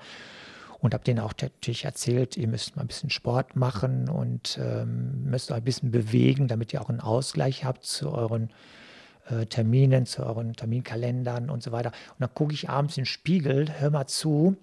und 0.78 0.94
habe 0.94 1.02
denen 1.02 1.20
auch 1.20 1.32
natürlich 1.40 1.86
erzählt, 1.86 2.36
ihr 2.36 2.46
müsst 2.46 2.76
mal 2.76 2.82
ein 2.82 2.88
bisschen 2.88 3.10
Sport 3.10 3.56
machen 3.56 4.08
und 4.08 4.60
ähm, 4.62 5.24
müsst 5.24 5.50
euch 5.50 5.56
ein 5.56 5.64
bisschen 5.64 5.90
bewegen, 5.90 6.46
damit 6.46 6.72
ihr 6.72 6.82
auch 6.82 6.90
einen 6.90 7.00
Ausgleich 7.00 7.64
habt 7.64 7.84
zu 7.84 8.12
euren 8.12 8.50
äh, 9.28 9.46
Terminen, 9.46 10.06
zu 10.06 10.24
euren 10.24 10.54
Terminkalendern 10.54 11.50
und 11.50 11.62
so 11.62 11.72
weiter. 11.72 11.90
Und 11.90 12.20
dann 12.20 12.34
gucke 12.34 12.54
ich 12.54 12.68
abends 12.68 12.96
in 12.96 13.02
den 13.02 13.06
Spiegel, 13.06 13.68
hör 13.78 13.90
mal 13.90 14.06
zu, 14.06 14.56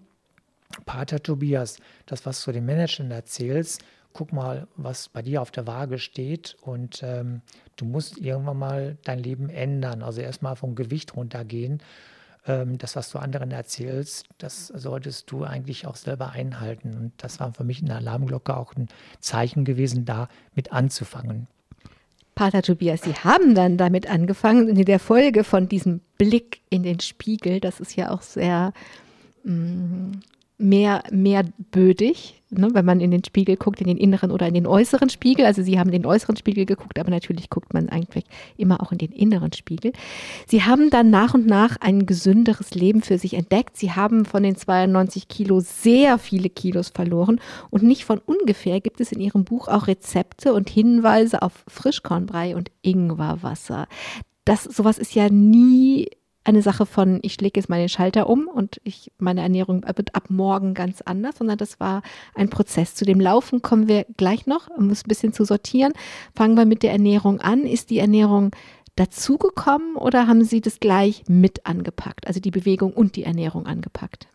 Pater 0.85 1.21
Tobias, 1.21 1.77
das, 2.05 2.25
was 2.25 2.43
du 2.43 2.51
den 2.51 2.65
Managern 2.65 3.11
erzählst, 3.11 3.83
guck 4.13 4.33
mal, 4.33 4.67
was 4.75 5.09
bei 5.09 5.21
dir 5.21 5.41
auf 5.41 5.51
der 5.51 5.67
Waage 5.67 5.97
steht 5.97 6.57
und 6.61 7.01
ähm, 7.03 7.41
du 7.75 7.85
musst 7.85 8.17
irgendwann 8.17 8.57
mal 8.57 8.97
dein 9.03 9.19
Leben 9.19 9.49
ändern. 9.49 10.03
Also 10.03 10.21
erstmal 10.21 10.55
vom 10.55 10.75
Gewicht 10.75 11.15
runtergehen. 11.15 11.81
Ähm, 12.45 12.77
das, 12.77 12.95
was 12.95 13.09
du 13.11 13.19
anderen 13.19 13.51
erzählst, 13.51 14.27
das 14.37 14.67
solltest 14.67 15.31
du 15.31 15.43
eigentlich 15.43 15.87
auch 15.87 15.95
selber 15.95 16.31
einhalten. 16.31 16.95
Und 16.95 17.13
das 17.17 17.39
war 17.39 17.53
für 17.53 17.63
mich 17.63 17.81
eine 17.81 17.95
Alarmglocke 17.95 18.55
auch 18.55 18.75
ein 18.75 18.87
Zeichen 19.19 19.63
gewesen, 19.65 20.05
da 20.05 20.27
mit 20.55 20.73
anzufangen. 20.73 21.47
Pater 22.35 22.61
Tobias, 22.61 23.01
Sie 23.01 23.13
haben 23.13 23.55
dann 23.55 23.77
damit 23.77 24.09
angefangen 24.09 24.69
in 24.69 24.85
der 24.85 24.99
Folge 24.99 25.43
von 25.43 25.67
diesem 25.67 26.01
Blick 26.17 26.61
in 26.69 26.83
den 26.83 26.99
Spiegel, 26.99 27.59
das 27.59 27.79
ist 27.79 27.95
ja 27.95 28.11
auch 28.11 28.21
sehr 28.21 28.73
mh, 29.43 29.53
mm, 29.53 30.21
mehr, 30.61 31.03
bödig, 31.71 32.41
ne, 32.49 32.69
wenn 32.73 32.85
man 32.85 32.99
in 32.99 33.11
den 33.11 33.23
Spiegel 33.23 33.55
guckt, 33.55 33.81
in 33.81 33.87
den 33.87 33.97
inneren 33.97 34.31
oder 34.31 34.47
in 34.47 34.53
den 34.53 34.67
äußeren 34.67 35.09
Spiegel. 35.09 35.45
Also 35.45 35.63
Sie 35.63 35.79
haben 35.79 35.91
den 35.91 36.05
äußeren 36.05 36.35
Spiegel 36.35 36.65
geguckt, 36.65 36.99
aber 36.99 37.09
natürlich 37.09 37.49
guckt 37.49 37.73
man 37.73 37.89
eigentlich 37.89 38.25
immer 38.57 38.81
auch 38.81 38.91
in 38.91 38.97
den 38.97 39.11
inneren 39.11 39.53
Spiegel. 39.53 39.93
Sie 40.47 40.63
haben 40.63 40.89
dann 40.89 41.09
nach 41.09 41.33
und 41.33 41.47
nach 41.47 41.77
ein 41.79 42.05
gesünderes 42.05 42.73
Leben 42.73 43.01
für 43.01 43.17
sich 43.17 43.33
entdeckt. 43.33 43.77
Sie 43.77 43.91
haben 43.91 44.25
von 44.25 44.43
den 44.43 44.55
92 44.55 45.27
Kilo 45.27 45.59
sehr 45.59 46.17
viele 46.17 46.49
Kilos 46.49 46.89
verloren 46.89 47.39
und 47.69 47.83
nicht 47.83 48.05
von 48.05 48.19
ungefähr 48.19 48.81
gibt 48.81 49.01
es 49.01 49.11
in 49.11 49.19
Ihrem 49.19 49.43
Buch 49.43 49.67
auch 49.67 49.87
Rezepte 49.87 50.53
und 50.53 50.69
Hinweise 50.69 51.41
auf 51.41 51.63
Frischkornbrei 51.67 52.55
und 52.55 52.71
Ingwerwasser. 52.81 53.87
Das, 54.45 54.63
sowas 54.63 54.97
ist 54.97 55.13
ja 55.13 55.29
nie 55.29 56.07
eine 56.43 56.61
Sache 56.61 56.85
von, 56.85 57.19
ich 57.21 57.39
lege 57.39 57.59
jetzt 57.59 57.69
meinen 57.69 57.89
Schalter 57.89 58.27
um 58.27 58.47
und 58.47 58.81
ich, 58.83 59.11
meine 59.19 59.41
Ernährung 59.41 59.85
wird 59.95 60.15
ab 60.15 60.29
morgen 60.29 60.73
ganz 60.73 61.01
anders, 61.01 61.37
sondern 61.37 61.57
das 61.57 61.79
war 61.79 62.01
ein 62.33 62.49
Prozess. 62.49 62.95
Zu 62.95 63.05
dem 63.05 63.19
Laufen 63.19 63.61
kommen 63.61 63.87
wir 63.87 64.05
gleich 64.17 64.47
noch, 64.47 64.67
um 64.69 64.89
es 64.89 65.05
ein 65.05 65.07
bisschen 65.07 65.33
zu 65.33 65.45
sortieren. 65.45 65.93
Fangen 66.35 66.55
wir 66.55 66.65
mit 66.65 66.83
der 66.83 66.91
Ernährung 66.91 67.39
an. 67.41 67.65
Ist 67.65 67.91
die 67.91 67.99
Ernährung 67.99 68.51
dazugekommen 68.95 69.95
oder 69.95 70.27
haben 70.27 70.43
Sie 70.43 70.61
das 70.61 70.79
gleich 70.79 71.23
mit 71.27 71.65
angepackt, 71.65 72.27
also 72.27 72.39
die 72.39 72.51
Bewegung 72.51 72.93
und 72.93 73.15
die 73.15 73.23
Ernährung 73.23 73.65
angepackt? 73.65 74.27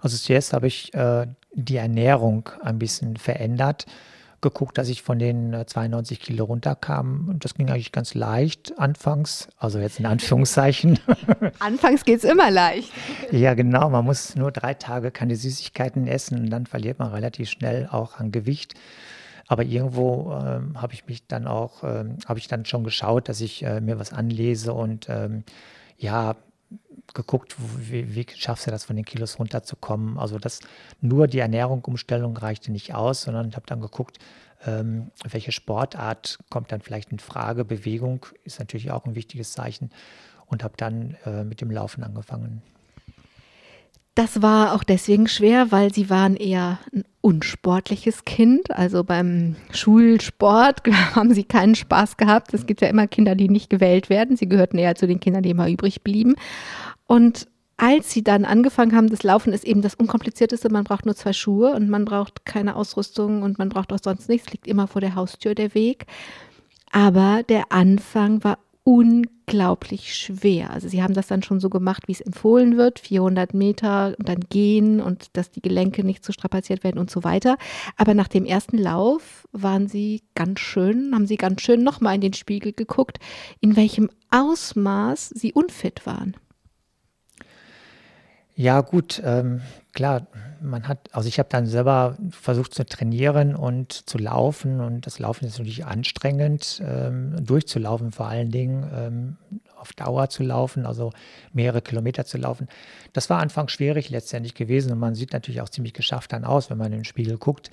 Also 0.00 0.18
zuerst 0.18 0.52
habe 0.52 0.66
ich 0.66 0.92
äh, 0.94 1.26
die 1.54 1.76
Ernährung 1.76 2.50
ein 2.60 2.78
bisschen 2.78 3.16
verändert 3.16 3.86
geguckt, 4.44 4.78
dass 4.78 4.88
ich 4.88 5.02
von 5.02 5.18
den 5.18 5.64
92 5.66 6.20
äh, 6.20 6.22
Kilo 6.22 6.44
runterkam. 6.44 7.28
Und 7.28 7.44
das 7.44 7.54
ging 7.54 7.68
eigentlich 7.68 7.90
ganz 7.90 8.14
leicht 8.14 8.78
anfangs, 8.78 9.48
also 9.58 9.80
jetzt 9.80 9.98
in 9.98 10.06
Anführungszeichen. 10.06 11.00
Anfangs 11.58 12.04
geht 12.04 12.18
es 12.18 12.24
immer 12.24 12.50
leicht. 12.52 12.92
Ja, 13.32 13.54
genau. 13.54 13.90
Man 13.90 14.04
muss 14.04 14.36
nur 14.36 14.52
drei 14.52 14.74
Tage 14.74 15.10
keine 15.10 15.34
Süßigkeiten 15.34 16.06
essen 16.06 16.38
und 16.38 16.50
dann 16.50 16.66
verliert 16.66 17.00
man 17.00 17.10
relativ 17.12 17.50
schnell 17.50 17.88
auch 17.90 18.20
an 18.20 18.30
Gewicht. 18.30 18.74
Aber 19.46 19.64
irgendwo 19.64 20.32
ähm, 20.32 20.80
habe 20.80 20.94
ich 20.94 21.06
mich 21.06 21.26
dann 21.26 21.46
auch, 21.46 21.82
ähm, 21.82 22.18
habe 22.26 22.38
ich 22.38 22.46
dann 22.46 22.64
schon 22.64 22.84
geschaut, 22.84 23.28
dass 23.28 23.40
ich 23.40 23.64
äh, 23.64 23.80
mir 23.80 23.98
was 23.98 24.12
anlese 24.12 24.72
und 24.72 25.08
ähm, 25.08 25.44
ja, 25.98 26.36
geguckt, 27.12 27.56
wie, 27.78 28.14
wie, 28.14 28.26
schaffst 28.34 28.66
du 28.66 28.70
das, 28.70 28.84
von 28.84 28.96
den 28.96 29.04
Kilos 29.04 29.38
runterzukommen. 29.38 30.18
Also 30.18 30.38
das 30.38 30.60
nur 31.00 31.26
die 31.26 31.38
Ernährung, 31.38 31.84
Umstellung 31.84 32.36
reichte 32.36 32.72
nicht 32.72 32.94
aus, 32.94 33.22
sondern 33.22 33.48
ich 33.48 33.56
habe 33.56 33.66
dann 33.66 33.80
geguckt, 33.80 34.18
ähm, 34.66 35.10
welche 35.28 35.52
Sportart 35.52 36.38
kommt 36.50 36.72
dann 36.72 36.80
vielleicht 36.80 37.12
in 37.12 37.18
Frage. 37.18 37.64
Bewegung 37.64 38.26
ist 38.44 38.58
natürlich 38.58 38.90
auch 38.90 39.04
ein 39.04 39.14
wichtiges 39.14 39.52
Zeichen 39.52 39.90
und 40.46 40.62
habe 40.64 40.74
dann 40.76 41.16
äh, 41.24 41.44
mit 41.44 41.60
dem 41.60 41.70
Laufen 41.70 42.02
angefangen. 42.02 42.62
Das 44.14 44.42
war 44.42 44.74
auch 44.74 44.84
deswegen 44.84 45.26
schwer, 45.26 45.72
weil 45.72 45.92
sie 45.92 46.08
waren 46.08 46.36
eher 46.36 46.78
ein 46.92 47.04
unsportliches 47.20 48.24
Kind. 48.24 48.70
Also 48.70 49.02
beim 49.02 49.56
Schulsport 49.72 50.82
haben 51.14 51.34
sie 51.34 51.44
keinen 51.44 51.74
Spaß 51.74 52.16
gehabt. 52.16 52.54
Es 52.54 52.66
gibt 52.66 52.80
ja 52.80 52.88
immer 52.88 53.08
Kinder, 53.08 53.34
die 53.34 53.48
nicht 53.48 53.70
gewählt 53.70 54.10
werden. 54.10 54.36
Sie 54.36 54.48
gehörten 54.48 54.78
eher 54.78 54.94
zu 54.94 55.08
den 55.08 55.18
Kindern, 55.18 55.42
die 55.42 55.50
immer 55.50 55.68
übrig 55.68 56.02
blieben. 56.02 56.36
Und 57.06 57.48
als 57.76 58.12
sie 58.12 58.22
dann 58.22 58.44
angefangen 58.44 58.94
haben, 58.94 59.10
das 59.10 59.24
Laufen 59.24 59.52
ist 59.52 59.64
eben 59.64 59.82
das 59.82 59.96
Unkomplizierteste. 59.96 60.70
Man 60.70 60.84
braucht 60.84 61.06
nur 61.06 61.16
zwei 61.16 61.32
Schuhe 61.32 61.72
und 61.74 61.88
man 61.90 62.04
braucht 62.04 62.46
keine 62.46 62.76
Ausrüstung 62.76 63.42
und 63.42 63.58
man 63.58 63.68
braucht 63.68 63.92
auch 63.92 63.98
sonst 64.00 64.28
nichts. 64.28 64.52
Liegt 64.52 64.68
immer 64.68 64.86
vor 64.86 65.00
der 65.00 65.16
Haustür 65.16 65.56
der 65.56 65.74
Weg. 65.74 66.06
Aber 66.92 67.42
der 67.48 67.72
Anfang 67.72 68.44
war 68.44 68.58
unglaublich 68.84 70.14
schwer. 70.14 70.70
Also 70.70 70.88
sie 70.88 71.02
haben 71.02 71.14
das 71.14 71.26
dann 71.26 71.42
schon 71.42 71.58
so 71.58 71.70
gemacht, 71.70 72.06
wie 72.06 72.12
es 72.12 72.20
empfohlen 72.20 72.76
wird, 72.76 72.98
400 72.98 73.54
Meter 73.54 74.14
und 74.18 74.28
dann 74.28 74.40
gehen 74.50 75.00
und 75.00 75.28
dass 75.32 75.50
die 75.50 75.62
Gelenke 75.62 76.04
nicht 76.04 76.22
zu 76.22 76.28
so 76.28 76.34
strapaziert 76.34 76.84
werden 76.84 76.98
und 76.98 77.10
so 77.10 77.24
weiter. 77.24 77.56
Aber 77.96 78.12
nach 78.12 78.28
dem 78.28 78.44
ersten 78.44 78.76
Lauf 78.76 79.48
waren 79.52 79.88
sie 79.88 80.22
ganz 80.34 80.60
schön, 80.60 81.12
haben 81.14 81.26
sie 81.26 81.36
ganz 81.36 81.62
schön 81.62 81.82
nochmal 81.82 82.16
in 82.16 82.20
den 82.20 82.34
Spiegel 82.34 82.72
geguckt, 82.72 83.18
in 83.60 83.74
welchem 83.74 84.10
Ausmaß 84.30 85.30
sie 85.30 85.54
unfit 85.54 86.04
waren. 86.04 86.36
Ja, 88.56 88.82
gut, 88.82 89.20
ähm, 89.24 89.62
klar, 89.92 90.28
man 90.62 90.86
hat, 90.86 91.08
also 91.10 91.28
ich 91.28 91.40
habe 91.40 91.48
dann 91.48 91.66
selber 91.66 92.16
versucht 92.30 92.72
zu 92.72 92.86
trainieren 92.86 93.56
und 93.56 93.92
zu 93.92 94.16
laufen 94.16 94.80
und 94.80 95.06
das 95.06 95.18
Laufen 95.18 95.44
ist 95.46 95.58
natürlich 95.58 95.84
anstrengend, 95.84 96.80
ähm, 96.86 97.34
durchzulaufen 97.44 98.12
vor 98.12 98.28
allen 98.28 98.50
Dingen, 98.52 98.88
ähm, 98.94 99.36
auf 99.76 99.92
Dauer 99.92 100.28
zu 100.28 100.44
laufen, 100.44 100.86
also 100.86 101.10
mehrere 101.52 101.82
Kilometer 101.82 102.24
zu 102.24 102.38
laufen. 102.38 102.68
Das 103.12 103.28
war 103.28 103.40
anfangs 103.40 103.72
schwierig 103.72 104.08
letztendlich 104.10 104.54
gewesen 104.54 104.92
und 104.92 105.00
man 105.00 105.16
sieht 105.16 105.32
natürlich 105.32 105.60
auch 105.60 105.68
ziemlich 105.68 105.92
geschafft 105.92 106.32
dann 106.32 106.44
aus, 106.44 106.70
wenn 106.70 106.78
man 106.78 106.92
in 106.92 107.00
den 107.00 107.04
Spiegel 107.04 107.38
guckt, 107.38 107.70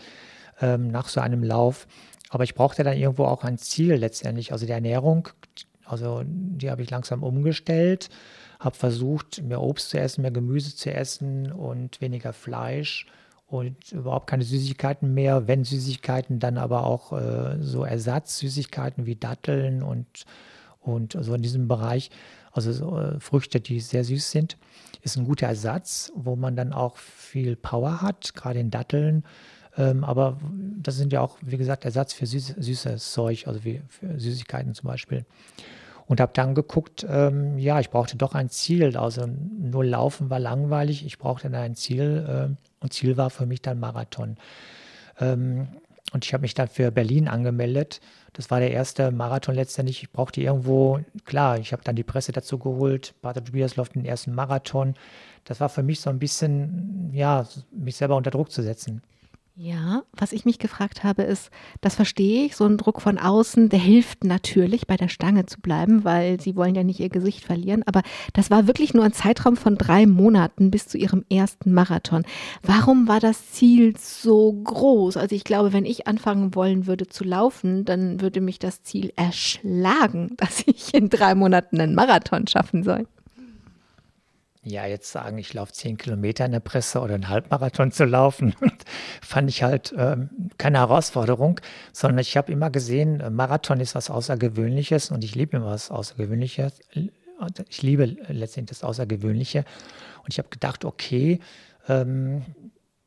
ähm, 0.62 0.88
nach 0.88 1.10
so 1.10 1.22
einem 1.22 1.44
Lauf. 1.44 1.88
Aber 2.30 2.44
ich 2.44 2.56
brauchte 2.56 2.84
dann 2.84 2.98
irgendwo 2.98 3.26
auch 3.26 3.44
ein 3.44 3.60
Ziel 3.60 3.94
letztendlich, 3.94 4.52
also 4.52 4.66
die 4.66 4.72
Ernährung, 4.72 5.30
also 5.86 6.24
die 6.26 6.72
habe 6.72 6.82
ich 6.82 6.90
langsam 6.90 7.22
umgestellt 7.22 8.10
habe 8.62 8.76
versucht, 8.76 9.42
mehr 9.42 9.60
Obst 9.60 9.90
zu 9.90 10.00
essen, 10.00 10.22
mehr 10.22 10.32
Gemüse 10.32 10.76
zu 10.76 10.94
essen 10.94 11.52
und 11.52 12.00
weniger 12.00 12.32
Fleisch 12.32 13.08
und 13.48 13.92
überhaupt 13.92 14.28
keine 14.28 14.44
Süßigkeiten 14.44 15.16
mehr. 15.16 15.48
Wenn 15.48 15.64
Süßigkeiten, 15.64 16.40
dann 16.40 16.60
aber 16.60 16.86
auch 16.86 17.12
äh, 17.12 17.58
so 17.60 17.84
Ersatzsüßigkeiten 17.84 19.08
wie 19.08 19.16
Datteln 19.16 19.82
und, 19.82 20.26
und 20.80 21.18
so 21.20 21.34
in 21.34 21.42
diesem 21.42 21.68
Bereich. 21.68 22.12
Also 22.52 22.72
so, 22.72 23.00
äh, 23.00 23.20
Früchte, 23.20 23.60
die 23.60 23.80
sehr 23.80 24.04
süß 24.04 24.30
sind, 24.30 24.58
ist 25.02 25.18
ein 25.18 25.26
guter 25.26 25.48
Ersatz, 25.48 26.12
wo 26.16 26.36
man 26.36 26.56
dann 26.56 26.72
auch 26.72 26.98
viel 26.98 27.56
Power 27.56 28.04
hat, 28.04 28.36
gerade 28.36 28.60
in 28.60 28.70
Datteln. 28.70 29.24
Ähm, 29.76 30.04
aber 30.04 30.40
das 30.78 30.98
sind 30.98 31.14
ja 31.14 31.22
auch, 31.22 31.38
wie 31.42 31.58
gesagt, 31.58 31.84
Ersatz 31.84 32.14
für 32.14 32.28
süß, 32.28 32.56
süßes 32.60 33.12
Zeug, 33.12 33.48
also 33.48 33.64
wie 33.64 33.82
für 33.88 34.20
Süßigkeiten 34.20 34.76
zum 34.76 34.88
Beispiel 34.88 35.26
und 36.12 36.20
habe 36.20 36.34
dann 36.36 36.56
geguckt, 36.56 37.06
ähm, 37.10 37.58
ja, 37.58 37.80
ich 37.80 37.90
brauchte 37.90 38.18
doch 38.18 38.36
ein 38.36 38.50
Ziel. 38.50 38.98
Also 38.98 39.26
nur 39.28 39.86
Laufen 39.86 40.30
war 40.30 40.40
langweilig, 40.40 41.06
ich 41.06 41.18
brauchte 41.18 41.50
dann 41.50 41.62
ein 41.62 41.76
Ziel 41.76 42.50
äh, 42.52 42.84
und 42.84 42.92
Ziel 42.92 43.16
war 43.16 43.30
für 43.30 43.46
mich 43.46 43.62
dann 43.62 43.80
Marathon. 43.80 44.36
Ähm, 45.22 45.70
und 46.12 46.26
ich 46.26 46.34
habe 46.34 46.42
mich 46.42 46.54
dann 46.54 46.68
für 46.68 46.92
Berlin 46.92 47.30
angemeldet. 47.30 48.02
Das 48.34 48.52
war 48.52 48.60
der 48.60 48.72
erste 48.72 49.12
Marathon 49.12 49.56
letztendlich. 49.56 50.04
Ich 50.04 50.12
brauchte 50.12 50.42
irgendwo, 50.42 51.00
klar, 51.24 51.58
ich 51.60 51.72
habe 51.72 51.84
dann 51.86 51.96
die 51.96 52.04
Presse 52.04 52.34
dazu 52.34 52.60
geholt. 52.60 53.14
Pater 53.22 53.42
Tobias 53.42 53.78
läuft 53.78 53.96
den 53.96 54.04
ersten 54.04 54.36
Marathon. 54.36 54.96
Das 55.46 55.62
war 55.62 55.70
für 55.70 55.82
mich 55.82 56.02
so 56.02 56.10
ein 56.10 56.20
bisschen, 56.20 57.10
ja, 57.14 57.48
mich 57.72 57.96
selber 57.96 58.18
unter 58.18 58.32
Druck 58.32 58.52
zu 58.52 58.64
setzen. 58.64 59.02
Ja, 59.56 60.04
was 60.14 60.32
ich 60.32 60.46
mich 60.46 60.60
gefragt 60.60 61.04
habe, 61.04 61.24
ist, 61.24 61.52
das 61.82 61.96
verstehe 61.96 62.46
ich, 62.46 62.56
so 62.56 62.66
ein 62.66 62.78
Druck 62.78 63.02
von 63.02 63.18
außen, 63.18 63.68
der 63.68 63.80
hilft 63.80 64.24
natürlich, 64.24 64.88
bei 64.88 64.96
der 64.96 65.10
Stange 65.10 65.46
zu 65.46 65.60
bleiben, 65.60 66.06
weil 66.06 66.40
sie 66.40 66.56
wollen 66.56 66.74
ja 66.74 66.84
nicht 66.84 67.02
ihr 67.02 67.10
Gesicht 67.10 67.44
verlieren. 67.44 67.84
Aber 67.86 68.02
das 68.34 68.50
war 68.50 68.66
wirklich 68.66 68.94
nur 68.94 69.04
ein 69.04 69.12
Zeitraum 69.12 69.58
von 69.58 69.76
drei 69.78 70.08
Monaten 70.08 70.72
bis 70.72 70.88
zu 70.88 70.98
ihrem 70.98 71.26
ersten 71.30 71.74
Marathon. 71.74 72.24
Warum 72.64 73.10
war 73.10 73.20
das 73.20 73.52
Ziel 73.52 73.96
so 73.98 74.54
groß? 74.54 75.18
Also 75.18 75.36
ich 75.36 75.44
glaube, 75.44 75.74
wenn 75.74 75.86
ich 75.86 76.08
anfangen 76.08 76.56
wollen 76.56 76.88
würde 76.88 77.08
zu 77.08 77.26
laufen, 77.26 77.84
dann 77.84 78.22
würde 78.22 78.40
mich 78.40 78.58
das 78.58 78.84
Ziel 78.84 79.12
erschlagen, 79.18 80.34
dass 80.38 80.64
ich 80.66 80.94
in 80.94 81.10
drei 81.10 81.36
Monaten 81.36 81.80
einen 81.80 81.94
Marathon 81.94 82.48
schaffen 82.48 82.84
soll 82.84 83.06
ja, 84.64 84.86
jetzt 84.86 85.12
sagen, 85.12 85.40
ich 85.40 85.54
laufe 85.54 85.74
zehn 85.74 85.98
Kilometer 85.98 86.46
in 86.46 86.52
der 86.52 86.60
Presse 86.60 87.02
oder 87.02 87.16
einen 87.16 87.30
Halbmarathon 87.30 87.92
zu 87.92 88.06
laufen, 88.06 88.54
fand 89.22 89.50
ich 89.50 89.64
halt 89.64 89.94
ähm, 89.98 90.30
keine 90.60 90.78
Herausforderung, 90.78 91.60
sondern 91.94 92.20
ich 92.20 92.38
habe 92.38 92.52
immer 92.52 92.70
gesehen, 92.70 93.22
äh, 93.22 93.32
Marathon 93.32 93.80
ist 93.80 93.96
was 93.96 94.12
Außergewöhnliches 94.12 95.10
und 95.10 95.24
ich 95.24 95.34
liebe 95.34 95.58
immer 95.58 95.68
was 95.68 95.90
Außergewöhnliches. 95.90 96.80
Ich 97.70 97.82
liebe 97.82 98.06
letztendlich 98.28 98.78
das 98.78 98.84
Außergewöhnliche. 98.88 99.66
Und 100.24 100.28
ich 100.30 100.38
habe 100.38 100.50
gedacht, 100.50 100.86
okay, 100.86 101.40
ähm, 101.88 102.44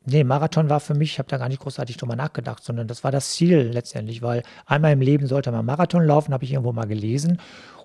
nee, 0.04 0.24
Marathon 0.24 0.68
war 0.68 0.80
für 0.80 0.94
mich, 0.94 1.12
ich 1.12 1.18
habe 1.20 1.28
da 1.28 1.38
gar 1.38 1.48
nicht 1.48 1.60
großartig 1.60 1.98
drüber 1.98 2.16
nachgedacht, 2.16 2.64
sondern 2.64 2.88
das 2.88 3.04
war 3.04 3.12
das 3.12 3.30
Ziel 3.30 3.70
letztendlich, 3.72 4.22
weil 4.22 4.42
einmal 4.66 4.92
im 4.92 5.00
Leben 5.00 5.28
sollte 5.28 5.52
man 5.52 5.64
Marathon 5.64 6.04
laufen, 6.04 6.34
habe 6.34 6.42
ich 6.42 6.52
irgendwo 6.52 6.72
mal 6.72 6.88
gelesen. 6.88 7.38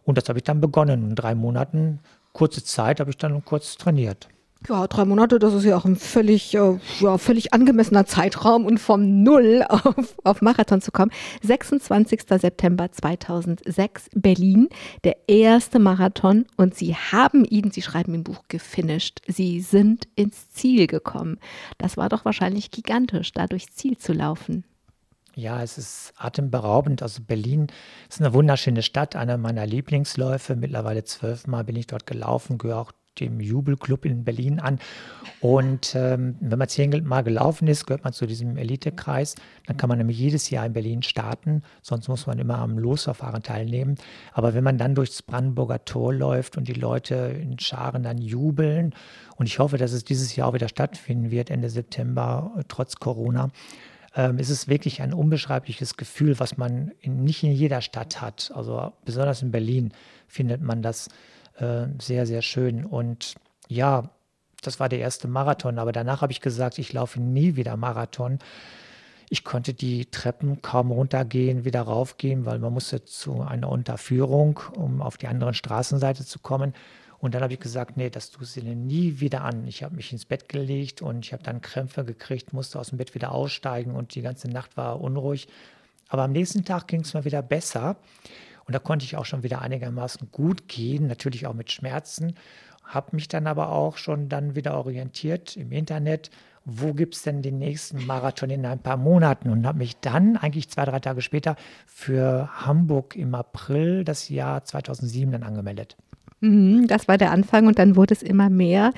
Und 0.03 0.17
das 0.17 0.27
habe 0.27 0.39
ich 0.39 0.43
dann 0.43 0.59
begonnen. 0.59 1.09
In 1.09 1.15
drei 1.15 1.35
Monaten 1.35 1.99
kurze 2.33 2.63
Zeit 2.63 2.99
habe 2.99 3.09
ich 3.09 3.17
dann 3.17 3.43
kurz 3.45 3.77
trainiert. 3.77 4.29
Ja, 4.67 4.87
drei 4.87 5.05
Monate, 5.05 5.39
das 5.39 5.53
ist 5.53 5.63
ja 5.63 5.77
auch 5.77 5.85
ein 5.85 5.95
völlig, 5.95 6.53
äh, 6.53 6.77
ja, 6.99 7.17
völlig 7.17 7.53
angemessener 7.53 8.05
Zeitraum 8.05 8.65
und 8.65 8.77
vom 8.77 9.23
Null 9.23 9.63
auf, 9.69 10.17
auf 10.25 10.41
Marathon 10.41 10.81
zu 10.81 10.91
kommen. 10.91 11.11
26. 11.43 12.23
September 12.27 12.91
2006, 12.91 14.09
Berlin, 14.15 14.67
der 15.05 15.15
erste 15.27 15.79
Marathon 15.79 16.45
und 16.57 16.75
Sie 16.75 16.93
haben 16.93 17.45
ihn, 17.45 17.71
Sie 17.71 17.81
schreiben 17.81 18.13
im 18.13 18.25
Buch, 18.25 18.43
gefinisht. 18.49 19.21
Sie 19.27 19.61
sind 19.61 20.09
ins 20.15 20.49
Ziel 20.49 20.87
gekommen. 20.87 21.39
Das 21.77 21.95
war 21.95 22.09
doch 22.09 22.25
wahrscheinlich 22.25 22.69
gigantisch, 22.69 23.31
da 23.31 23.47
durchs 23.47 23.73
Ziel 23.75 23.97
zu 23.97 24.11
laufen. 24.11 24.65
Ja, 25.39 25.63
es 25.63 25.77
ist 25.77 26.13
atemberaubend. 26.17 27.01
Also 27.01 27.21
Berlin 27.23 27.67
ist 28.09 28.19
eine 28.19 28.33
wunderschöne 28.33 28.81
Stadt, 28.81 29.15
einer 29.15 29.37
meiner 29.37 29.65
Lieblingsläufe. 29.65 30.57
Mittlerweile 30.57 31.05
zwölfmal 31.05 31.63
bin 31.63 31.77
ich 31.77 31.87
dort 31.87 32.05
gelaufen, 32.05 32.57
gehöre 32.57 32.79
auch 32.79 32.91
dem 33.21 33.39
Jubelclub 33.39 34.03
in 34.03 34.25
Berlin 34.25 34.59
an. 34.59 34.79
Und 35.39 35.95
ähm, 35.95 36.35
wenn 36.41 36.59
man 36.59 36.67
zehnmal 36.67 37.23
gelaufen 37.23 37.69
ist, 37.69 37.85
gehört 37.85 38.03
man 38.03 38.11
zu 38.11 38.25
diesem 38.27 38.57
Elitekreis. 38.57 39.35
Dann 39.65 39.77
kann 39.77 39.87
man 39.87 39.97
nämlich 39.97 40.19
jedes 40.19 40.49
Jahr 40.49 40.65
in 40.65 40.73
Berlin 40.73 41.03
starten. 41.03 41.63
Sonst 41.81 42.09
muss 42.09 42.27
man 42.27 42.37
immer 42.37 42.57
am 42.57 42.77
Losverfahren 42.77 43.41
teilnehmen. 43.41 43.95
Aber 44.33 44.53
wenn 44.53 44.63
man 44.65 44.77
dann 44.77 44.93
durchs 44.93 45.21
Brandenburger 45.21 45.85
Tor 45.85 46.13
läuft 46.13 46.57
und 46.57 46.67
die 46.67 46.73
Leute 46.73 47.15
in 47.41 47.57
Scharen 47.59 48.03
dann 48.03 48.17
jubeln, 48.17 48.93
und 49.37 49.45
ich 49.45 49.59
hoffe, 49.59 49.77
dass 49.77 49.93
es 49.93 50.03
dieses 50.03 50.35
Jahr 50.35 50.49
auch 50.49 50.53
wieder 50.53 50.67
stattfinden 50.67 51.31
wird, 51.31 51.49
Ende 51.49 51.69
September, 51.69 52.51
trotz 52.67 52.97
Corona, 52.97 53.51
ähm, 54.15 54.39
ist 54.39 54.49
es 54.49 54.67
wirklich 54.67 55.01
ein 55.01 55.13
unbeschreibliches 55.13 55.97
Gefühl, 55.97 56.39
was 56.39 56.57
man 56.57 56.91
in, 56.99 57.23
nicht 57.23 57.43
in 57.43 57.51
jeder 57.51 57.81
Stadt 57.81 58.21
hat. 58.21 58.51
Also 58.53 58.93
besonders 59.05 59.41
in 59.41 59.51
Berlin 59.51 59.91
findet 60.27 60.61
man 60.61 60.81
das 60.81 61.09
äh, 61.57 61.87
sehr, 61.99 62.25
sehr 62.25 62.41
schön. 62.41 62.85
Und 62.85 63.35
ja, 63.67 64.09
das 64.61 64.79
war 64.79 64.89
der 64.89 64.99
erste 64.99 65.27
Marathon, 65.27 65.79
aber 65.79 65.91
danach 65.91 66.21
habe 66.21 66.31
ich 66.31 66.41
gesagt, 66.41 66.79
ich 66.79 66.91
laufe 66.93 67.19
nie 67.21 67.55
wieder 67.55 67.77
Marathon. 67.77 68.39
Ich 69.29 69.43
konnte 69.43 69.73
die 69.73 70.07
Treppen 70.07 70.61
kaum 70.61 70.91
runtergehen, 70.91 71.63
wieder 71.63 71.81
raufgehen, 71.81 72.45
weil 72.45 72.57
man 72.57 72.73
musste 72.73 73.05
zu 73.05 73.41
einer 73.41 73.69
Unterführung, 73.69 74.59
um 74.75 75.01
auf 75.03 75.17
die 75.17 75.27
andere 75.27 75.53
Straßenseite 75.53 76.25
zu 76.25 76.39
kommen. 76.39 76.73
Und 77.19 77.35
dann 77.35 77.43
habe 77.43 77.53
ich 77.53 77.59
gesagt, 77.59 77.97
nee, 77.97 78.09
das 78.09 78.31
tust 78.31 78.55
du 78.55 78.61
dir 78.61 78.75
nie 78.75 79.19
wieder 79.19 79.43
an. 79.43 79.67
Ich 79.67 79.83
habe 79.83 79.95
mich 79.95 80.13
ins 80.13 80.25
Bett 80.25 80.47
gelegt 80.47 81.01
und 81.01 81.25
ich 81.25 81.33
habe 81.33 81.43
dann 81.43 81.61
Krämpfe 81.61 82.05
gekriegt, 82.05 82.53
musste 82.53 82.79
aus 82.79 82.89
dem 82.89 82.97
Bett 82.97 83.13
wieder 83.13 83.31
aussteigen 83.31 83.95
und 83.95 84.15
die 84.15 84.21
ganze 84.21 84.49
Nacht 84.49 84.77
war 84.77 85.01
unruhig. 85.01 85.47
Aber 86.07 86.23
am 86.23 86.31
nächsten 86.31 86.63
Tag 86.63 86.87
ging 86.87 87.01
es 87.01 87.13
mir 87.13 87.25
wieder 87.25 87.41
besser 87.41 87.97
und 88.65 88.73
da 88.73 88.79
konnte 88.79 89.03
ich 89.03 89.17
auch 89.17 89.25
schon 89.25 89.43
wieder 89.43 89.61
einigermaßen 89.61 90.29
gut 90.31 90.67
gehen, 90.67 91.07
natürlich 91.07 91.45
auch 91.45 91.53
mit 91.53 91.71
Schmerzen. 91.71 92.35
Habe 92.83 93.15
mich 93.15 93.27
dann 93.27 93.47
aber 93.47 93.71
auch 93.71 93.97
schon 93.97 94.29
dann 94.29 94.55
wieder 94.55 94.75
orientiert 94.75 95.57
im 95.57 95.71
Internet, 95.71 96.31
wo 96.65 96.93
gibt 96.93 97.15
es 97.15 97.23
denn 97.23 97.41
den 97.41 97.57
nächsten 97.57 98.05
Marathon 98.05 98.49
in 98.49 98.65
ein 98.65 98.79
paar 98.79 98.97
Monaten 98.97 99.49
und 99.49 99.65
habe 99.65 99.79
mich 99.79 99.97
dann 99.99 100.37
eigentlich 100.37 100.69
zwei, 100.69 100.85
drei 100.85 100.99
Tage 100.99 101.21
später 101.21 101.55
für 101.85 102.49
Hamburg 102.65 103.15
im 103.15 103.35
April 103.35 104.03
das 104.03 104.29
Jahr 104.29 104.63
2007 104.63 105.31
dann 105.31 105.43
angemeldet. 105.43 105.97
Mhm, 106.41 106.87
das 106.87 107.09
war 107.09 107.17
der 107.17 107.31
Anfang 107.31 107.67
und 107.67 107.79
dann 107.79 107.97
wurde 107.97 108.13
es 108.13 108.23
immer 108.23 108.49
mehr. 108.49 108.93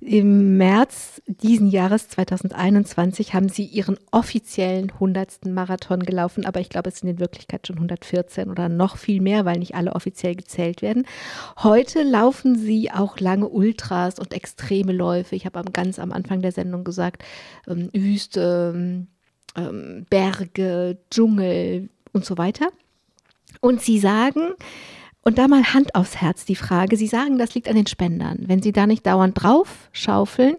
Im 0.00 0.58
März 0.58 1.22
diesen 1.26 1.68
Jahres 1.68 2.08
2021 2.08 3.32
haben 3.32 3.48
sie 3.48 3.64
ihren 3.64 3.96
offiziellen 4.10 4.90
100. 4.90 5.46
Marathon 5.46 6.00
gelaufen, 6.00 6.44
aber 6.44 6.60
ich 6.60 6.68
glaube, 6.68 6.90
es 6.90 6.98
sind 6.98 7.08
in 7.08 7.18
Wirklichkeit 7.18 7.66
schon 7.66 7.76
114 7.76 8.50
oder 8.50 8.68
noch 8.68 8.98
viel 8.98 9.22
mehr, 9.22 9.46
weil 9.46 9.58
nicht 9.58 9.74
alle 9.74 9.94
offiziell 9.94 10.34
gezählt 10.34 10.82
werden. 10.82 11.06
Heute 11.62 12.02
laufen 12.02 12.56
sie 12.56 12.90
auch 12.90 13.18
lange 13.20 13.48
Ultras 13.48 14.18
und 14.18 14.34
extreme 14.34 14.92
Läufe. 14.92 15.34
Ich 15.34 15.46
habe 15.46 15.62
ganz 15.72 15.98
am 15.98 16.12
Anfang 16.12 16.42
der 16.42 16.52
Sendung 16.52 16.84
gesagt, 16.84 17.22
ähm, 17.66 17.88
Wüste, 17.94 19.06
ähm, 19.56 20.06
Berge, 20.10 20.98
Dschungel 21.10 21.88
und 22.12 22.26
so 22.26 22.36
weiter. 22.36 22.68
Und 23.60 23.80
sie 23.80 23.98
sagen, 23.98 24.54
und 25.22 25.38
da 25.38 25.48
mal 25.48 25.62
Hand 25.72 25.94
aufs 25.94 26.16
Herz 26.16 26.44
die 26.44 26.56
Frage. 26.56 26.96
Sie 26.96 27.06
sagen, 27.06 27.38
das 27.38 27.54
liegt 27.54 27.68
an 27.68 27.76
den 27.76 27.86
Spendern. 27.86 28.38
Wenn 28.46 28.62
Sie 28.62 28.72
da 28.72 28.86
nicht 28.86 29.06
dauernd 29.06 29.42
drauf 29.42 29.88
schaufeln, 29.92 30.56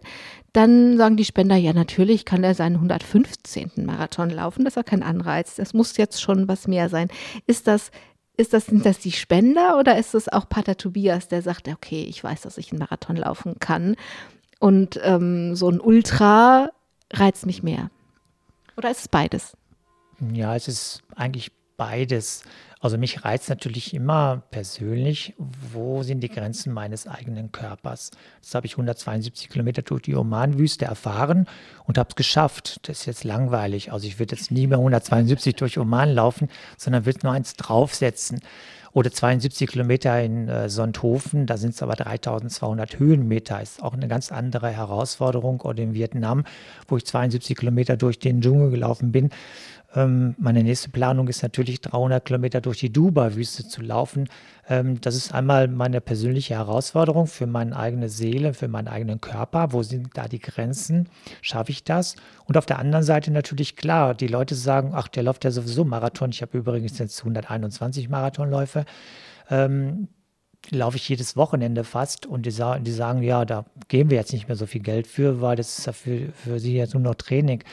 dann 0.53 0.97
sagen 0.97 1.17
die 1.17 1.25
Spender, 1.25 1.55
ja, 1.55 1.73
natürlich 1.73 2.25
kann 2.25 2.43
er 2.43 2.53
seinen 2.53 2.75
115. 2.75 3.71
Marathon 3.77 4.29
laufen. 4.29 4.63
Das 4.63 4.73
ist 4.73 4.77
ja 4.77 4.83
kein 4.83 5.03
Anreiz. 5.03 5.55
Das 5.55 5.73
muss 5.73 5.97
jetzt 5.97 6.21
schon 6.21 6.47
was 6.47 6.67
mehr 6.67 6.89
sein. 6.89 7.09
Ist 7.47 7.67
das, 7.67 7.91
ist 8.37 8.53
das, 8.53 8.67
sind 8.67 8.85
das 8.85 8.99
die 8.99 9.11
Spender 9.11 9.79
oder 9.79 9.97
ist 9.97 10.13
es 10.13 10.29
auch 10.29 10.47
Pater 10.47 10.77
Tobias, 10.77 11.27
der 11.27 11.41
sagt, 11.41 11.67
okay, 11.67 12.03
ich 12.03 12.23
weiß, 12.23 12.41
dass 12.41 12.57
ich 12.57 12.71
einen 12.71 12.79
Marathon 12.79 13.15
laufen 13.15 13.55
kann 13.59 13.95
und 14.59 14.99
ähm, 15.03 15.55
so 15.55 15.69
ein 15.69 15.81
Ultra 15.81 16.69
reizt 17.11 17.45
mich 17.45 17.63
mehr? 17.63 17.89
Oder 18.77 18.91
ist 18.91 19.01
es 19.01 19.07
beides? 19.07 19.57
Ja, 20.31 20.55
es 20.55 20.67
ist 20.67 21.01
eigentlich 21.15 21.51
beides. 21.77 22.43
Also 22.83 22.97
mich 22.97 23.23
reizt 23.23 23.47
natürlich 23.47 23.93
immer 23.93 24.43
persönlich, 24.51 25.35
wo 25.37 26.03
sind 26.03 26.19
die 26.19 26.27
Grenzen 26.27 26.73
meines 26.73 27.07
eigenen 27.07 27.53
Körpers. 27.53 28.11
Das 28.41 28.55
habe 28.55 28.67
ich 28.67 28.73
172 28.73 29.47
Kilometer 29.47 29.83
durch 29.83 30.01
die 30.01 30.15
Omanwüste 30.15 30.83
erfahren 30.83 31.47
und 31.85 31.97
habe 31.97 32.09
es 32.09 32.17
geschafft. 32.17 32.81
Das 32.89 32.99
ist 32.99 33.05
jetzt 33.05 33.23
langweilig. 33.23 33.93
Also 33.93 34.05
ich 34.05 34.19
würde 34.19 34.35
jetzt 34.35 34.51
nie 34.51 34.67
mehr 34.67 34.79
172 34.79 35.55
durch 35.55 35.79
Oman 35.79 36.13
laufen, 36.13 36.49
sondern 36.77 37.05
würde 37.05 37.19
nur 37.23 37.31
eins 37.31 37.55
draufsetzen. 37.55 38.41
Oder 38.91 39.11
72 39.11 39.71
Kilometer 39.71 40.21
in 40.21 40.49
äh, 40.49 40.69
Sonthofen, 40.69 41.47
da 41.47 41.57
sind 41.57 41.73
es 41.73 41.81
aber 41.81 41.95
3200 41.95 42.99
Höhenmeter. 42.99 43.59
Ist 43.61 43.81
auch 43.81 43.93
eine 43.93 44.07
ganz 44.07 44.31
andere 44.31 44.69
Herausforderung. 44.69 45.61
Oder 45.61 45.81
in 45.81 45.93
Vietnam, 45.93 46.43
wo 46.87 46.97
ich 46.97 47.05
72 47.05 47.57
Kilometer 47.57 47.95
durch 47.95 48.19
den 48.19 48.41
Dschungel 48.41 48.69
gelaufen 48.69 49.11
bin. 49.11 49.31
Ähm, 49.95 50.35
meine 50.37 50.63
nächste 50.63 50.89
Planung 50.89 51.27
ist 51.27 51.43
natürlich 51.43 51.81
300 51.81 52.25
Kilometer 52.25 52.61
durch 52.61 52.79
die 52.79 52.91
Duba-Wüste 52.91 53.67
zu 53.67 53.81
laufen. 53.81 54.27
Ähm, 54.67 54.99
das 55.01 55.15
ist 55.15 55.33
einmal 55.33 55.67
meine 55.67 56.01
persönliche 56.01 56.55
Herausforderung 56.55 57.27
für 57.27 57.45
meine 57.45 57.75
eigene 57.75 58.09
Seele, 58.09 58.53
für 58.53 58.67
meinen 58.67 58.87
eigenen 58.87 59.21
Körper. 59.21 59.71
Wo 59.71 59.83
sind 59.83 60.09
da 60.15 60.27
die 60.27 60.39
Grenzen? 60.39 61.09
Schaffe 61.41 61.71
ich 61.71 61.83
das? 61.83 62.15
Und 62.45 62.57
auf 62.57 62.65
der 62.65 62.79
anderen 62.79 63.03
Seite 63.03 63.31
natürlich 63.31 63.75
klar, 63.75 64.15
die 64.15 64.27
Leute 64.27 64.55
sagen, 64.55 64.91
ach, 64.93 65.07
der 65.07 65.23
läuft 65.23 65.43
ja 65.45 65.51
sowieso 65.51 65.85
Marathon. 65.85 66.31
Ich 66.31 66.41
habe 66.41 66.57
übrigens 66.57 66.97
jetzt 66.97 67.19
121 67.19 68.09
Marathonläufe. 68.09 68.85
Ähm, 69.49 70.07
laufe 70.69 70.97
ich 70.97 71.07
jedes 71.09 71.35
Wochenende 71.35 71.83
fast 71.83 72.25
und 72.25 72.45
die, 72.45 72.51
die, 72.51 72.91
sagen, 72.91 73.21
ja, 73.21 73.45
da 73.45 73.65
geben 73.89 74.09
wir 74.09 74.17
jetzt 74.17 74.33
nicht 74.33 74.47
mehr 74.47 74.55
so 74.55 74.65
viel 74.65 74.81
Geld 74.81 75.07
für, 75.07 75.41
weil 75.41 75.55
das 75.55 75.77
ist 75.77 75.85
ja 75.85 75.93
für, 75.93 76.31
für 76.31 76.59
sie 76.59 76.75
jetzt 76.75 76.93
nur 76.93 77.03
noch 77.03 77.15
Training. 77.15 77.63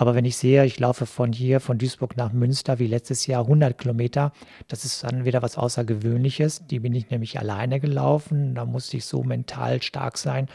Aber 0.00 0.14
wenn 0.14 0.24
ich 0.24 0.38
sehe, 0.38 0.64
ich 0.64 0.80
laufe 0.80 1.04
von 1.04 1.30
hier, 1.30 1.60
von 1.60 1.76
Duisburg 1.76 2.16
nach 2.16 2.32
Münster, 2.32 2.78
wie 2.78 2.86
letztes 2.86 3.26
Jahr 3.26 3.42
100 3.42 3.76
Kilometer, 3.76 4.32
das 4.66 4.86
ist 4.86 5.04
dann 5.04 5.26
wieder 5.26 5.42
was 5.42 5.58
Außergewöhnliches. 5.58 6.66
Die 6.68 6.80
bin 6.80 6.94
ich 6.94 7.10
nämlich 7.10 7.38
alleine 7.38 7.80
gelaufen. 7.80 8.54
Da 8.54 8.64
musste 8.64 8.96
ich 8.96 9.04
so 9.04 9.22
mental 9.22 9.82
stark 9.82 10.16
sein, 10.16 10.48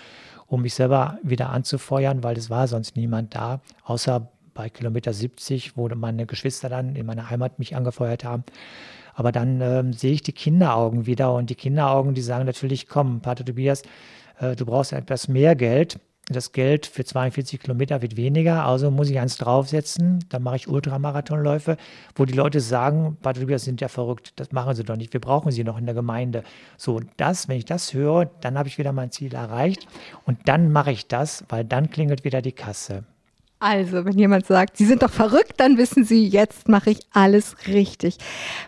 um 0.48 0.64
mich 0.64 0.74
selber 0.74 1.20
wieder 1.22 1.52
anzufeuern, 1.52 2.24
weil 2.24 2.38
es 2.38 2.50
war 2.50 2.68
sonst 2.68 2.96
niemand 2.96 3.36
da, 3.36 3.62
außer 3.84 4.32
bei 4.56 4.68
Kilometer 4.70 5.14
70, 5.14 5.78
wo 5.78 5.88
meine 5.90 6.26
Geschwister 6.26 6.68
dann 6.68 6.96
in 6.96 7.06
meiner 7.06 7.30
Heimat 7.30 7.60
mich 7.60 7.76
angefeuert 7.76 8.24
haben. 8.24 8.46
Aber 9.14 9.32
dann 9.32 9.62
ähm, 9.62 9.94
sehe 9.94 10.14
ich 10.14 10.24
die 10.24 10.34
Kinderaugen 10.34 11.06
wieder 11.06 11.36
und 11.36 11.52
die 11.52 11.56
Kinderaugen, 11.56 12.16
die 12.16 12.24
sagen 12.24 12.48
natürlich, 12.48 12.88
komm, 12.88 13.22
Pater 13.22 13.46
Tobias, 13.46 13.84
äh, 14.40 14.56
du 14.56 14.66
brauchst 14.66 14.92
etwas 14.92 15.28
mehr 15.28 15.56
Geld 15.56 16.00
das 16.28 16.52
Geld 16.52 16.88
für 16.88 17.06
42 17.06 17.60
Kilometer 17.60 18.02
wird 18.02 18.18
weniger, 18.18 18.66
also 18.66 18.90
muss 18.90 19.10
ich 19.10 19.20
eins 19.20 19.38
draufsetzen. 19.38 20.26
Dann 20.30 20.42
mache 20.42 20.56
ich 20.56 20.68
Ultramarathonläufe, 20.68 21.78
wo 22.16 22.26
die 22.26 22.34
Leute 22.34 22.62
sagen, 22.62 23.18
Patrick, 23.22 23.60
sind 23.60 23.80
ja 23.80 23.88
verrückt, 23.88 24.34
das 24.38 24.52
machen 24.52 24.76
sie 24.76 24.84
doch 24.84 24.96
nicht, 24.96 25.14
wir 25.14 25.22
brauchen 25.22 25.52
sie 25.52 25.64
noch 25.64 25.78
in 25.78 25.86
der 25.86 25.94
Gemeinde. 25.94 26.44
So, 26.78 27.00
das, 27.18 27.48
wenn 27.48 27.58
ich 27.58 27.66
das 27.66 27.94
höre, 27.94 28.26
dann 28.42 28.58
habe 28.58 28.68
ich 28.68 28.78
wieder 28.78 28.92
mein 28.92 29.12
Ziel 29.12 29.36
erreicht 29.36 29.88
und 30.26 30.40
dann 30.46 30.72
mache 30.72 30.92
ich 30.92 31.08
das, 31.08 31.46
weil 31.50 31.64
dann 31.64 31.92
klingelt 31.92 32.24
wieder 32.24 32.42
die 32.42 32.54
Kasse. 32.54 33.04
Also, 33.60 34.04
wenn 34.04 34.18
jemand 34.18 34.46
sagt, 34.46 34.78
Sie 34.78 34.86
sind 34.86 35.02
doch 35.02 35.12
verrückt, 35.12 35.54
dann 35.58 35.78
wissen 35.78 36.04
Sie, 36.04 36.28
jetzt 36.28 36.68
mache 36.68 36.90
ich 36.90 37.00
alles 37.14 37.56
richtig. 37.68 38.18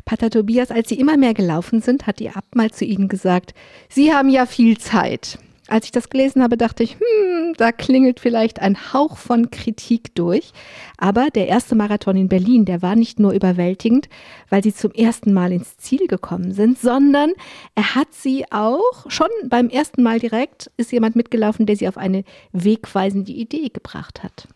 Pater 0.05 0.29
Tobias, 0.29 0.71
als 0.71 0.89
Sie 0.89 0.99
immer 0.99 1.17
mehr 1.17 1.33
gelaufen 1.33 1.81
sind, 1.81 2.07
hat 2.07 2.19
die 2.19 2.29
Abt 2.29 2.55
mal 2.55 2.71
zu 2.71 2.85
Ihnen 2.85 3.07
gesagt, 3.07 3.53
Sie 3.89 4.13
haben 4.13 4.29
ja 4.29 4.45
viel 4.45 4.77
Zeit. 4.77 5.39
Als 5.67 5.85
ich 5.85 5.91
das 5.91 6.09
gelesen 6.09 6.41
habe, 6.41 6.55
dachte 6.55 6.83
ich, 6.83 6.93
hm, 6.93 7.53
da 7.57 7.71
klingelt 7.71 8.19
vielleicht 8.19 8.61
ein 8.61 8.93
Hauch 8.93 9.17
von 9.17 9.51
Kritik 9.51 10.15
durch. 10.15 10.51
Aber 10.97 11.27
der 11.29 11.47
erste 11.47 11.75
Marathon 11.75 12.15
in 12.15 12.29
Berlin, 12.29 12.63
der 12.63 12.81
war 12.81 12.95
nicht 12.95 13.19
nur 13.19 13.33
überwältigend, 13.33 14.07
weil 14.49 14.63
sie 14.63 14.73
zum 14.73 14.91
ersten 14.93 15.33
Mal 15.33 15.51
ins 15.51 15.75
Ziel 15.77 16.07
gekommen 16.07 16.53
sind, 16.53 16.79
sondern 16.79 17.33
er 17.75 17.95
hat 17.95 18.13
sie 18.13 18.45
auch 18.51 19.09
schon 19.09 19.27
beim 19.49 19.69
ersten 19.69 20.03
Mal 20.03 20.19
direkt, 20.19 20.71
ist 20.77 20.93
jemand 20.93 21.17
mitgelaufen, 21.17 21.65
der 21.65 21.75
sie 21.75 21.87
auf 21.87 21.97
eine 21.97 22.23
wegweisende 22.53 23.33
Idee 23.33 23.69
gebracht 23.69 24.23
hat. 24.23 24.47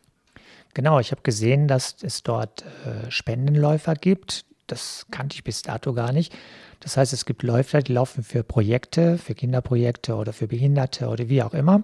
Genau, 0.73 0.99
ich 0.99 1.11
habe 1.11 1.21
gesehen, 1.21 1.67
dass 1.67 1.97
es 2.01 2.23
dort 2.23 2.63
äh, 2.85 3.11
Spendenläufer 3.11 3.95
gibt. 3.95 4.45
Das 4.67 5.05
kannte 5.11 5.35
ich 5.35 5.43
bis 5.43 5.61
dato 5.63 5.93
gar 5.93 6.13
nicht. 6.13 6.33
Das 6.81 6.97
heißt, 6.97 7.13
es 7.13 7.25
gibt 7.25 7.43
Läufer, 7.43 7.81
die 7.81 7.93
laufen 7.93 8.23
für 8.23 8.43
Projekte, 8.43 9.17
für 9.17 9.35
Kinderprojekte 9.35 10.15
oder 10.15 10.33
für 10.33 10.47
Behinderte 10.47 11.07
oder 11.07 11.29
wie 11.29 11.43
auch 11.43 11.53
immer. 11.53 11.83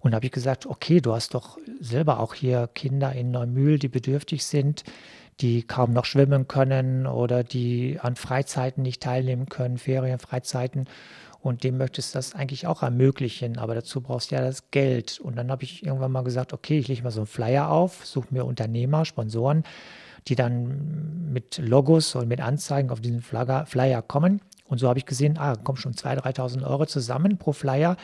Und 0.00 0.12
da 0.12 0.16
habe 0.16 0.26
ich 0.26 0.32
gesagt, 0.32 0.66
okay, 0.66 1.00
du 1.00 1.14
hast 1.14 1.34
doch 1.34 1.58
selber 1.80 2.20
auch 2.20 2.34
hier 2.34 2.68
Kinder 2.74 3.12
in 3.12 3.30
Neumühl, 3.30 3.78
die 3.78 3.88
bedürftig 3.88 4.44
sind, 4.44 4.84
die 5.40 5.62
kaum 5.62 5.92
noch 5.92 6.04
schwimmen 6.04 6.46
können 6.48 7.06
oder 7.06 7.42
die 7.42 7.98
an 8.00 8.14
Freizeiten 8.14 8.82
nicht 8.82 9.02
teilnehmen 9.02 9.48
können, 9.48 9.78
Ferienfreizeiten. 9.78 10.86
Und 11.40 11.64
dem 11.64 11.78
möchtest 11.78 12.14
du 12.14 12.18
das 12.18 12.34
eigentlich 12.34 12.66
auch 12.66 12.82
ermöglichen, 12.82 13.58
aber 13.58 13.74
dazu 13.74 14.00
brauchst 14.00 14.30
du 14.30 14.34
ja 14.34 14.42
das 14.42 14.70
Geld. 14.70 15.18
Und 15.20 15.36
dann 15.36 15.50
habe 15.50 15.64
ich 15.64 15.84
irgendwann 15.84 16.12
mal 16.12 16.24
gesagt, 16.24 16.52
okay, 16.52 16.78
ich 16.78 16.88
lege 16.88 17.02
mal 17.02 17.10
so 17.10 17.20
einen 17.20 17.26
Flyer 17.26 17.70
auf, 17.70 18.04
suche 18.04 18.28
mir 18.30 18.44
Unternehmer, 18.44 19.04
Sponsoren, 19.04 19.64
die 20.28 20.34
dann 20.34 21.32
mit 21.32 21.58
Logos 21.58 22.14
und 22.14 22.28
mit 22.28 22.40
Anzeigen 22.40 22.90
auf 22.90 23.00
diesen 23.00 23.22
Flagger, 23.22 23.66
Flyer 23.66 24.02
kommen. 24.02 24.40
Und 24.68 24.78
so 24.78 24.88
habe 24.88 24.98
ich 24.98 25.06
gesehen, 25.06 25.38
ah, 25.38 25.54
kommen 25.56 25.78
schon 25.78 25.94
2.000, 25.94 26.22
3.000 26.22 26.66
Euro 26.66 26.86
zusammen 26.86 27.38
pro 27.38 27.52
Flyer. 27.52 27.96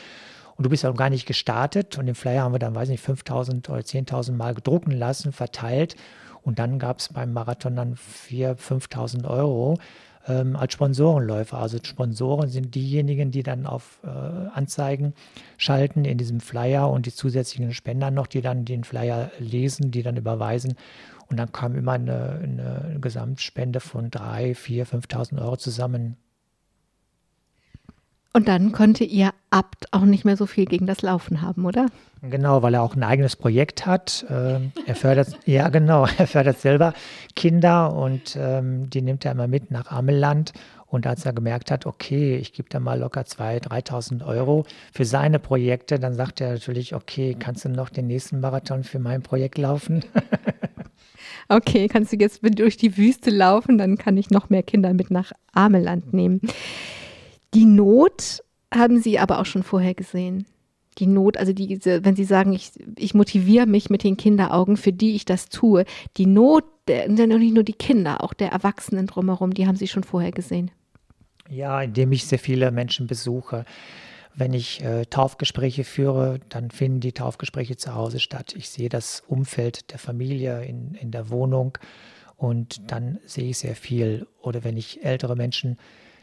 Und 0.56 0.64
du 0.64 0.70
bist 0.70 0.82
ja 0.82 0.90
noch 0.90 0.96
gar 0.96 1.10
nicht 1.10 1.26
gestartet. 1.26 1.98
Und 1.98 2.06
den 2.06 2.14
Flyer 2.14 2.42
haben 2.42 2.52
wir 2.52 2.58
dann, 2.58 2.74
weiß 2.74 2.88
nicht, 2.88 3.04
5.000 3.04 3.68
oder 3.70 3.80
10.000 3.80 4.32
Mal 4.32 4.54
gedrucken 4.54 4.92
lassen, 4.92 5.32
verteilt. 5.32 5.96
Und 6.42 6.58
dann 6.58 6.78
gab 6.78 6.98
es 6.98 7.12
beim 7.12 7.32
Marathon 7.32 7.76
dann 7.76 7.94
4.000, 7.94 8.56
5.000 8.56 9.28
Euro 9.28 9.78
ähm, 10.28 10.56
als 10.56 10.72
Sponsorenläufer. 10.72 11.58
Also 11.58 11.78
Sponsoren 11.82 12.48
sind 12.48 12.74
diejenigen, 12.74 13.30
die 13.30 13.42
dann 13.42 13.66
auf 13.66 14.00
äh, 14.04 14.08
Anzeigen 14.08 15.14
schalten 15.56 16.04
in 16.04 16.18
diesem 16.18 16.40
Flyer 16.40 16.90
und 16.90 17.06
die 17.06 17.14
zusätzlichen 17.14 17.72
Spender 17.72 18.10
noch, 18.10 18.26
die 18.26 18.40
dann 18.40 18.64
den 18.64 18.84
Flyer 18.84 19.30
lesen, 19.38 19.90
die 19.90 20.02
dann 20.02 20.16
überweisen. 20.16 20.74
Und 21.32 21.38
dann 21.38 21.50
kam 21.50 21.74
immer 21.74 21.92
eine, 21.92 22.40
eine 22.42 22.98
Gesamtspende 23.00 23.80
von 23.80 24.10
3.000, 24.10 24.54
4.000, 24.84 25.08
5.000 25.08 25.40
Euro 25.40 25.56
zusammen. 25.56 26.18
Und 28.34 28.48
dann 28.48 28.72
konnte 28.72 29.04
Ihr 29.04 29.30
Abt 29.48 29.90
auch 29.94 30.02
nicht 30.02 30.26
mehr 30.26 30.36
so 30.36 30.44
viel 30.44 30.66
gegen 30.66 30.86
das 30.86 31.00
Laufen 31.00 31.40
haben, 31.40 31.64
oder? 31.64 31.86
Genau, 32.20 32.62
weil 32.62 32.74
er 32.74 32.82
auch 32.82 32.94
ein 32.94 33.02
eigenes 33.02 33.36
Projekt 33.36 33.86
hat. 33.86 34.26
Ähm, 34.28 34.72
er 34.84 34.94
fördert, 34.94 35.38
ja 35.46 35.70
genau, 35.70 36.06
er 36.18 36.26
fördert 36.26 36.60
selber 36.60 36.92
Kinder 37.34 37.94
und 37.94 38.36
ähm, 38.38 38.90
die 38.90 39.00
nimmt 39.00 39.24
er 39.24 39.32
immer 39.32 39.48
mit 39.48 39.70
nach 39.70 39.90
Ameland. 39.90 40.52
Und 40.86 41.06
als 41.06 41.24
er 41.24 41.32
gemerkt 41.32 41.70
hat, 41.70 41.86
okay, 41.86 42.36
ich 42.36 42.52
gebe 42.52 42.68
da 42.68 42.78
mal 42.78 42.98
locker 42.98 43.22
2.000, 43.22 43.68
3.000 43.70 44.26
Euro 44.26 44.66
für 44.92 45.06
seine 45.06 45.38
Projekte, 45.38 45.98
dann 45.98 46.12
sagt 46.12 46.42
er 46.42 46.52
natürlich, 46.52 46.94
okay, 46.94 47.34
kannst 47.38 47.64
du 47.64 47.70
noch 47.70 47.88
den 47.88 48.06
nächsten 48.06 48.40
Marathon 48.40 48.84
für 48.84 48.98
mein 48.98 49.22
Projekt 49.22 49.56
laufen? 49.56 50.04
Okay, 51.52 51.86
kannst 51.86 52.12
du 52.12 52.16
jetzt 52.16 52.40
durch 52.42 52.78
die 52.78 52.96
Wüste 52.96 53.28
laufen, 53.28 53.76
dann 53.76 53.98
kann 53.98 54.16
ich 54.16 54.30
noch 54.30 54.48
mehr 54.48 54.62
Kinder 54.62 54.94
mit 54.94 55.10
nach 55.10 55.32
Ameland 55.52 56.14
nehmen. 56.14 56.40
Die 57.52 57.66
Not 57.66 58.42
haben 58.72 59.02
Sie 59.02 59.18
aber 59.18 59.38
auch 59.38 59.44
schon 59.44 59.62
vorher 59.62 59.92
gesehen. 59.92 60.46
Die 60.96 61.06
Not, 61.06 61.36
also 61.36 61.52
die, 61.52 61.78
wenn 61.84 62.16
Sie 62.16 62.24
sagen, 62.24 62.54
ich, 62.54 62.70
ich 62.96 63.12
motiviere 63.12 63.66
mich 63.66 63.90
mit 63.90 64.02
den 64.02 64.16
Kinderaugen, 64.16 64.78
für 64.78 64.94
die 64.94 65.14
ich 65.14 65.26
das 65.26 65.50
tue, 65.50 65.84
die 66.16 66.24
Not, 66.24 66.64
der, 66.88 67.08
nicht 67.08 67.54
nur 67.54 67.64
die 67.64 67.74
Kinder, 67.74 68.24
auch 68.24 68.32
der 68.32 68.50
Erwachsenen 68.50 69.06
drumherum, 69.06 69.52
die 69.52 69.66
haben 69.66 69.76
Sie 69.76 69.88
schon 69.88 70.04
vorher 70.04 70.32
gesehen. 70.32 70.70
Ja, 71.50 71.82
indem 71.82 72.12
ich 72.12 72.24
sehr 72.24 72.38
viele 72.38 72.70
Menschen 72.70 73.06
besuche. 73.06 73.66
Wenn 74.34 74.54
ich 74.54 74.82
äh, 74.82 75.04
Taufgespräche 75.06 75.84
führe, 75.84 76.40
dann 76.48 76.70
finden 76.70 77.00
die 77.00 77.12
Taufgespräche 77.12 77.76
zu 77.76 77.94
Hause 77.94 78.18
statt. 78.18 78.54
Ich 78.56 78.70
sehe 78.70 78.88
das 78.88 79.22
Umfeld 79.26 79.90
der 79.92 79.98
Familie 79.98 80.64
in, 80.64 80.94
in 80.94 81.10
der 81.10 81.28
Wohnung 81.30 81.76
und 82.36 82.90
dann 82.90 83.18
sehe 83.26 83.50
ich 83.50 83.58
sehr 83.58 83.76
viel. 83.76 84.26
Oder 84.40 84.64
wenn 84.64 84.76
ich 84.76 85.04
ältere 85.04 85.36
Menschen 85.36 85.76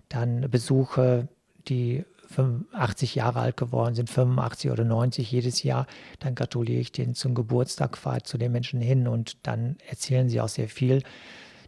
dann 0.09 0.49
besuche, 0.49 1.27
die 1.67 2.03
85 2.29 3.15
Jahre 3.15 3.39
alt 3.39 3.57
geworden 3.57 3.95
sind, 3.95 4.09
85 4.09 4.71
oder 4.71 4.83
90 4.83 5.31
jedes 5.31 5.63
Jahr, 5.63 5.87
dann 6.19 6.35
gratuliere 6.35 6.79
ich 6.79 6.91
denen 6.91 7.15
zum 7.15 7.35
Geburtstag, 7.35 7.97
fahre 7.97 8.23
zu 8.23 8.37
den 8.37 8.51
Menschen 8.51 8.81
hin 8.81 9.07
und 9.07 9.37
dann 9.47 9.77
erzählen 9.87 10.29
sie 10.29 10.41
auch 10.41 10.49
sehr 10.49 10.69
viel. 10.69 11.03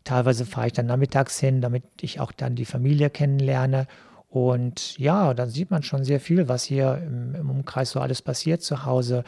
Teilweise 0.03 0.45
fahre 0.45 0.67
ich 0.67 0.73
dann 0.73 0.87
nachmittags 0.87 1.39
hin, 1.39 1.61
damit 1.61 1.83
ich 2.01 2.19
auch 2.19 2.31
dann 2.31 2.55
die 2.55 2.65
Familie 2.65 3.09
kennenlerne 3.09 3.87
und 4.31 4.97
ja, 4.97 5.33
dann 5.33 5.49
sieht 5.49 5.71
man 5.71 5.83
schon 5.83 6.05
sehr 6.05 6.21
viel, 6.21 6.47
was 6.47 6.63
hier 6.63 7.01
im, 7.05 7.35
im 7.35 7.49
Umkreis 7.49 7.91
so 7.91 7.99
alles 7.99 8.21
passiert 8.21 8.61
zu 8.61 8.85
Hause, 8.85 9.25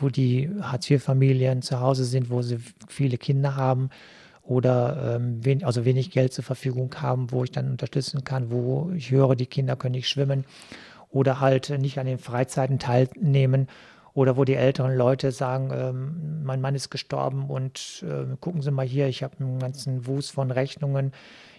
wo 0.00 0.08
die 0.08 0.48
Hartz-IV-Familien 0.62 1.60
zu 1.60 1.80
Hause 1.80 2.06
sind, 2.06 2.30
wo 2.30 2.40
sie 2.40 2.56
viele 2.88 3.18
Kinder 3.18 3.54
haben 3.56 3.90
oder 4.42 5.16
ähm, 5.16 5.44
wen, 5.44 5.62
also 5.62 5.84
wenig 5.84 6.10
Geld 6.10 6.32
zur 6.32 6.42
Verfügung 6.42 6.94
haben, 7.02 7.30
wo 7.32 7.44
ich 7.44 7.50
dann 7.50 7.70
unterstützen 7.70 8.24
kann, 8.24 8.50
wo 8.50 8.90
ich 8.96 9.10
höre, 9.10 9.36
die 9.36 9.44
Kinder 9.44 9.76
können 9.76 9.92
nicht 9.92 10.08
schwimmen 10.08 10.46
oder 11.10 11.40
halt 11.40 11.68
nicht 11.78 11.98
an 11.98 12.06
den 12.06 12.18
Freizeiten 12.18 12.78
teilnehmen 12.78 13.66
oder 14.14 14.38
wo 14.38 14.44
die 14.44 14.54
älteren 14.54 14.96
Leute 14.96 15.32
sagen, 15.32 15.70
ähm, 15.74 16.42
mein 16.44 16.62
Mann 16.62 16.74
ist 16.74 16.88
gestorben 16.88 17.50
und 17.50 18.02
äh, 18.08 18.34
gucken 18.40 18.62
Sie 18.62 18.70
mal 18.70 18.86
hier, 18.86 19.06
ich 19.08 19.22
habe 19.22 19.36
einen 19.38 19.58
ganzen 19.58 20.06
Wust 20.06 20.32
von 20.32 20.50
Rechnungen 20.50 21.12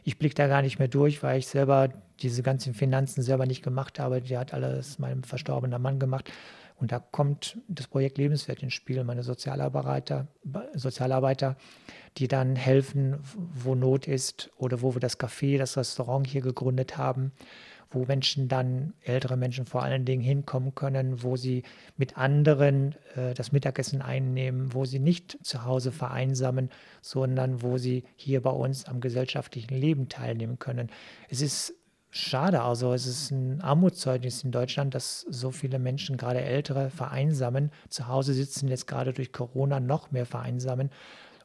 ich 0.07 0.17
blicke 0.17 0.35
da 0.35 0.47
gar 0.47 0.61
nicht 0.61 0.79
mehr 0.79 0.87
durch, 0.87 1.21
weil 1.21 1.37
ich 1.37 1.47
selber 1.47 1.89
diese 2.21 2.41
ganzen 2.41 2.73
Finanzen 2.73 3.21
selber 3.21 3.45
nicht 3.45 3.61
gemacht 3.61 3.99
habe. 3.99 4.21
Die 4.21 4.37
hat 4.37 4.53
alles 4.53 4.99
meinem 4.99 5.21
verstorbenen 5.23 5.81
Mann 5.81 5.99
gemacht. 5.99 6.31
Und 6.77 6.93
da 6.93 6.99
kommt 6.99 7.57
das 7.67 7.87
Projekt 7.87 8.17
Lebenswert 8.17 8.63
ins 8.63 8.73
Spiel, 8.73 9.03
meine 9.03 9.23
Sozialarbeiter, 9.23 10.27
Sozialarbeiter, 10.75 11.57
die 12.15 12.29
dann 12.29 12.55
helfen, 12.55 13.17
wo 13.35 13.75
Not 13.75 14.07
ist 14.07 14.49
oder 14.55 14.81
wo 14.81 14.95
wir 14.95 15.01
das 15.01 15.19
Café, 15.19 15.57
das 15.57 15.75
Restaurant 15.75 16.25
hier 16.25 16.39
gegründet 16.39 16.97
haben 16.97 17.33
wo 17.89 18.05
Menschen 18.05 18.47
dann, 18.47 18.93
ältere 19.01 19.37
Menschen 19.37 19.65
vor 19.65 19.83
allen 19.83 20.05
Dingen 20.05 20.21
hinkommen 20.21 20.75
können, 20.75 21.23
wo 21.23 21.35
sie 21.35 21.63
mit 21.95 22.17
anderen 22.17 22.95
äh, 23.15 23.33
das 23.33 23.51
Mittagessen 23.51 24.01
einnehmen, 24.01 24.73
wo 24.73 24.85
sie 24.85 24.99
nicht 24.99 25.37
zu 25.45 25.65
Hause 25.65 25.91
vereinsamen, 25.91 26.69
sondern 27.01 27.61
wo 27.61 27.77
sie 27.77 28.03
hier 28.15 28.41
bei 28.41 28.51
uns 28.51 28.85
am 28.85 28.99
gesellschaftlichen 28.99 29.75
Leben 29.75 30.09
teilnehmen 30.09 30.59
können. 30.59 30.89
Es 31.29 31.41
ist 31.41 31.73
schade, 32.09 32.61
also 32.61 32.93
es 32.93 33.05
ist 33.05 33.31
ein 33.31 33.61
Armutszeugnis 33.61 34.43
in 34.43 34.51
Deutschland, 34.51 34.95
dass 34.95 35.21
so 35.21 35.51
viele 35.51 35.79
Menschen, 35.79 36.17
gerade 36.17 36.41
ältere, 36.41 36.89
vereinsamen, 36.89 37.71
zu 37.89 38.07
Hause 38.07 38.33
sitzen, 38.33 38.67
jetzt 38.67 38.87
gerade 38.87 39.13
durch 39.13 39.31
Corona 39.31 39.79
noch 39.79 40.11
mehr 40.11 40.25
vereinsamen 40.25 40.89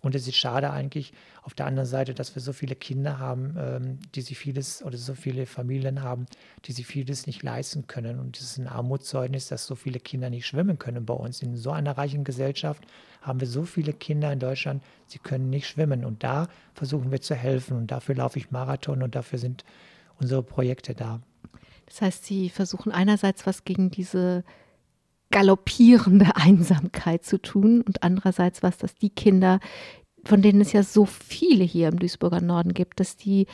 und 0.03 0.17
es 0.17 0.27
ist 0.27 0.37
schade 0.37 0.71
eigentlich 0.71 1.13
auf 1.43 1.55
der 1.55 1.67
anderen 1.67 1.89
Seite, 1.89 2.13
dass 2.13 2.35
wir 2.35 2.43
so 2.43 2.53
viele 2.53 2.75
Kinder 2.75 3.21
haben, 3.21 3.55
ähm, 3.57 3.99
die 4.15 4.21
sich 4.21 4.37
vieles 4.37 4.83
oder 4.83 4.99
so 4.99 5.15
viele 5.15 5.47
Familien 5.47 6.03
haben, 6.03 6.27
die 6.65 6.73
sich 6.73 6.87
vieles 6.87 7.29
nicht 7.29 7.43
leisten 7.45 7.87
können. 7.87 8.19
Und 8.19 8.37
es 8.37 8.43
ist 8.43 8.59
ein 8.59 8.67
Armutszeugnis, 8.67 9.47
dass 9.47 9.65
so 9.65 9.77
viele 9.77 10.01
Kinder 10.01 10.29
nicht 10.29 10.47
schwimmen 10.47 10.79
können 10.79 11.07
bei 11.07 11.15
uns. 11.15 11.41
In 11.41 11.57
so 11.57 11.71
einer 11.71 11.97
reichen 11.97 12.25
Gesellschaft 12.25 12.85
haben 13.21 13.39
wir 13.39 13.47
so 13.47 13.63
viele 13.63 13.93
Kinder 13.93 14.33
in 14.33 14.41
Deutschland, 14.41 14.83
sie 15.07 15.21
können 15.21 15.51
nicht 15.51 15.69
schwimmen. 15.69 16.05
Und 16.05 16.25
da 16.25 16.49
versuchen 16.75 17.13
wir 17.13 17.21
zu 17.21 17.37
helfen. 17.37 17.77
Und 17.77 17.93
dafür 17.93 18.17
laufe 18.17 18.41
ich 18.41 18.51
Marathon 18.51 19.03
und 19.03 19.15
dafür 19.15 19.39
sind 19.39 19.65
unsere 20.19 20.43
Projekte 20.43 20.95
da. 20.95 21.21
Das 21.87 22.03
heißt, 22.03 22.25
Sie 22.25 22.49
versuchen 22.49 22.91
einerseits 22.91 23.47
was 23.47 23.65
gegen 23.65 23.91
diese 23.91 24.45
galoppierende 25.33 26.37
Einsamkeit 26.37 27.25
zu 27.25 27.43
tun 27.43 27.83
und 27.83 28.05
andererseits 28.05 28.63
was, 28.63 28.79
dass 28.79 28.95
die 28.95 29.11
Kinder, 29.11 29.59
von 30.25 30.41
denen 30.41 30.61
es 30.61 30.73
ja 30.73 30.85
so 30.85 31.05
viele 31.05 31.65
hier 31.65 31.89
im 31.89 31.99
Duisburger 31.99 32.41
Norden 32.41 32.75
gibt, 32.75 33.01
dass 33.01 33.17
die 33.17 33.47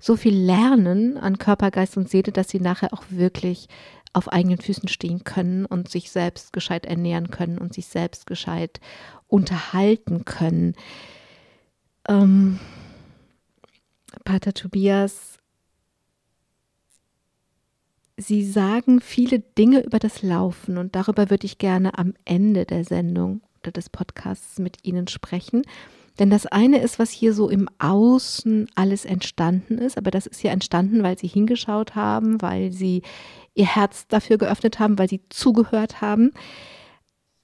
so 0.00 0.16
viel 0.16 0.34
lernen 0.36 1.16
an 1.16 1.38
Körper, 1.38 1.70
Geist 1.70 1.96
und 1.96 2.08
Seele, 2.08 2.32
dass 2.32 2.48
sie 2.48 2.58
nachher 2.58 2.92
auch 2.92 3.04
wirklich 3.10 3.68
auf 4.12 4.32
eigenen 4.32 4.58
Füßen 4.58 4.88
stehen 4.88 5.22
können 5.24 5.66
und 5.66 5.88
sich 5.88 6.10
selbst 6.10 6.52
gescheit 6.52 6.86
ernähren 6.86 7.30
können 7.30 7.58
und 7.58 7.74
sich 7.74 7.86
selbst 7.86 8.26
gescheit 8.26 8.80
unterhalten 9.28 10.24
können. 10.24 10.74
Ähm, 12.08 12.58
Pater 14.24 14.54
Tobias, 14.54 15.38
Sie 18.16 18.44
sagen 18.44 19.00
viele 19.00 19.40
Dinge 19.40 19.84
über 19.84 19.98
das 19.98 20.22
Laufen 20.22 20.78
und 20.78 20.96
darüber 20.96 21.28
würde 21.28 21.44
ich 21.44 21.58
gerne 21.58 21.98
am 21.98 22.14
Ende 22.24 22.64
der 22.64 22.84
Sendung 22.84 23.42
oder 23.62 23.72
des 23.72 23.90
Podcasts 23.90 24.58
mit 24.58 24.78
Ihnen 24.84 25.06
sprechen. 25.06 25.62
Denn 26.18 26.30
das 26.30 26.46
eine 26.46 26.80
ist, 26.80 26.98
was 26.98 27.10
hier 27.10 27.34
so 27.34 27.50
im 27.50 27.68
Außen 27.78 28.70
alles 28.74 29.04
entstanden 29.04 29.76
ist, 29.76 29.98
aber 29.98 30.10
das 30.10 30.26
ist 30.26 30.42
ja 30.42 30.50
entstanden, 30.50 31.02
weil 31.02 31.18
Sie 31.18 31.26
hingeschaut 31.26 31.94
haben, 31.94 32.40
weil 32.40 32.72
Sie 32.72 33.02
Ihr 33.54 33.66
Herz 33.66 34.06
dafür 34.08 34.38
geöffnet 34.38 34.78
haben, 34.78 34.98
weil 34.98 35.10
Sie 35.10 35.20
zugehört 35.28 36.00
haben. 36.00 36.32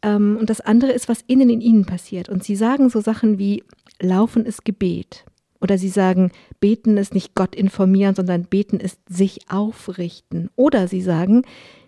Ähm, 0.01 0.39
und 0.41 0.49
das 0.49 0.63
andere 0.63 0.93
ist, 0.93 1.07
was 1.09 1.23
innen 1.27 1.51
in 1.51 1.61
Ihnen 1.61 1.85
passiert. 1.85 2.31
Und 2.31 2.45
Sie 2.45 2.57
sagen 2.57 2.89
so 2.89 3.03
Sachen 3.03 3.39
wie, 3.39 3.63
Laufen 4.01 4.47
ist 4.47 4.65
Gebet. 4.65 5.27
Oder 5.63 5.79
sie 5.79 5.89
sagen, 5.89 6.33
beten 6.59 6.97
ist 6.97 7.15
nicht 7.15 7.37
Gott 7.37 7.55
informieren, 7.55 8.17
sondern 8.17 8.45
beten 8.45 8.81
ist 8.81 8.99
sich 9.09 9.49
aufrichten. 9.49 10.51
Oder 10.57 10.89
sie 10.89 11.01
sagen, 11.01 11.43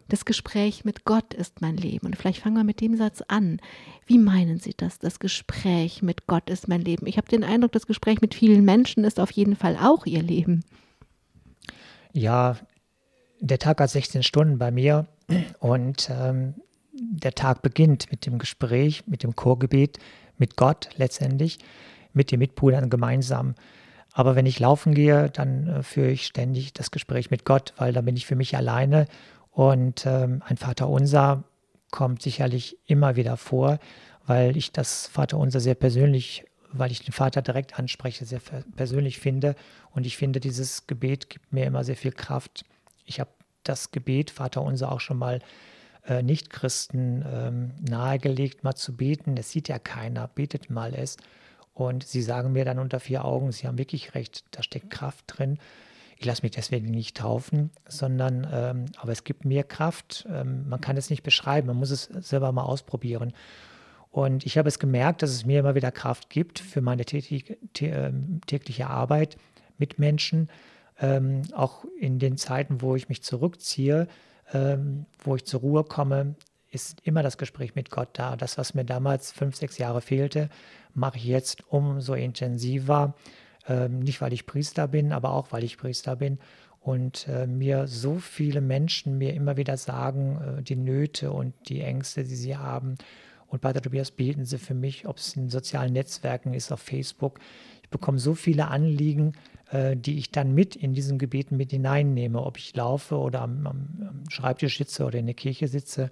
das 0.08 0.24
Gespräch 0.24 0.84
mit 0.84 1.04
Gott 1.04 1.34
ist 1.34 1.60
mein 1.60 1.76
Leben. 1.76 2.06
Und 2.06 2.16
vielleicht 2.16 2.40
fangen 2.40 2.56
wir 2.56 2.62
mit 2.62 2.80
dem 2.80 2.96
Satz 2.96 3.22
an. 3.26 3.58
Wie 4.06 4.18
meinen 4.18 4.58
Sie 4.60 4.74
das? 4.76 5.00
Das 5.00 5.18
Gespräch 5.18 6.02
mit 6.02 6.28
Gott 6.28 6.50
ist 6.50 6.68
mein 6.68 6.82
Leben. 6.82 7.06
Ich 7.06 7.16
habe 7.16 7.26
den 7.26 7.42
Eindruck, 7.42 7.72
das 7.72 7.88
Gespräch 7.88 8.20
mit 8.20 8.34
vielen 8.34 8.64
Menschen 8.64 9.02
ist 9.02 9.18
auf 9.18 9.32
jeden 9.32 9.56
Fall 9.56 9.76
auch 9.76 10.06
ihr 10.06 10.22
Leben. 10.22 10.62
Ja, 12.12 12.56
der 13.40 13.58
Tag 13.58 13.80
hat 13.80 13.90
16 13.90 14.22
Stunden 14.22 14.56
bei 14.56 14.70
mir 14.70 15.06
und 15.58 16.10
ähm, 16.12 16.54
der 16.92 17.32
Tag 17.32 17.62
beginnt 17.62 18.08
mit 18.12 18.24
dem 18.24 18.38
Gespräch, 18.38 19.04
mit 19.08 19.24
dem 19.24 19.34
Chorgebet, 19.34 19.98
mit 20.38 20.56
Gott 20.56 20.90
letztendlich 20.96 21.58
mit 22.14 22.30
den 22.30 22.38
Mitbrüdern 22.38 22.90
gemeinsam. 22.90 23.54
Aber 24.12 24.36
wenn 24.36 24.46
ich 24.46 24.60
laufen 24.60 24.94
gehe, 24.94 25.28
dann 25.28 25.66
äh, 25.66 25.82
führe 25.82 26.10
ich 26.10 26.26
ständig 26.26 26.72
das 26.72 26.90
Gespräch 26.90 27.30
mit 27.30 27.44
Gott, 27.44 27.74
weil 27.76 27.92
dann 27.92 28.04
bin 28.04 28.16
ich 28.16 28.26
für 28.26 28.36
mich 28.36 28.56
alleine. 28.56 29.06
Und 29.50 30.06
ähm, 30.06 30.42
ein 30.46 30.56
Vaterunser 30.56 31.44
kommt 31.90 32.22
sicherlich 32.22 32.78
immer 32.86 33.16
wieder 33.16 33.36
vor, 33.36 33.78
weil 34.26 34.56
ich 34.56 34.72
das 34.72 35.06
Vaterunser 35.08 35.60
sehr 35.60 35.74
persönlich, 35.74 36.44
weil 36.72 36.90
ich 36.90 37.04
den 37.04 37.12
Vater 37.12 37.42
direkt 37.42 37.78
anspreche, 37.78 38.24
sehr 38.24 38.40
persönlich 38.76 39.18
finde. 39.18 39.54
Und 39.90 40.06
ich 40.06 40.16
finde, 40.16 40.40
dieses 40.40 40.86
Gebet 40.86 41.28
gibt 41.28 41.52
mir 41.52 41.66
immer 41.66 41.84
sehr 41.84 41.96
viel 41.96 42.12
Kraft. 42.12 42.64
Ich 43.04 43.20
habe 43.20 43.30
das 43.64 43.90
Gebet 43.90 44.30
Vaterunser 44.30 44.90
auch 44.92 45.00
schon 45.00 45.18
mal 45.18 45.40
äh, 46.06 46.22
Nichtchristen 46.22 47.24
ähm, 47.26 47.70
nahegelegt, 47.80 48.62
mal 48.62 48.74
zu 48.74 48.96
beten. 48.96 49.36
Es 49.36 49.50
sieht 49.50 49.68
ja 49.68 49.78
keiner, 49.78 50.28
betet 50.28 50.70
mal 50.70 50.94
es. 50.94 51.16
Und 51.74 52.04
sie 52.04 52.22
sagen 52.22 52.52
mir 52.52 52.64
dann 52.64 52.78
unter 52.78 53.00
vier 53.00 53.24
Augen, 53.24 53.50
sie 53.50 53.66
haben 53.66 53.78
wirklich 53.78 54.14
recht, 54.14 54.44
da 54.52 54.62
steckt 54.62 54.90
Kraft 54.90 55.24
drin. 55.26 55.58
Ich 56.16 56.24
lasse 56.24 56.42
mich 56.42 56.52
deswegen 56.52 56.90
nicht 56.90 57.16
taufen, 57.16 57.70
sondern, 57.88 58.46
ähm, 58.52 58.86
aber 58.98 59.10
es 59.10 59.24
gibt 59.24 59.44
mir 59.44 59.64
Kraft. 59.64 60.26
Ähm, 60.30 60.68
man 60.68 60.80
kann 60.80 60.96
es 60.96 61.10
nicht 61.10 61.24
beschreiben, 61.24 61.66
man 61.66 61.76
muss 61.76 61.90
es 61.90 62.04
selber 62.04 62.52
mal 62.52 62.62
ausprobieren. 62.62 63.32
Und 64.12 64.46
ich 64.46 64.56
habe 64.56 64.68
es 64.68 64.78
gemerkt, 64.78 65.22
dass 65.22 65.30
es 65.30 65.44
mir 65.44 65.58
immer 65.58 65.74
wieder 65.74 65.90
Kraft 65.90 66.30
gibt 66.30 66.60
für 66.60 66.80
meine 66.80 67.04
tätig, 67.04 67.58
ähm, 67.80 68.40
tägliche 68.46 68.88
Arbeit 68.88 69.36
mit 69.76 69.98
Menschen, 69.98 70.48
ähm, 71.00 71.42
auch 71.52 71.84
in 71.98 72.20
den 72.20 72.36
Zeiten, 72.36 72.80
wo 72.80 72.94
ich 72.94 73.08
mich 73.08 73.24
zurückziehe, 73.24 74.06
ähm, 74.52 75.06
wo 75.18 75.34
ich 75.34 75.44
zur 75.44 75.60
Ruhe 75.60 75.82
komme, 75.82 76.36
ist 76.74 77.00
immer 77.02 77.22
das 77.22 77.38
Gespräch 77.38 77.74
mit 77.74 77.90
Gott 77.90 78.10
da. 78.14 78.36
Das, 78.36 78.58
was 78.58 78.74
mir 78.74 78.84
damals 78.84 79.32
fünf, 79.32 79.56
sechs 79.56 79.78
Jahre 79.78 80.00
fehlte, 80.00 80.48
mache 80.94 81.16
ich 81.16 81.24
jetzt 81.24 81.64
umso 81.68 82.14
intensiver. 82.14 83.14
Ähm, 83.68 84.00
nicht, 84.00 84.20
weil 84.20 84.32
ich 84.32 84.46
Priester 84.46 84.88
bin, 84.88 85.12
aber 85.12 85.30
auch, 85.32 85.52
weil 85.52 85.64
ich 85.64 85.78
Priester 85.78 86.16
bin. 86.16 86.38
Und 86.80 87.26
äh, 87.28 87.46
mir 87.46 87.86
so 87.86 88.16
viele 88.16 88.60
Menschen 88.60 89.16
mir 89.16 89.32
immer 89.32 89.56
wieder 89.56 89.76
sagen, 89.76 90.58
äh, 90.58 90.62
die 90.62 90.76
Nöte 90.76 91.32
und 91.32 91.54
die 91.68 91.80
Ängste, 91.80 92.24
die 92.24 92.36
sie 92.36 92.56
haben. 92.56 92.96
Und 93.46 93.60
Pater 93.60 93.80
Tobias 93.80 94.10
beten 94.10 94.44
sie 94.44 94.58
für 94.58 94.74
mich, 94.74 95.06
ob 95.06 95.16
es 95.16 95.36
in 95.36 95.48
sozialen 95.48 95.92
Netzwerken 95.92 96.54
ist, 96.54 96.72
auf 96.72 96.80
Facebook. 96.80 97.38
Ich 97.82 97.88
bekomme 97.88 98.18
so 98.18 98.34
viele 98.34 98.68
Anliegen, 98.68 99.32
äh, 99.70 99.96
die 99.96 100.18
ich 100.18 100.30
dann 100.30 100.54
mit 100.54 100.76
in 100.76 100.92
diesen 100.92 101.18
Gebeten 101.18 101.56
mit 101.56 101.70
hineinnehme, 101.70 102.42
ob 102.42 102.58
ich 102.58 102.74
laufe 102.76 103.16
oder 103.16 103.40
am, 103.42 103.66
am 103.66 104.24
Schreibtisch 104.28 104.76
sitze 104.76 105.04
oder 105.04 105.18
in 105.18 105.26
der 105.26 105.34
Kirche 105.34 105.68
sitze 105.68 106.10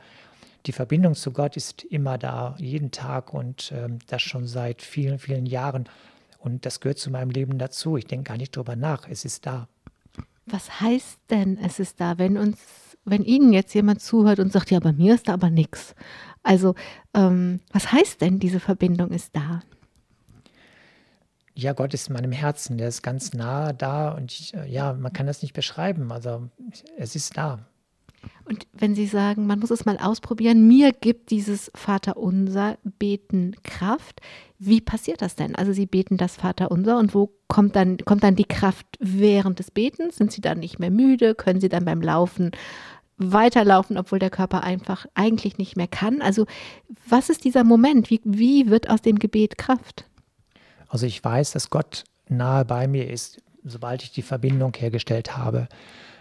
die 0.66 0.72
Verbindung 0.72 1.14
zu 1.14 1.32
Gott 1.32 1.56
ist 1.56 1.82
immer 1.84 2.18
da, 2.18 2.54
jeden 2.58 2.90
Tag 2.90 3.34
und 3.34 3.72
ähm, 3.74 3.98
das 4.06 4.22
schon 4.22 4.46
seit 4.46 4.82
vielen, 4.82 5.18
vielen 5.18 5.46
Jahren. 5.46 5.88
Und 6.38 6.66
das 6.66 6.80
gehört 6.80 6.98
zu 6.98 7.10
meinem 7.10 7.30
Leben 7.30 7.58
dazu. 7.58 7.96
Ich 7.96 8.06
denke 8.06 8.28
gar 8.30 8.36
nicht 8.36 8.56
drüber 8.56 8.76
nach. 8.76 9.08
Es 9.08 9.24
ist 9.24 9.46
da. 9.46 9.68
Was 10.46 10.80
heißt 10.80 11.20
denn, 11.30 11.58
es 11.58 11.78
ist 11.78 12.00
da, 12.00 12.18
wenn 12.18 12.36
uns, 12.36 12.58
wenn 13.04 13.22
Ihnen 13.22 13.52
jetzt 13.52 13.74
jemand 13.74 14.02
zuhört 14.02 14.40
und 14.40 14.52
sagt, 14.52 14.70
ja, 14.70 14.80
bei 14.80 14.92
mir 14.92 15.14
ist 15.14 15.28
da 15.28 15.34
aber 15.34 15.50
nichts. 15.50 15.94
Also, 16.42 16.74
ähm, 17.14 17.60
was 17.72 17.92
heißt 17.92 18.20
denn, 18.20 18.40
diese 18.40 18.58
Verbindung 18.58 19.10
ist 19.10 19.36
da? 19.36 19.62
Ja, 21.54 21.74
Gott 21.74 21.94
ist 21.94 22.08
in 22.08 22.14
meinem 22.14 22.32
Herzen, 22.32 22.78
der 22.78 22.88
ist 22.88 23.02
ganz 23.02 23.34
nah 23.34 23.72
da 23.72 24.10
und 24.12 24.32
ich, 24.32 24.54
äh, 24.54 24.66
ja, 24.68 24.94
man 24.94 25.12
kann 25.12 25.26
das 25.26 25.42
nicht 25.42 25.52
beschreiben. 25.52 26.10
Also, 26.10 26.48
es 26.96 27.14
ist 27.14 27.36
da. 27.36 27.66
Und 28.44 28.66
wenn 28.72 28.94
Sie 28.94 29.06
sagen, 29.06 29.46
man 29.46 29.60
muss 29.60 29.70
es 29.70 29.84
mal 29.84 29.98
ausprobieren, 29.98 30.66
mir 30.66 30.92
gibt 30.92 31.30
dieses 31.30 31.70
Vaterunser 31.74 32.78
Beten 32.82 33.54
Kraft. 33.62 34.20
Wie 34.58 34.80
passiert 34.80 35.22
das 35.22 35.36
denn? 35.36 35.54
Also 35.54 35.72
Sie 35.72 35.86
beten 35.86 36.16
das 36.16 36.36
Vaterunser 36.36 36.98
und 36.98 37.14
wo 37.14 37.32
kommt 37.48 37.76
dann, 37.76 37.98
kommt 37.98 38.24
dann 38.24 38.36
die 38.36 38.44
Kraft 38.44 38.86
während 38.98 39.58
des 39.58 39.70
Betens? 39.70 40.16
Sind 40.16 40.32
Sie 40.32 40.40
dann 40.40 40.58
nicht 40.58 40.78
mehr 40.78 40.90
müde? 40.90 41.34
Können 41.34 41.60
Sie 41.60 41.68
dann 41.68 41.84
beim 41.84 42.02
Laufen 42.02 42.50
weiterlaufen, 43.16 43.98
obwohl 43.98 44.18
der 44.18 44.30
Körper 44.30 44.64
einfach 44.64 45.06
eigentlich 45.14 45.58
nicht 45.58 45.76
mehr 45.76 45.88
kann? 45.88 46.22
Also 46.22 46.46
was 47.08 47.30
ist 47.30 47.44
dieser 47.44 47.64
Moment? 47.64 48.10
Wie, 48.10 48.20
wie 48.24 48.70
wird 48.70 48.90
aus 48.90 49.02
dem 49.02 49.18
Gebet 49.18 49.58
Kraft? 49.58 50.04
Also 50.88 51.06
ich 51.06 51.22
weiß, 51.22 51.52
dass 51.52 51.70
Gott 51.70 52.04
nahe 52.28 52.64
bei 52.64 52.86
mir 52.86 53.08
ist, 53.10 53.40
sobald 53.64 54.02
ich 54.02 54.12
die 54.12 54.22
Verbindung 54.22 54.74
hergestellt 54.76 55.36
habe. 55.36 55.68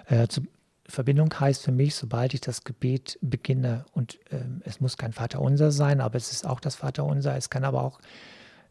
Äh, 0.08 0.28
zu, 0.28 0.42
Verbindung 0.88 1.34
heißt 1.40 1.64
für 1.64 1.72
mich, 1.72 1.96
sobald 1.96 2.34
ich 2.34 2.42
das 2.42 2.64
Gebet 2.64 3.18
beginne, 3.22 3.86
und 3.94 4.16
äh, 4.32 4.44
es 4.66 4.82
muss 4.82 4.98
kein 4.98 5.14
Vaterunser 5.14 5.72
sein, 5.72 6.02
aber 6.02 6.16
es 6.16 6.32
ist 6.32 6.46
auch 6.46 6.60
das 6.60 6.76
Vaterunser, 6.76 7.36
es 7.36 7.50
kann 7.50 7.64
aber 7.64 7.84
auch 7.84 8.00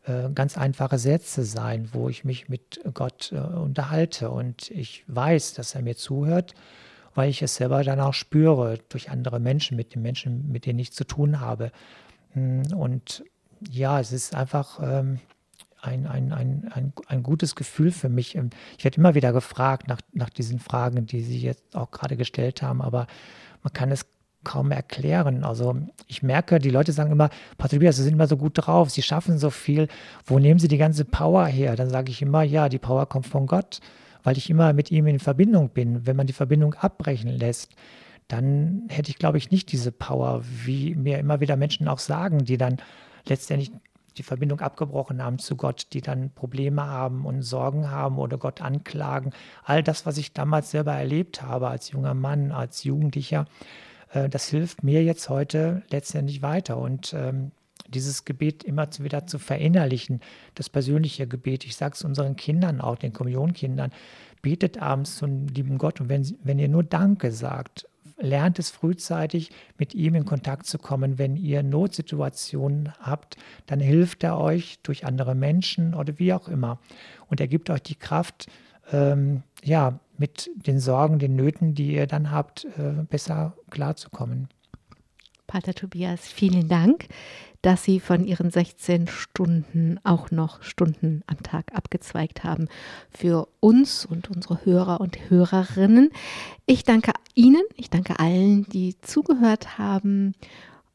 äh, 0.05 0.31
ganz 0.35 0.59
einfache 0.59 0.99
Sätze 0.99 1.45
sein, 1.45 1.89
wo 1.93 2.09
ich 2.09 2.25
mich 2.25 2.49
mit 2.49 2.81
Gott 2.95 3.33
äh, 3.33 3.39
unterhalte 3.39 4.31
und 4.31 4.71
ich 4.71 5.05
weiß, 5.07 5.55
dass 5.55 5.75
er 5.75 5.83
mir 5.83 5.97
zuhört, 5.97 6.55
weil 7.15 7.31
ich 7.31 7.43
es 7.43 7.57
selber 7.57 7.83
dann 7.85 8.01
auch 8.01 8.15
spüre 8.15 8.79
durch 8.89 9.11
andere 9.11 9.41
Menschen, 9.41 9.77
mit 9.77 9.95
den 9.95 10.03
Menschen, 10.03 10.51
mit 10.51 10.67
denen 10.67 10.79
ich 10.79 10.93
zu 10.93 11.05
tun 11.05 11.41
habe. 11.41 11.73
Hm, 12.33 12.73
und 12.75 13.25
ja, 13.71 14.01
es 14.01 14.13
ist 14.13 14.35
einfach. 14.35 14.81
Ähm, 14.83 15.21
ein, 15.83 16.07
ein, 16.07 16.33
ein, 16.33 16.93
ein, 17.07 17.22
gutes 17.22 17.55
Gefühl 17.55 17.91
für 17.91 18.09
mich. 18.09 18.35
Ähm, 18.35 18.51
ich 18.78 18.85
werde 18.85 18.99
immer 18.99 19.14
wieder 19.14 19.33
gefragt 19.33 19.89
nach, 19.89 20.01
nach 20.12 20.31
diesen 20.31 20.59
Fragen, 20.59 21.07
die 21.07 21.22
Sie 21.22 21.41
jetzt 21.41 21.76
auch 21.76 21.91
gerade 21.91 22.16
gestellt 22.16 22.62
haben, 22.62 22.83
aber 22.83 23.07
man 23.62 23.72
kann 23.72 23.91
es 23.91 24.07
kaum 24.45 24.70
erklären. 24.70 25.45
Also 25.45 25.76
ich 26.07 26.22
merke, 26.22 26.59
die 26.59 26.70
Leute 26.70 26.93
sagen 26.93 27.12
immer, 27.12 27.31
Patrick, 27.59 27.81
Sie 27.93 28.03
sind 28.03 28.14
immer 28.14 28.26
so 28.26 28.37
gut 28.37 28.53
drauf, 28.55 28.91
Sie 28.91 29.03
schaffen 29.03 29.39
so 29.39 29.51
viel. 29.51 29.89
Wo 30.24 30.39
nehmen 30.39 30.59
Sie 30.59 30.68
die 30.68 30.78
ganze 30.78 31.05
Power 31.05 31.47
her? 31.47 31.76
Dann 31.76 31.91
sage 31.91 32.11
ich 32.11 32.22
immer, 32.22 32.43
ja, 32.43 32.68
die 32.68 32.78
Power 32.78 33.07
kommt 33.07 33.26
von 33.26 33.47
Gott, 33.47 33.81
weil 34.22 34.39
ich 34.39 34.49
immer 34.49 34.72
mit 34.72 34.91
ihm 34.91 35.07
in 35.07 35.18
Verbindung 35.18 35.70
bin. 35.70 36.07
Wenn 36.07 36.16
man 36.16 36.26
die 36.26 36.33
Verbindung 36.33 36.74
abbrechen 36.74 37.28
lässt, 37.28 37.74
dann 38.28 38.85
hätte 38.89 39.11
ich, 39.11 39.18
glaube 39.18 39.39
ich, 39.39 39.51
nicht 39.51 39.72
diese 39.72 39.93
Power, 39.93 40.43
wie 40.64 40.95
mir 40.95 41.18
immer 41.18 41.41
wieder 41.41 41.57
Menschen 41.57 41.89
auch 41.89 41.99
sagen, 41.99 42.45
die 42.45 42.57
dann 42.57 42.76
letztendlich 43.26 43.72
die 44.13 44.23
Verbindung 44.23 44.61
abgebrochen 44.61 45.23
haben 45.23 45.39
zu 45.39 45.57
Gott, 45.57 45.89
die 45.93 46.01
dann 46.01 46.31
Probleme 46.31 46.87
haben 46.87 47.25
und 47.25 47.43
Sorgen 47.43 47.91
haben 47.91 48.19
oder 48.19 48.39
Gott 48.39 48.61
anklagen. 48.61 49.33
All 49.65 49.83
das, 49.83 50.07
was 50.07 50.19
ich 50.19 50.33
damals 50.33 50.71
selber 50.71 50.93
erlebt 50.93 51.43
habe 51.43 51.69
als 51.69 51.91
junger 51.91 52.15
Mann, 52.15 52.53
als 52.53 52.85
Jugendlicher, 52.85 53.47
äh, 54.13 54.29
das 54.29 54.49
hilft 54.49 54.83
mir 54.83 55.03
jetzt 55.03 55.29
heute 55.29 55.83
letztendlich 55.91 56.43
weiter. 56.43 56.79
Und 56.79 57.15
ähm, 57.15 57.53
dieses 57.89 58.25
Gebet 58.25 58.63
immer 58.63 58.89
wieder 58.99 59.27
zu 59.27 59.39
verinnerlichen, 59.39 60.21
das 60.55 60.69
persönliche 60.69 61.27
Gebet. 61.27 61.65
Ich 61.65 61.77
sage 61.77 61.95
es 61.95 62.05
unseren 62.05 62.37
Kindern 62.37 62.81
auch, 62.81 62.97
den 62.97 63.13
Kommunionkindern, 63.13 63.91
betet 64.43 64.81
abends 64.81 65.17
zum 65.17 65.49
lieben 65.49 65.79
Gott 65.79 66.01
und 66.01 66.09
wenn, 66.09 66.27
wenn 66.43 66.59
ihr 66.59 66.69
nur 66.69 66.85
Danke 66.85 67.33
sagt, 67.33 67.87
lernt 68.21 68.59
es 68.59 68.71
frühzeitig, 68.71 69.51
mit 69.79 69.95
ihm 69.95 70.14
in 70.14 70.25
Kontakt 70.25 70.66
zu 70.66 70.79
kommen. 70.79 71.18
Wenn 71.18 71.37
ihr 71.37 71.62
Notsituationen 71.62 72.93
habt, 73.01 73.37
dann 73.66 73.81
hilft 73.81 74.23
er 74.23 74.39
euch 74.39 74.79
durch 74.83 75.05
andere 75.05 75.35
Menschen 75.35 75.95
oder 75.95 76.18
wie 76.18 76.33
auch 76.33 76.49
immer. 76.49 76.79
Und 77.29 77.41
er 77.41 77.49
gibt 77.49 77.71
euch 77.71 77.83
die 77.83 77.95
Kraft, 77.97 78.47
ähm, 78.93 79.43
ja, 79.62 80.01
mit 80.18 80.51
den 80.55 80.81
Sorgen, 80.81 81.18
den 81.18 81.35
Nöten, 81.35 81.75
die 81.75 81.95
ihr 81.95 82.07
dann 82.07 82.31
habt, 82.31 82.66
äh, 82.77 83.05
besser 83.09 83.57
klarzukommen. 83.71 84.49
Pater 85.51 85.75
Tobias, 85.75 86.29
vielen 86.29 86.69
Dank, 86.69 87.09
dass 87.61 87.83
Sie 87.83 87.99
von 87.99 88.25
Ihren 88.25 88.53
16 88.53 89.09
Stunden 89.09 89.99
auch 90.05 90.31
noch 90.31 90.63
Stunden 90.63 91.25
am 91.27 91.43
Tag 91.43 91.75
abgezweigt 91.75 92.45
haben 92.45 92.69
für 93.11 93.49
uns 93.59 94.07
und 94.07 94.31
unsere 94.31 94.65
Hörer 94.65 95.01
und 95.01 95.29
Hörerinnen. 95.29 96.11
Ich 96.67 96.85
danke 96.85 97.15
Ihnen, 97.35 97.65
ich 97.75 97.91
danke 97.91 98.21
allen, 98.21 98.63
die 98.67 98.95
zugehört 99.03 99.77
haben 99.77 100.37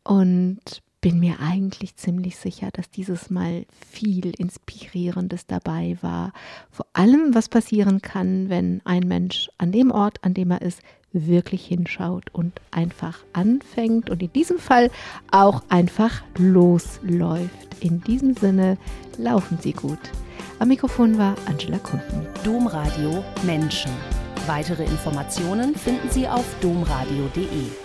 und 0.05 0.81
bin 1.01 1.19
mir 1.19 1.41
eigentlich 1.41 1.97
ziemlich 1.97 2.37
sicher, 2.37 2.69
dass 2.71 2.89
dieses 2.89 3.29
Mal 3.29 3.65
viel 3.91 4.31
Inspirierendes 4.37 5.47
dabei 5.47 5.97
war. 5.99 6.31
Vor 6.71 6.87
allem, 6.93 7.35
was 7.35 7.49
passieren 7.49 8.01
kann, 8.01 8.47
wenn 8.47 8.81
ein 8.85 9.05
Mensch 9.05 9.49
an 9.57 9.73
dem 9.73 9.91
Ort, 9.91 10.23
an 10.23 10.33
dem 10.33 10.49
er 10.51 10.61
ist, 10.61 10.81
wirklich 11.15 11.65
hinschaut 11.65 12.25
und 12.31 12.53
einfach 12.71 13.19
anfängt 13.33 14.09
und 14.09 14.21
in 14.21 14.33
diesem 14.33 14.59
Fall 14.59 14.91
auch 15.31 15.63
einfach 15.69 16.21
losläuft. 16.37 17.49
In 17.79 18.01
diesem 18.01 18.35
Sinne, 18.35 18.77
laufen 19.17 19.57
Sie 19.61 19.73
gut. 19.73 19.99
Am 20.59 20.67
Mikrofon 20.69 21.17
war 21.17 21.35
Angela 21.45 21.79
Kumpen. 21.79 22.25
Domradio 22.43 23.23
Menschen. 23.43 23.91
Weitere 24.47 24.83
Informationen 24.83 25.75
finden 25.75 26.09
Sie 26.09 26.27
auf 26.27 26.45
domradio.de. 26.61 27.84